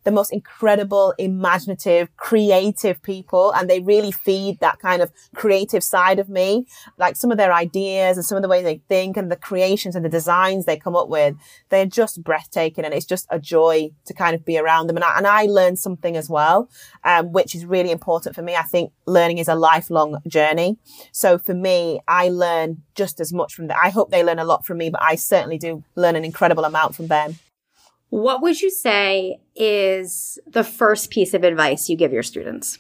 the 0.04 0.10
most 0.10 0.32
incredible, 0.32 1.14
imaginative, 1.18 2.14
creative 2.16 3.02
people. 3.02 3.52
And 3.52 3.68
they 3.68 3.80
really 3.80 4.10
feed 4.10 4.60
that 4.60 4.78
kind 4.78 5.02
of 5.02 5.12
creative 5.34 5.84
side 5.84 6.18
of 6.18 6.28
me. 6.28 6.66
Like 6.98 7.16
some 7.16 7.30
of 7.30 7.38
their 7.38 7.52
ideas 7.52 8.16
and 8.16 8.24
some 8.24 8.36
of 8.36 8.42
the 8.42 8.48
way 8.48 8.62
they 8.62 8.80
think 8.88 9.16
and 9.16 9.30
the 9.30 9.36
creations 9.36 9.94
and 9.94 10.04
the 10.04 10.08
designs 10.08 10.64
they 10.64 10.76
come 10.76 10.96
up 10.96 11.08
with, 11.08 11.36
they're 11.68 11.86
just 11.86 12.22
breathtaking. 12.22 12.84
And 12.84 12.94
it's 12.94 13.06
just 13.06 13.26
a 13.30 13.38
joy 13.38 13.90
to 14.06 14.14
kind 14.14 14.34
of 14.34 14.44
be 14.44 14.58
around 14.58 14.86
them. 14.86 14.96
And 14.96 15.04
I, 15.04 15.18
and 15.18 15.26
I 15.26 15.44
learn 15.44 15.76
something 15.76 16.16
as 16.16 16.28
well, 16.28 16.68
um, 17.04 17.32
which 17.32 17.54
is 17.54 17.64
really 17.66 17.90
important 17.90 18.34
for 18.34 18.42
me. 18.42 18.56
I 18.56 18.62
think 18.62 18.92
learning 19.06 19.38
is 19.38 19.48
a 19.48 19.54
lifelong 19.54 20.20
journey. 20.26 20.78
So 21.12 21.38
for 21.38 21.54
me, 21.54 22.00
I 22.08 22.28
learn 22.28 22.82
just 22.94 23.20
as 23.20 23.32
much 23.32 23.54
from 23.54 23.66
them. 23.66 23.78
I 23.82 23.90
hope 23.90 24.10
they 24.10 24.24
learn 24.24 24.38
a 24.38 24.44
lot 24.44 24.64
from 24.64 24.78
me, 24.78 24.90
but 24.90 25.02
I 25.02 25.14
certainly 25.14 25.58
do 25.58 25.84
learn 25.94 26.16
an 26.16 26.24
incredible 26.24 26.64
amount 26.64 26.94
from 26.94 27.08
them. 27.08 27.38
What 28.10 28.42
would 28.42 28.60
you 28.60 28.70
say 28.70 29.40
is 29.54 30.38
the 30.46 30.64
first 30.64 31.10
piece 31.10 31.32
of 31.32 31.44
advice 31.44 31.88
you 31.88 31.96
give 31.96 32.12
your 32.12 32.24
students? 32.24 32.78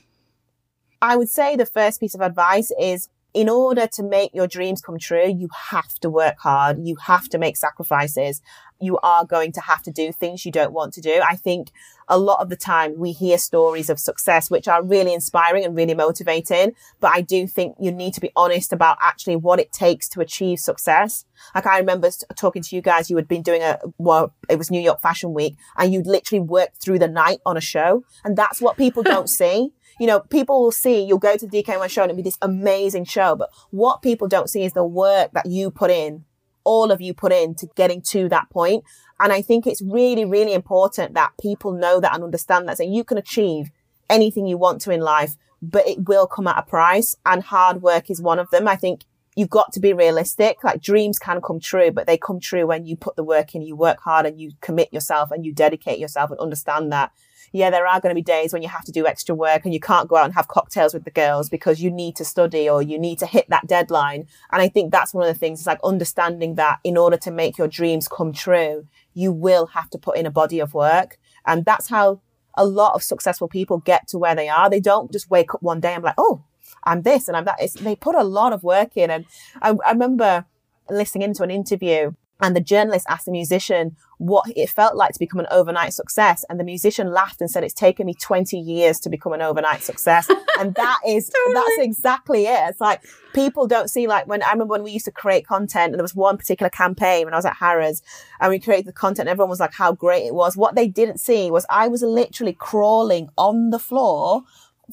I 1.00 1.16
would 1.16 1.28
say 1.30 1.56
the 1.56 1.66
first 1.66 2.00
piece 2.00 2.14
of 2.14 2.20
advice 2.20 2.70
is 2.78 3.08
in 3.32 3.48
order 3.48 3.86
to 3.86 4.02
make 4.02 4.34
your 4.34 4.46
dreams 4.46 4.82
come 4.82 4.98
true, 4.98 5.28
you 5.28 5.48
have 5.70 5.94
to 6.00 6.10
work 6.10 6.38
hard. 6.38 6.78
You 6.82 6.96
have 6.96 7.28
to 7.28 7.38
make 7.38 7.56
sacrifices. 7.56 8.42
You 8.80 8.98
are 9.02 9.24
going 9.24 9.52
to 9.52 9.60
have 9.60 9.82
to 9.84 9.90
do 9.90 10.12
things 10.12 10.44
you 10.44 10.52
don't 10.52 10.72
want 10.72 10.94
to 10.94 11.00
do. 11.00 11.20
I 11.26 11.36
think 11.36 11.70
a 12.08 12.18
lot 12.18 12.40
of 12.40 12.48
the 12.48 12.56
time 12.56 12.98
we 12.98 13.12
hear 13.12 13.38
stories 13.38 13.88
of 13.88 13.98
success, 13.98 14.50
which 14.50 14.66
are 14.66 14.82
really 14.82 15.14
inspiring 15.14 15.64
and 15.64 15.76
really 15.76 15.94
motivating. 15.94 16.72
But 17.00 17.12
I 17.14 17.20
do 17.20 17.46
think 17.46 17.76
you 17.78 17.92
need 17.92 18.14
to 18.14 18.20
be 18.20 18.32
honest 18.34 18.72
about 18.72 18.98
actually 19.00 19.36
what 19.36 19.60
it 19.60 19.72
takes 19.72 20.08
to 20.10 20.20
achieve 20.20 20.58
success. 20.58 21.24
Like 21.54 21.66
I 21.66 21.78
remember 21.78 22.10
talking 22.36 22.62
to 22.62 22.76
you 22.76 22.82
guys, 22.82 23.10
you 23.10 23.16
had 23.16 23.28
been 23.28 23.42
doing 23.42 23.62
a, 23.62 23.78
well, 23.98 24.34
it 24.48 24.58
was 24.58 24.70
New 24.70 24.80
York 24.80 25.00
Fashion 25.00 25.32
Week 25.32 25.56
and 25.76 25.92
you'd 25.92 26.06
literally 26.06 26.40
worked 26.40 26.82
through 26.82 26.98
the 26.98 27.08
night 27.08 27.38
on 27.46 27.56
a 27.56 27.60
show. 27.60 28.04
And 28.24 28.36
that's 28.36 28.60
what 28.60 28.76
people 28.76 29.02
don't 29.02 29.28
see 29.40 29.72
you 30.00 30.06
know, 30.06 30.20
people 30.20 30.62
will 30.62 30.72
see 30.72 31.04
you'll 31.04 31.18
go 31.18 31.36
to 31.36 31.46
the 31.46 31.62
DKNY 31.62 31.90
show 31.90 32.02
and 32.02 32.10
it'll 32.10 32.16
be 32.16 32.22
this 32.22 32.38
amazing 32.40 33.04
show. 33.04 33.36
But 33.36 33.50
what 33.70 34.00
people 34.00 34.28
don't 34.28 34.48
see 34.48 34.64
is 34.64 34.72
the 34.72 34.82
work 34.82 35.32
that 35.32 35.44
you 35.44 35.70
put 35.70 35.90
in, 35.90 36.24
all 36.64 36.90
of 36.90 37.00
you 37.00 37.14
put 37.14 37.32
in 37.32 37.54
to 37.56 37.68
getting 37.76 38.02
to 38.02 38.28
that 38.28 38.50
point. 38.50 38.84
And 39.18 39.32
I 39.32 39.42
think 39.42 39.66
it's 39.66 39.82
really, 39.82 40.24
really 40.24 40.54
important 40.54 41.14
that 41.14 41.32
people 41.40 41.72
know 41.72 42.00
that 42.00 42.14
and 42.14 42.24
understand 42.24 42.68
that. 42.68 42.78
So 42.78 42.84
you 42.84 43.04
can 43.04 43.18
achieve 43.18 43.70
anything 44.08 44.46
you 44.46 44.56
want 44.56 44.80
to 44.82 44.90
in 44.90 45.00
life, 45.00 45.36
but 45.62 45.86
it 45.86 46.08
will 46.08 46.26
come 46.26 46.46
at 46.46 46.58
a 46.58 46.62
price 46.62 47.16
and 47.26 47.42
hard 47.42 47.82
work 47.82 48.10
is 48.10 48.20
one 48.20 48.38
of 48.38 48.50
them. 48.50 48.66
I 48.66 48.76
think 48.76 49.04
you've 49.36 49.50
got 49.50 49.72
to 49.72 49.80
be 49.80 49.92
realistic. 49.92 50.62
Like 50.64 50.82
dreams 50.82 51.18
can 51.18 51.40
come 51.40 51.60
true, 51.60 51.90
but 51.90 52.06
they 52.06 52.18
come 52.18 52.40
true 52.40 52.66
when 52.66 52.86
you 52.86 52.96
put 52.96 53.16
the 53.16 53.24
work 53.24 53.54
in, 53.54 53.62
you 53.62 53.76
work 53.76 54.00
hard 54.00 54.26
and 54.26 54.40
you 54.40 54.52
commit 54.60 54.92
yourself 54.92 55.30
and 55.30 55.44
you 55.44 55.52
dedicate 55.52 55.98
yourself 55.98 56.30
and 56.30 56.40
understand 56.40 56.92
that 56.92 57.12
yeah, 57.52 57.70
there 57.70 57.86
are 57.86 58.00
going 58.00 58.10
to 58.10 58.18
be 58.18 58.22
days 58.22 58.52
when 58.52 58.62
you 58.62 58.68
have 58.68 58.84
to 58.84 58.92
do 58.92 59.06
extra 59.06 59.34
work 59.34 59.64
and 59.64 59.74
you 59.74 59.80
can't 59.80 60.08
go 60.08 60.16
out 60.16 60.24
and 60.24 60.34
have 60.34 60.48
cocktails 60.48 60.94
with 60.94 61.04
the 61.04 61.10
girls 61.10 61.48
because 61.48 61.82
you 61.82 61.90
need 61.90 62.14
to 62.16 62.24
study 62.24 62.68
or 62.68 62.80
you 62.80 62.98
need 62.98 63.18
to 63.18 63.26
hit 63.26 63.48
that 63.48 63.66
deadline. 63.66 64.26
And 64.52 64.62
I 64.62 64.68
think 64.68 64.92
that's 64.92 65.12
one 65.12 65.26
of 65.26 65.34
the 65.34 65.38
things 65.38 65.60
is 65.60 65.66
like 65.66 65.80
understanding 65.82 66.54
that 66.54 66.78
in 66.84 66.96
order 66.96 67.16
to 67.18 67.30
make 67.30 67.58
your 67.58 67.66
dreams 67.66 68.06
come 68.06 68.32
true, 68.32 68.86
you 69.14 69.32
will 69.32 69.66
have 69.66 69.90
to 69.90 69.98
put 69.98 70.16
in 70.16 70.26
a 70.26 70.30
body 70.30 70.60
of 70.60 70.74
work. 70.74 71.18
And 71.44 71.64
that's 71.64 71.88
how 71.88 72.20
a 72.56 72.64
lot 72.64 72.94
of 72.94 73.02
successful 73.02 73.48
people 73.48 73.78
get 73.78 74.06
to 74.08 74.18
where 74.18 74.36
they 74.36 74.48
are. 74.48 74.70
They 74.70 74.80
don't 74.80 75.10
just 75.10 75.30
wake 75.30 75.54
up 75.54 75.62
one 75.62 75.80
day 75.80 75.94
and 75.94 76.02
be 76.02 76.08
like, 76.08 76.14
oh, 76.18 76.44
I'm 76.84 77.02
this 77.02 77.28
and 77.28 77.36
I'm 77.36 77.44
that. 77.44 77.56
It's, 77.60 77.74
they 77.74 77.96
put 77.96 78.14
a 78.14 78.24
lot 78.24 78.52
of 78.52 78.62
work 78.62 78.96
in. 78.96 79.10
And 79.10 79.26
I, 79.62 79.74
I 79.86 79.92
remember 79.92 80.44
listening 80.88 81.22
into 81.22 81.42
an 81.42 81.50
interview 81.50 82.12
and 82.42 82.56
the 82.56 82.60
journalist 82.60 83.06
asked 83.08 83.26
the 83.26 83.32
musician 83.32 83.96
what 84.18 84.44
it 84.56 84.68
felt 84.70 84.96
like 84.96 85.12
to 85.12 85.18
become 85.18 85.40
an 85.40 85.46
overnight 85.50 85.92
success. 85.92 86.44
And 86.48 86.58
the 86.58 86.64
musician 86.64 87.10
laughed 87.12 87.40
and 87.40 87.50
said, 87.50 87.64
it's 87.64 87.74
taken 87.74 88.06
me 88.06 88.14
20 88.14 88.58
years 88.58 89.00
to 89.00 89.10
become 89.10 89.32
an 89.32 89.42
overnight 89.42 89.82
success. 89.82 90.28
and 90.58 90.74
that 90.74 90.98
is, 91.06 91.30
totally. 91.30 91.54
that's 91.54 91.78
exactly 91.78 92.46
it. 92.46 92.60
It's 92.68 92.80
like 92.80 93.02
people 93.34 93.66
don't 93.66 93.88
see 93.88 94.06
like 94.06 94.26
when 94.26 94.42
I 94.42 94.52
remember 94.52 94.72
when 94.72 94.82
we 94.82 94.90
used 94.90 95.06
to 95.06 95.10
create 95.10 95.46
content 95.46 95.92
and 95.92 95.94
there 95.94 96.02
was 96.04 96.14
one 96.14 96.36
particular 96.36 96.70
campaign 96.70 97.24
when 97.24 97.34
I 97.34 97.38
was 97.38 97.46
at 97.46 97.56
Harrods 97.56 98.02
and 98.40 98.50
we 98.50 98.58
created 98.58 98.86
the 98.86 98.92
content, 98.92 99.28
everyone 99.28 99.50
was 99.50 99.60
like 99.60 99.74
how 99.74 99.92
great 99.92 100.26
it 100.26 100.34
was. 100.34 100.56
What 100.56 100.74
they 100.74 100.88
didn't 100.88 101.18
see 101.18 101.50
was 101.50 101.66
I 101.70 101.88
was 101.88 102.02
literally 102.02 102.54
crawling 102.54 103.28
on 103.36 103.70
the 103.70 103.78
floor 103.78 104.42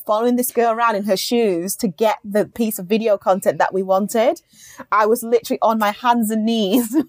following 0.06 0.36
this 0.36 0.52
girl 0.52 0.72
around 0.72 0.96
in 0.96 1.04
her 1.06 1.18
shoes 1.18 1.76
to 1.78 1.88
get 1.88 2.18
the 2.24 2.46
piece 2.46 2.80
of 2.80 2.88
video 2.88 3.18
content 3.18 3.58
that 3.58 3.74
we 3.74 3.84
wanted. 3.84 4.42
I 4.92 5.06
was 5.06 5.24
literally 5.24 5.60
on 5.62 5.80
my 5.80 5.92
hands 5.92 6.32
and 6.32 6.46
knees. 6.46 6.96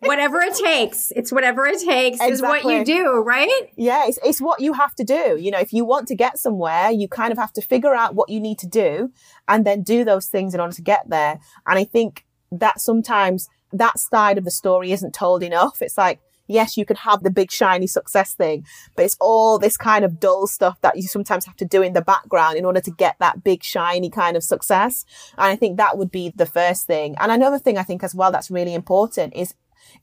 whatever 0.00 0.40
it 0.40 0.54
takes. 0.54 1.12
It's 1.16 1.32
whatever 1.32 1.66
it 1.66 1.80
takes 1.80 2.20
exactly. 2.20 2.32
is 2.32 2.42
what 2.42 2.64
you 2.64 2.84
do, 2.84 3.22
right? 3.22 3.72
Yeah, 3.76 4.06
it's, 4.06 4.18
it's 4.24 4.40
what 4.40 4.60
you 4.60 4.72
have 4.74 4.94
to 4.96 5.04
do. 5.04 5.36
You 5.38 5.50
know, 5.50 5.58
if 5.58 5.72
you 5.72 5.84
want 5.84 6.08
to 6.08 6.14
get 6.14 6.38
somewhere, 6.38 6.90
you 6.90 7.08
kind 7.08 7.32
of 7.32 7.38
have 7.38 7.52
to 7.54 7.62
figure 7.62 7.94
out 7.94 8.14
what 8.14 8.28
you 8.28 8.40
need 8.40 8.58
to 8.60 8.66
do 8.66 9.10
and 9.48 9.64
then 9.64 9.82
do 9.82 10.04
those 10.04 10.26
things 10.26 10.54
in 10.54 10.60
order 10.60 10.74
to 10.74 10.82
get 10.82 11.08
there. 11.08 11.40
And 11.66 11.78
I 11.78 11.84
think 11.84 12.24
that 12.52 12.80
sometimes 12.80 13.48
that 13.72 13.98
side 13.98 14.38
of 14.38 14.44
the 14.44 14.50
story 14.50 14.92
isn't 14.92 15.14
told 15.14 15.42
enough. 15.42 15.82
It's 15.82 15.98
like, 15.98 16.20
yes, 16.46 16.76
you 16.76 16.84
can 16.84 16.96
have 16.96 17.22
the 17.22 17.30
big 17.30 17.50
shiny 17.50 17.86
success 17.86 18.34
thing, 18.34 18.66
but 18.96 19.04
it's 19.04 19.16
all 19.20 19.58
this 19.58 19.76
kind 19.76 20.04
of 20.04 20.20
dull 20.20 20.46
stuff 20.46 20.80
that 20.82 20.96
you 20.96 21.02
sometimes 21.02 21.46
have 21.46 21.56
to 21.56 21.64
do 21.64 21.82
in 21.82 21.92
the 21.92 22.02
background 22.02 22.56
in 22.56 22.64
order 22.64 22.80
to 22.80 22.90
get 22.90 23.16
that 23.20 23.44
big 23.44 23.62
shiny 23.62 24.10
kind 24.10 24.36
of 24.36 24.44
success. 24.44 25.04
And 25.38 25.46
I 25.46 25.56
think 25.56 25.76
that 25.76 25.98
would 25.98 26.10
be 26.10 26.32
the 26.34 26.46
first 26.46 26.86
thing. 26.86 27.16
And 27.18 27.32
another 27.32 27.58
thing 27.58 27.78
I 27.78 27.82
think 27.82 28.02
as 28.02 28.14
well 28.14 28.32
that's 28.32 28.50
really 28.50 28.74
important 28.74 29.34
is 29.34 29.54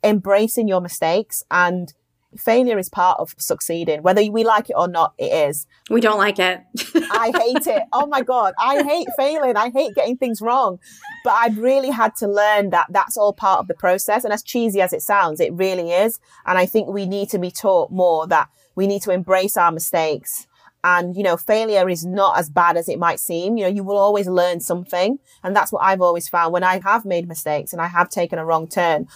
embracing 0.03 0.67
your 0.67 0.81
mistakes 0.81 1.43
and 1.51 1.93
failure 2.37 2.77
is 2.77 2.89
part 2.89 3.19
of 3.19 3.35
succeeding. 3.37 4.01
Whether 4.01 4.23
we 4.31 4.43
like 4.43 4.69
it 4.69 4.75
or 4.75 4.87
not, 4.87 5.13
it 5.17 5.31
is. 5.49 5.67
We 5.89 6.01
don't 6.01 6.17
like 6.17 6.39
it. 6.39 6.61
I 6.95 7.31
hate 7.37 7.67
it. 7.67 7.83
Oh 7.91 8.07
my 8.07 8.21
God. 8.21 8.53
I 8.59 8.83
hate 8.83 9.07
failing. 9.17 9.57
I 9.57 9.69
hate 9.69 9.95
getting 9.95 10.17
things 10.17 10.41
wrong. 10.41 10.79
But 11.23 11.33
I've 11.33 11.57
really 11.57 11.89
had 11.89 12.15
to 12.17 12.27
learn 12.27 12.69
that 12.69 12.87
that's 12.89 13.17
all 13.17 13.33
part 13.33 13.59
of 13.59 13.67
the 13.67 13.73
process. 13.73 14.23
And 14.23 14.33
as 14.33 14.43
cheesy 14.43 14.81
as 14.81 14.93
it 14.93 15.01
sounds, 15.01 15.39
it 15.39 15.53
really 15.53 15.91
is. 15.91 16.19
And 16.45 16.57
I 16.57 16.65
think 16.65 16.87
we 16.87 17.05
need 17.05 17.29
to 17.29 17.39
be 17.39 17.51
taught 17.51 17.91
more 17.91 18.27
that 18.27 18.49
we 18.75 18.87
need 18.87 19.01
to 19.03 19.11
embrace 19.11 19.57
our 19.57 19.71
mistakes. 19.71 20.47
And, 20.83 21.15
you 21.15 21.21
know, 21.21 21.37
failure 21.37 21.87
is 21.89 22.05
not 22.05 22.39
as 22.39 22.49
bad 22.49 22.75
as 22.75 22.89
it 22.89 22.97
might 22.97 23.19
seem. 23.19 23.57
You 23.57 23.65
know, 23.65 23.69
you 23.69 23.83
will 23.83 23.97
always 23.97 24.27
learn 24.27 24.59
something. 24.59 25.19
And 25.43 25.55
that's 25.55 25.71
what 25.71 25.83
I've 25.83 26.01
always 26.01 26.27
found 26.27 26.53
when 26.53 26.63
I 26.63 26.79
have 26.83 27.05
made 27.05 27.27
mistakes 27.27 27.71
and 27.71 27.81
I 27.81 27.87
have 27.87 28.09
taken 28.09 28.39
a 28.39 28.45
wrong 28.45 28.67
turn 28.67 29.07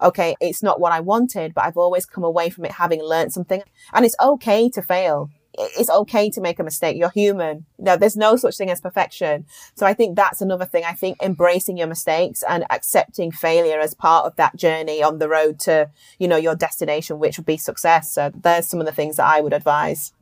okay, 0.00 0.36
it's 0.40 0.62
not 0.62 0.80
what 0.80 0.92
I 0.92 1.00
wanted, 1.00 1.54
but 1.54 1.64
I've 1.64 1.76
always 1.76 2.06
come 2.06 2.24
away 2.24 2.50
from 2.50 2.64
it 2.64 2.72
having 2.72 3.02
learned 3.02 3.32
something. 3.32 3.62
And 3.92 4.04
it's 4.04 4.16
okay 4.20 4.68
to 4.70 4.82
fail. 4.82 5.30
It's 5.58 5.88
okay 5.88 6.28
to 6.30 6.40
make 6.42 6.58
a 6.58 6.64
mistake. 6.64 6.98
You're 6.98 7.10
human. 7.10 7.64
No, 7.78 7.96
there's 7.96 8.16
no 8.16 8.36
such 8.36 8.58
thing 8.58 8.70
as 8.70 8.80
perfection. 8.80 9.46
So 9.74 9.86
I 9.86 9.94
think 9.94 10.14
that's 10.14 10.42
another 10.42 10.66
thing. 10.66 10.84
I 10.84 10.92
think 10.92 11.16
embracing 11.22 11.78
your 11.78 11.86
mistakes 11.86 12.44
and 12.46 12.64
accepting 12.70 13.32
failure 13.32 13.80
as 13.80 13.94
part 13.94 14.26
of 14.26 14.36
that 14.36 14.56
journey 14.56 15.02
on 15.02 15.18
the 15.18 15.28
road 15.28 15.58
to, 15.60 15.90
you 16.18 16.28
know, 16.28 16.36
your 16.36 16.56
destination, 16.56 17.18
which 17.18 17.38
would 17.38 17.46
be 17.46 17.56
success. 17.56 18.12
So 18.12 18.30
there's 18.34 18.68
some 18.68 18.80
of 18.80 18.86
the 18.86 18.92
things 18.92 19.16
that 19.16 19.26
I 19.26 19.40
would 19.40 19.54
advise. 19.54 20.12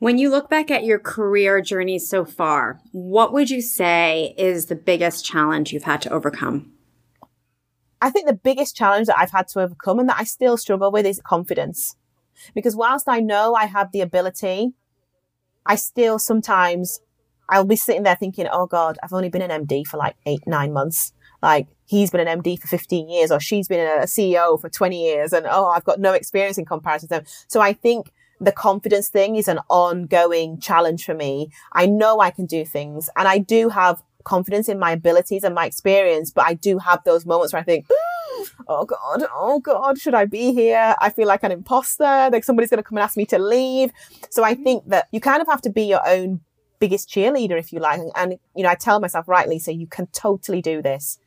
When 0.00 0.18
you 0.18 0.28
look 0.28 0.50
back 0.50 0.70
at 0.70 0.84
your 0.84 0.98
career 0.98 1.62
journey 1.62 1.98
so 1.98 2.26
far, 2.26 2.80
what 2.92 3.32
would 3.32 3.48
you 3.48 3.62
say 3.62 4.34
is 4.36 4.66
the 4.66 4.76
biggest 4.76 5.24
challenge 5.24 5.72
you've 5.72 5.84
had 5.84 6.02
to 6.02 6.10
overcome? 6.10 6.73
I 8.00 8.10
think 8.10 8.26
the 8.26 8.34
biggest 8.34 8.76
challenge 8.76 9.06
that 9.06 9.18
I've 9.18 9.30
had 9.30 9.48
to 9.48 9.60
overcome 9.60 9.98
and 9.98 10.08
that 10.08 10.18
I 10.18 10.24
still 10.24 10.56
struggle 10.56 10.90
with 10.90 11.06
is 11.06 11.20
confidence. 11.24 11.96
Because 12.54 12.76
whilst 12.76 13.08
I 13.08 13.20
know 13.20 13.54
I 13.54 13.66
have 13.66 13.92
the 13.92 14.00
ability, 14.00 14.72
I 15.64 15.76
still 15.76 16.18
sometimes 16.18 17.00
I'll 17.48 17.64
be 17.64 17.76
sitting 17.76 18.02
there 18.02 18.16
thinking, 18.16 18.46
oh 18.50 18.66
God, 18.66 18.98
I've 19.02 19.12
only 19.12 19.28
been 19.28 19.42
an 19.42 19.66
MD 19.66 19.86
for 19.86 19.96
like 19.96 20.16
eight, 20.26 20.46
nine 20.46 20.72
months. 20.72 21.12
Like 21.42 21.68
he's 21.86 22.10
been 22.10 22.26
an 22.26 22.40
MD 22.40 22.58
for 22.58 22.68
15 22.68 23.08
years 23.08 23.30
or 23.30 23.38
she's 23.38 23.68
been 23.68 23.80
a 23.80 24.04
CEO 24.04 24.58
for 24.60 24.68
20 24.68 25.02
years 25.02 25.32
and 25.32 25.46
oh, 25.48 25.66
I've 25.66 25.84
got 25.84 26.00
no 26.00 26.12
experience 26.12 26.58
in 26.58 26.64
comparison 26.64 27.08
to 27.08 27.14
them. 27.16 27.24
So 27.48 27.60
I 27.60 27.74
think 27.74 28.12
the 28.40 28.52
confidence 28.52 29.08
thing 29.08 29.36
is 29.36 29.48
an 29.48 29.60
ongoing 29.68 30.58
challenge 30.58 31.04
for 31.04 31.14
me. 31.14 31.50
I 31.72 31.86
know 31.86 32.20
I 32.20 32.30
can 32.30 32.46
do 32.46 32.64
things 32.64 33.10
and 33.16 33.28
I 33.28 33.38
do 33.38 33.68
have 33.68 34.02
confidence 34.24 34.68
in 34.68 34.78
my 34.78 34.92
abilities 34.92 35.44
and 35.44 35.54
my 35.54 35.66
experience, 35.66 36.30
but 36.30 36.44
I 36.46 36.54
do 36.54 36.78
have 36.78 37.02
those 37.04 37.24
moments 37.26 37.52
where 37.52 37.60
I 37.60 37.64
think, 37.64 37.86
oh 38.68 38.84
God, 38.84 39.24
oh 39.32 39.60
God, 39.60 39.98
should 39.98 40.14
I 40.14 40.24
be 40.24 40.52
here? 40.52 40.94
I 41.00 41.10
feel 41.10 41.28
like 41.28 41.42
an 41.42 41.52
imposter. 41.52 42.30
Like 42.32 42.44
somebody's 42.44 42.70
going 42.70 42.82
to 42.82 42.88
come 42.88 42.98
and 42.98 43.04
ask 43.04 43.16
me 43.16 43.26
to 43.26 43.38
leave. 43.38 43.92
So 44.30 44.42
I 44.42 44.54
think 44.54 44.88
that 44.88 45.08
you 45.12 45.20
kind 45.20 45.40
of 45.40 45.48
have 45.48 45.62
to 45.62 45.70
be 45.70 45.82
your 45.84 46.06
own 46.06 46.40
biggest 46.80 47.08
cheerleader, 47.08 47.58
if 47.58 47.72
you 47.72 47.80
like. 47.80 48.00
And, 48.16 48.38
you 48.54 48.62
know, 48.62 48.68
I 48.68 48.74
tell 48.74 49.00
myself, 49.00 49.28
right, 49.28 49.48
Lisa, 49.48 49.72
you 49.72 49.86
can 49.86 50.06
totally 50.08 50.60
do 50.60 50.82
this. 50.82 51.18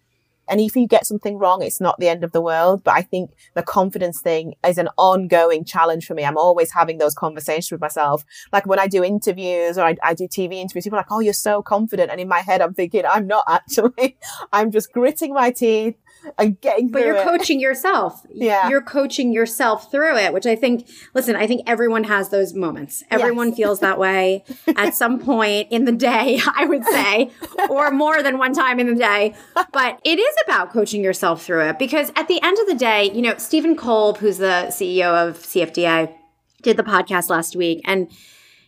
And 0.50 0.60
if 0.62 0.76
you 0.76 0.88
get 0.88 1.06
something 1.06 1.38
wrong, 1.38 1.62
it's 1.62 1.82
not 1.82 2.00
the 2.00 2.08
end 2.08 2.24
of 2.24 2.32
the 2.32 2.42
world. 2.42 2.84
But 2.84 2.96
I 2.96 3.02
think 3.02 3.32
the 3.54 3.64
confidence 3.64 4.22
thing 4.22 4.56
is 4.66 4.78
an 4.78 4.90
ongoing 4.98 5.66
challenge 5.66 6.06
for 6.06 6.14
me. 6.14 6.24
I'm 6.24 6.38
always 6.38 6.72
having 6.72 6.98
those 6.98 7.14
conversations 7.16 7.72
with 7.72 7.82
myself. 7.82 8.24
Like 8.52 8.66
when 8.66 8.80
I 8.80 8.88
do 8.88 9.04
interviews 9.04 9.78
or 9.78 9.84
I, 9.86 9.96
I 10.04 10.14
do 10.14 10.28
TV 10.28 10.54
interviews, 10.54 10.84
people 10.86 10.98
are 10.98 11.02
like, 11.02 11.12
Oh, 11.12 11.20
you're 11.20 11.34
so 11.34 11.62
confident. 11.62 12.12
And 12.12 12.20
in 12.20 12.28
my 12.28 12.40
head, 12.40 12.62
I'm 12.62 12.74
thinking, 12.74 13.04
I'm 13.10 13.28
not 13.28 13.46
actually. 13.50 14.18
I'm 14.52 14.72
just 14.72 14.92
gritting 14.92 15.34
my 15.34 15.52
teeth 15.52 15.96
and 16.38 16.60
getting 16.62 16.90
But 16.90 17.04
you're 17.04 17.16
it. 17.16 17.28
coaching 17.28 17.60
yourself. 17.60 18.26
Yeah. 18.38 18.70
You're 18.70 18.84
coaching 18.84 19.34
yourself 19.34 19.90
through 19.90 20.18
it, 20.18 20.32
which 20.32 20.46
I 20.46 20.56
think, 20.56 20.88
listen, 21.16 21.36
I 21.36 21.48
think 21.48 21.64
everyone 21.66 22.04
has 22.04 22.30
those 22.30 22.54
moments. 22.54 23.04
Everyone 23.10 23.48
yes. 23.48 23.58
feels 23.58 23.80
that 23.80 23.98
way 23.98 24.44
at 24.76 24.96
some 24.96 25.20
point 25.20 25.70
in 25.72 25.86
the 25.86 25.92
day, 25.92 26.40
I 26.56 26.66
would 26.66 26.84
say, 26.86 27.32
or 27.70 27.90
more 27.90 28.22
than 28.22 28.38
one 28.38 28.54
time 28.54 28.80
in 28.80 28.88
the 28.88 28.96
day. 28.96 29.34
But 29.74 30.00
it 30.04 30.20
is 30.20 30.36
about 30.46 30.72
coaching 30.72 31.04
yourself 31.04 31.44
through 31.44 31.62
it 31.62 31.80
because 31.80 32.12
at 32.16 32.28
the 32.28 32.42
end 32.42 32.58
of 32.60 32.68
the 32.68 32.76
day, 32.76 33.12
you 33.12 33.22
know, 33.22 33.38
Steven 33.38 33.76
Kolb, 33.76 34.18
who's 34.18 34.38
the 34.38 34.68
CEO 34.70 35.28
of 35.28 35.38
CFDA, 35.38 36.14
did 36.62 36.78
the 36.78 36.84
podcast 36.84 37.30
last 37.30 37.56
week 37.56 37.82
and 37.86 38.12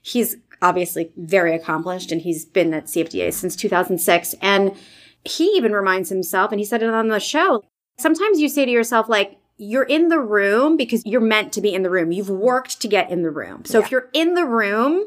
he's 0.02 0.38
obviously 0.62 1.12
very 1.18 1.56
accomplished 1.56 2.12
and 2.12 2.22
he's 2.22 2.46
been 2.46 2.74
at 2.74 2.86
CFDA 2.86 3.34
since 3.34 3.56
2006. 3.56 4.36
And 4.42 4.76
he 5.24 5.46
even 5.56 5.74
reminds 5.74 6.10
himself, 6.10 6.52
and 6.52 6.60
he 6.60 6.66
said 6.66 6.82
it 6.82 6.90
on 6.90 7.10
the 7.10 7.20
show, 7.20 7.64
sometimes 7.98 8.40
you 8.40 8.50
say 8.50 8.66
to 8.66 8.72
yourself, 8.72 9.10
like, 9.10 9.38
you're 9.58 9.84
in 9.84 10.08
the 10.08 10.20
room 10.20 10.78
because 10.78 11.06
you're 11.06 11.20
meant 11.20 11.52
to 11.54 11.62
be 11.62 11.74
in 11.74 11.84
the 11.84 11.90
room. 11.90 12.14
You've 12.14 12.30
worked 12.30 12.82
to 12.82 12.88
get 12.88 13.12
in 13.12 13.24
the 13.24 13.30
room. 13.30 13.66
So 13.66 13.80
yeah. 13.80 13.86
if 13.86 13.92
you're 13.92 14.10
in 14.14 14.34
the 14.36 14.46
room, 14.46 15.06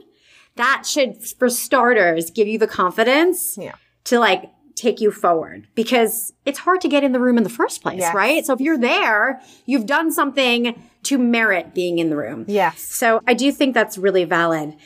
that 0.56 0.84
should, 0.84 1.24
for 1.24 1.48
starters, 1.48 2.30
give 2.30 2.46
you 2.46 2.58
the 2.58 2.66
confidence 2.66 3.56
yeah. 3.56 3.72
to 4.04 4.18
like 4.18 4.50
take 4.74 5.00
you 5.00 5.10
forward 5.10 5.66
because 5.74 6.32
it's 6.44 6.60
hard 6.60 6.80
to 6.80 6.88
get 6.88 7.04
in 7.04 7.12
the 7.12 7.20
room 7.20 7.36
in 7.36 7.44
the 7.44 7.50
first 7.50 7.82
place, 7.82 8.00
yes. 8.00 8.14
right? 8.14 8.44
So 8.44 8.52
if 8.54 8.60
you're 8.60 8.78
there, 8.78 9.40
you've 9.66 9.86
done 9.86 10.10
something 10.10 10.80
to 11.04 11.18
merit 11.18 11.74
being 11.74 11.98
in 11.98 12.10
the 12.10 12.16
room. 12.16 12.44
Yes. 12.48 12.80
So 12.80 13.20
I 13.26 13.34
do 13.34 13.52
think 13.52 13.74
that's 13.74 13.98
really 13.98 14.24
valid. 14.24 14.76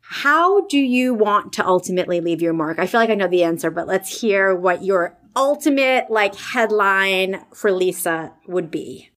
How 0.00 0.66
do 0.66 0.78
you 0.78 1.14
want 1.14 1.52
to 1.54 1.66
ultimately 1.66 2.20
leave 2.20 2.42
your 2.42 2.52
mark? 2.52 2.78
I 2.78 2.86
feel 2.86 3.00
like 3.00 3.10
I 3.10 3.14
know 3.14 3.28
the 3.28 3.44
answer, 3.44 3.70
but 3.70 3.86
let's 3.86 4.20
hear 4.20 4.54
what 4.54 4.82
your 4.84 5.16
ultimate 5.36 6.10
like 6.10 6.34
headline 6.34 7.44
for 7.54 7.70
Lisa 7.70 8.32
would 8.48 8.70
be. 8.70 9.10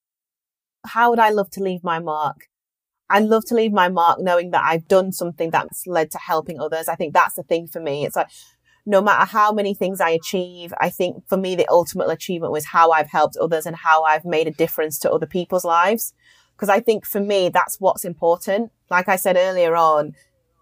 How 0.85 1.09
would 1.09 1.19
I 1.19 1.29
love 1.29 1.49
to 1.51 1.63
leave 1.63 1.83
my 1.83 1.99
mark? 1.99 2.47
I 3.09 3.19
love 3.19 3.45
to 3.45 3.55
leave 3.55 3.71
my 3.71 3.89
mark 3.89 4.19
knowing 4.19 4.51
that 4.51 4.63
I've 4.63 4.87
done 4.87 5.11
something 5.11 5.49
that's 5.49 5.85
led 5.87 6.11
to 6.11 6.17
helping 6.17 6.59
others. 6.59 6.87
I 6.87 6.95
think 6.95 7.13
that's 7.13 7.35
the 7.35 7.43
thing 7.43 7.67
for 7.67 7.79
me. 7.79 8.05
It's 8.05 8.15
like, 8.15 8.29
no 8.85 9.01
matter 9.01 9.25
how 9.25 9.51
many 9.51 9.73
things 9.73 10.01
I 10.01 10.09
achieve, 10.09 10.73
I 10.79 10.89
think 10.89 11.27
for 11.27 11.37
me, 11.37 11.55
the 11.55 11.67
ultimate 11.69 12.09
achievement 12.09 12.51
was 12.51 12.65
how 12.65 12.91
I've 12.91 13.09
helped 13.09 13.37
others 13.37 13.65
and 13.65 13.75
how 13.75 14.03
I've 14.03 14.25
made 14.25 14.47
a 14.47 14.51
difference 14.51 14.99
to 14.99 15.11
other 15.11 15.25
people's 15.25 15.63
lives. 15.63 16.13
Because 16.55 16.69
I 16.69 16.79
think 16.81 17.05
for 17.05 17.19
me, 17.19 17.49
that's 17.49 17.79
what's 17.79 18.05
important. 18.05 18.71
Like 18.89 19.07
I 19.07 19.15
said 19.15 19.37
earlier 19.37 19.75
on, 19.75 20.13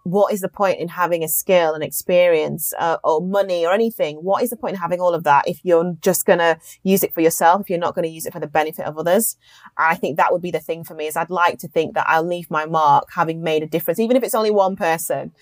what 0.04 0.34
is 0.34 0.42
the 0.42 0.50
point 0.50 0.80
in 0.80 0.88
having 0.88 1.24
a 1.24 1.28
skill 1.28 1.74
and 1.74 1.84
experience 1.84 2.74
uh, 2.80 2.98
or 3.04 3.22
money 3.22 3.66
or 3.66 3.74
anything? 3.74 4.18
What 4.18 4.42
is 4.42 4.50
the 4.50 4.56
point 4.56 4.76
in 4.76 4.80
having 4.80 5.00
all 5.00 5.14
of 5.14 5.24
that 5.26 5.48
if 5.48 5.60
you're 5.64 5.96
just 6.02 6.26
going 6.26 6.40
to 6.40 6.58
use 6.84 7.04
it 7.04 7.14
for 7.14 7.22
yourself, 7.22 7.62
if 7.62 7.70
you're 7.70 7.80
not 7.80 7.94
going 7.94 8.08
to 8.08 8.14
use 8.14 8.26
it 8.26 8.34
for 8.34 8.40
the 8.40 8.48
benefit 8.48 8.86
of 8.86 8.98
others? 8.98 9.38
I 9.78 9.96
think 9.96 10.18
that 10.18 10.32
would 10.32 10.42
be 10.42 10.52
the 10.52 10.60
thing 10.60 10.84
for 10.84 10.96
me 10.96 11.06
is 11.08 11.16
I'd 11.16 11.30
like 11.30 11.60
to 11.60 11.68
think 11.68 11.94
that 11.94 12.08
I'll 12.08 12.26
leave 12.26 12.50
my 12.50 12.66
mark 12.66 13.10
having 13.14 13.44
made 13.44 13.62
a 13.62 13.68
difference, 13.68 14.00
even 14.00 14.18
if 14.18 14.24
it's 14.24 14.36
only 14.36 14.52
one 14.52 14.76
person. 14.76 15.34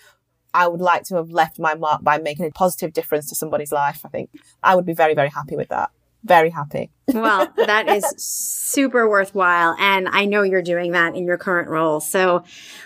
I 0.54 0.68
would 0.68 0.82
like 0.82 1.04
to 1.06 1.16
have 1.16 1.30
left 1.30 1.60
my 1.60 1.76
mark 1.76 2.04
by 2.04 2.18
making 2.18 2.46
a 2.46 2.52
positive 2.52 2.94
difference 2.94 3.30
to 3.30 3.36
somebody's 3.36 3.72
life. 3.72 4.02
I 4.06 4.10
think 4.10 4.32
I 4.64 4.76
would 4.76 4.86
be 4.86 4.94
very, 4.94 5.14
very 5.14 5.30
happy 5.30 5.56
with 5.56 5.70
that. 5.70 5.92
Very 6.24 6.50
happy. 6.50 6.92
Well, 7.14 7.52
that 7.56 7.88
is 7.90 8.06
super 8.18 9.10
worthwhile. 9.10 9.76
And 9.80 10.08
I 10.10 10.26
know 10.26 10.44
you're 10.44 10.62
doing 10.62 10.92
that 10.92 11.16
in 11.16 11.26
your 11.26 11.38
current 11.38 11.70
role. 11.70 12.00
So, 12.00 12.44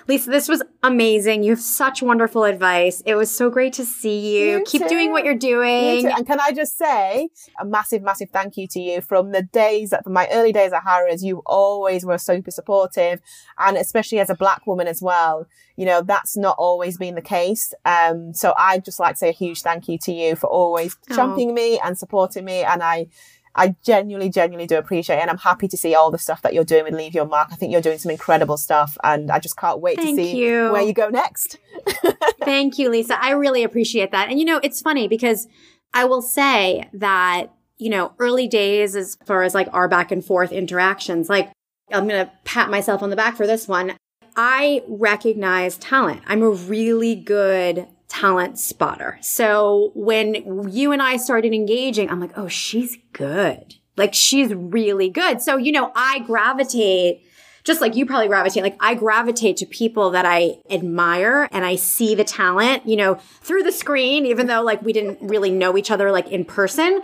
Lisa, 0.07 0.29
this 0.29 0.47
was 0.47 0.61
amazing. 0.81 1.43
You 1.43 1.51
have 1.51 1.61
such 1.61 2.01
wonderful 2.01 2.43
advice. 2.43 3.01
It 3.05 3.15
was 3.15 3.35
so 3.35 3.49
great 3.49 3.73
to 3.73 3.85
see 3.85 4.37
you. 4.37 4.59
You 4.59 4.63
Keep 4.65 4.83
too. 4.83 4.89
doing 4.89 5.11
what 5.11 5.25
you're 5.25 5.35
doing. 5.35 6.05
And 6.07 6.25
can 6.25 6.39
I 6.39 6.51
just 6.51 6.77
say 6.77 7.29
a 7.59 7.65
massive, 7.65 8.01
massive 8.01 8.29
thank 8.29 8.57
you 8.57 8.67
to 8.67 8.79
you 8.79 9.01
from 9.01 9.31
the 9.31 9.43
days 9.43 9.91
that, 9.91 10.03
from 10.03 10.13
my 10.13 10.27
early 10.31 10.51
days 10.51 10.73
at 10.73 10.83
Harrods, 10.83 11.23
you 11.23 11.41
always 11.45 12.05
were 12.05 12.17
super 12.17 12.51
supportive. 12.51 13.19
And 13.57 13.77
especially 13.77 14.19
as 14.19 14.29
a 14.29 14.35
black 14.35 14.65
woman 14.67 14.87
as 14.87 15.01
well, 15.01 15.47
you 15.75 15.85
know, 15.85 16.01
that's 16.01 16.37
not 16.37 16.55
always 16.59 16.97
been 16.97 17.15
the 17.15 17.21
case. 17.21 17.73
Um, 17.85 18.33
so 18.33 18.53
I'd 18.57 18.85
just 18.85 18.99
like 18.99 19.15
to 19.15 19.19
say 19.19 19.29
a 19.29 19.33
huge 19.33 19.61
thank 19.61 19.87
you 19.87 19.97
to 19.99 20.11
you 20.11 20.35
for 20.35 20.47
always 20.47 20.97
championing 21.13 21.55
me 21.55 21.79
and 21.83 21.97
supporting 21.97 22.45
me. 22.45 22.63
And 22.63 22.83
I, 22.83 23.07
I 23.55 23.75
genuinely, 23.83 24.29
genuinely 24.29 24.67
do 24.67 24.77
appreciate 24.77 25.17
it. 25.17 25.21
And 25.21 25.29
I'm 25.29 25.37
happy 25.37 25.67
to 25.67 25.77
see 25.77 25.93
all 25.93 26.09
the 26.09 26.17
stuff 26.17 26.41
that 26.41 26.53
you're 26.53 26.63
doing 26.63 26.85
with 26.85 26.93
Leave 26.93 27.13
Your 27.13 27.25
Mark. 27.25 27.49
I 27.51 27.55
think 27.55 27.71
you're 27.71 27.81
doing 27.81 27.99
some 27.99 28.09
incredible 28.09 28.57
stuff. 28.57 28.97
And 29.03 29.29
I 29.31 29.39
just 29.39 29.57
can't 29.57 29.79
wait 29.79 29.97
Thank 29.97 30.17
to 30.17 30.23
see 30.23 30.37
you. 30.37 30.71
where 30.71 30.81
you 30.81 30.93
go 30.93 31.09
next. 31.09 31.57
Thank 32.41 32.79
you, 32.79 32.89
Lisa. 32.89 33.21
I 33.23 33.31
really 33.31 33.63
appreciate 33.63 34.11
that. 34.11 34.29
And 34.29 34.39
you 34.39 34.45
know, 34.45 34.59
it's 34.63 34.81
funny 34.81 35.07
because 35.07 35.47
I 35.93 36.05
will 36.05 36.21
say 36.21 36.89
that, 36.93 37.53
you 37.77 37.89
know, 37.89 38.13
early 38.17 38.47
days 38.47 38.95
as 38.95 39.17
far 39.25 39.43
as 39.43 39.53
like 39.53 39.67
our 39.71 39.87
back 39.87 40.11
and 40.11 40.25
forth 40.25 40.51
interactions, 40.51 41.29
like 41.29 41.51
I'm 41.91 42.07
going 42.07 42.25
to 42.25 42.31
pat 42.43 42.69
myself 42.69 43.03
on 43.03 43.11
the 43.11 43.15
back 43.15 43.37
for 43.37 43.45
this 43.45 43.67
one. 43.67 43.93
I 44.35 44.81
recognize 44.87 45.77
talent. 45.77 46.21
I'm 46.25 46.41
a 46.41 46.49
really 46.49 47.15
good 47.15 47.87
talent 48.13 48.59
spotter. 48.59 49.17
So 49.21 49.91
when 49.95 50.69
you 50.71 50.91
and 50.91 51.01
I 51.01 51.17
started 51.17 51.53
engaging, 51.53 52.09
I'm 52.09 52.19
like, 52.19 52.37
oh, 52.37 52.47
she's 52.47 52.97
good. 53.11 53.75
Like 53.97 54.13
she's 54.13 54.53
really 54.53 55.09
good. 55.09 55.41
So, 55.41 55.57
you 55.57 55.71
know, 55.71 55.91
I 55.95 56.19
gravitate 56.19 57.23
just 57.63 57.79
like 57.79 57.95
you 57.95 58.05
probably 58.05 58.27
gravitate, 58.27 58.61
like 58.61 58.77
I 58.79 58.93
gravitate 58.93 59.57
to 59.57 59.65
people 59.65 60.11
that 60.11 60.25
I 60.25 60.57
admire 60.69 61.47
and 61.51 61.65
I 61.65 61.75
see 61.75 62.13
the 62.13 62.25
talent, 62.25 62.85
you 62.85 62.97
know, 62.97 63.15
through 63.41 63.63
the 63.63 63.71
screen, 63.71 64.25
even 64.25 64.47
though 64.47 64.61
like 64.61 64.81
we 64.81 64.93
didn't 64.93 65.19
really 65.21 65.49
know 65.49 65.77
each 65.77 65.89
other 65.89 66.11
like 66.11 66.29
in 66.29 66.43
person. 66.43 67.01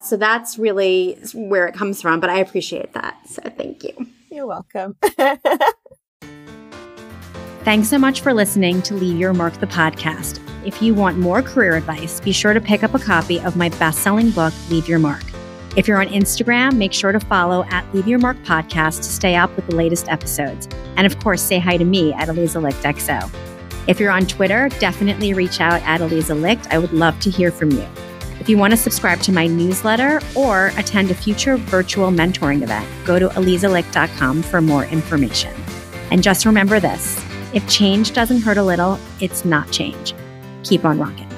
So 0.00 0.16
that's 0.16 0.58
really 0.58 1.18
where 1.32 1.66
it 1.66 1.74
comes 1.74 2.02
from, 2.02 2.20
but 2.20 2.28
I 2.28 2.38
appreciate 2.38 2.92
that. 2.92 3.16
So 3.26 3.42
thank 3.56 3.84
you. 3.84 4.06
You're 4.30 4.46
welcome. 4.46 4.96
Thanks 7.64 7.88
so 7.88 7.96
much 7.96 8.22
for 8.22 8.34
listening 8.34 8.82
to 8.82 8.94
Leave 8.94 9.16
Your 9.16 9.32
Mark 9.32 9.54
the 9.60 9.68
podcast. 9.68 10.40
If 10.66 10.82
you 10.82 10.94
want 10.94 11.18
more 11.18 11.42
career 11.42 11.76
advice, 11.76 12.18
be 12.18 12.32
sure 12.32 12.52
to 12.54 12.60
pick 12.60 12.82
up 12.82 12.92
a 12.92 12.98
copy 12.98 13.38
of 13.38 13.54
my 13.54 13.68
best 13.68 14.00
selling 14.00 14.32
book, 14.32 14.52
Leave 14.68 14.88
Your 14.88 14.98
Mark. 14.98 15.22
If 15.76 15.86
you're 15.86 16.00
on 16.00 16.08
Instagram, 16.08 16.74
make 16.74 16.92
sure 16.92 17.12
to 17.12 17.20
follow 17.20 17.64
at 17.70 17.84
Leave 17.94 18.08
Your 18.08 18.18
Mark 18.18 18.36
Podcast 18.38 18.96
to 18.96 19.04
stay 19.04 19.36
up 19.36 19.54
with 19.54 19.68
the 19.68 19.76
latest 19.76 20.08
episodes. 20.08 20.68
And 20.96 21.06
of 21.06 21.20
course, 21.20 21.40
say 21.40 21.60
hi 21.60 21.76
to 21.76 21.84
me 21.84 22.12
at 22.14 22.28
Eliza 22.28 22.58
Licht 22.58 22.82
XO. 22.82 23.30
If 23.86 24.00
you're 24.00 24.10
on 24.10 24.26
Twitter, 24.26 24.68
definitely 24.80 25.32
reach 25.32 25.60
out 25.60 25.80
at 25.82 26.00
Eliza 26.00 26.34
Licht. 26.34 26.66
I 26.72 26.78
would 26.78 26.92
love 26.92 27.20
to 27.20 27.30
hear 27.30 27.52
from 27.52 27.70
you. 27.70 27.86
If 28.40 28.48
you 28.48 28.58
want 28.58 28.72
to 28.72 28.76
subscribe 28.76 29.20
to 29.20 29.30
my 29.30 29.46
newsletter 29.46 30.20
or 30.34 30.72
attend 30.78 31.12
a 31.12 31.14
future 31.14 31.58
virtual 31.58 32.10
mentoring 32.10 32.62
event, 32.62 32.88
go 33.04 33.20
to 33.20 33.28
elizalicht.com 33.28 34.42
for 34.42 34.60
more 34.60 34.84
information. 34.86 35.54
And 36.10 36.24
just 36.24 36.44
remember 36.44 36.80
this 36.80 37.24
if 37.52 37.68
change 37.68 38.12
doesn't 38.12 38.40
hurt 38.40 38.58
a 38.58 38.62
little, 38.62 38.98
it's 39.20 39.44
not 39.44 39.70
change. 39.70 40.14
Keep 40.62 40.84
on 40.84 40.98
rocking. 40.98 41.31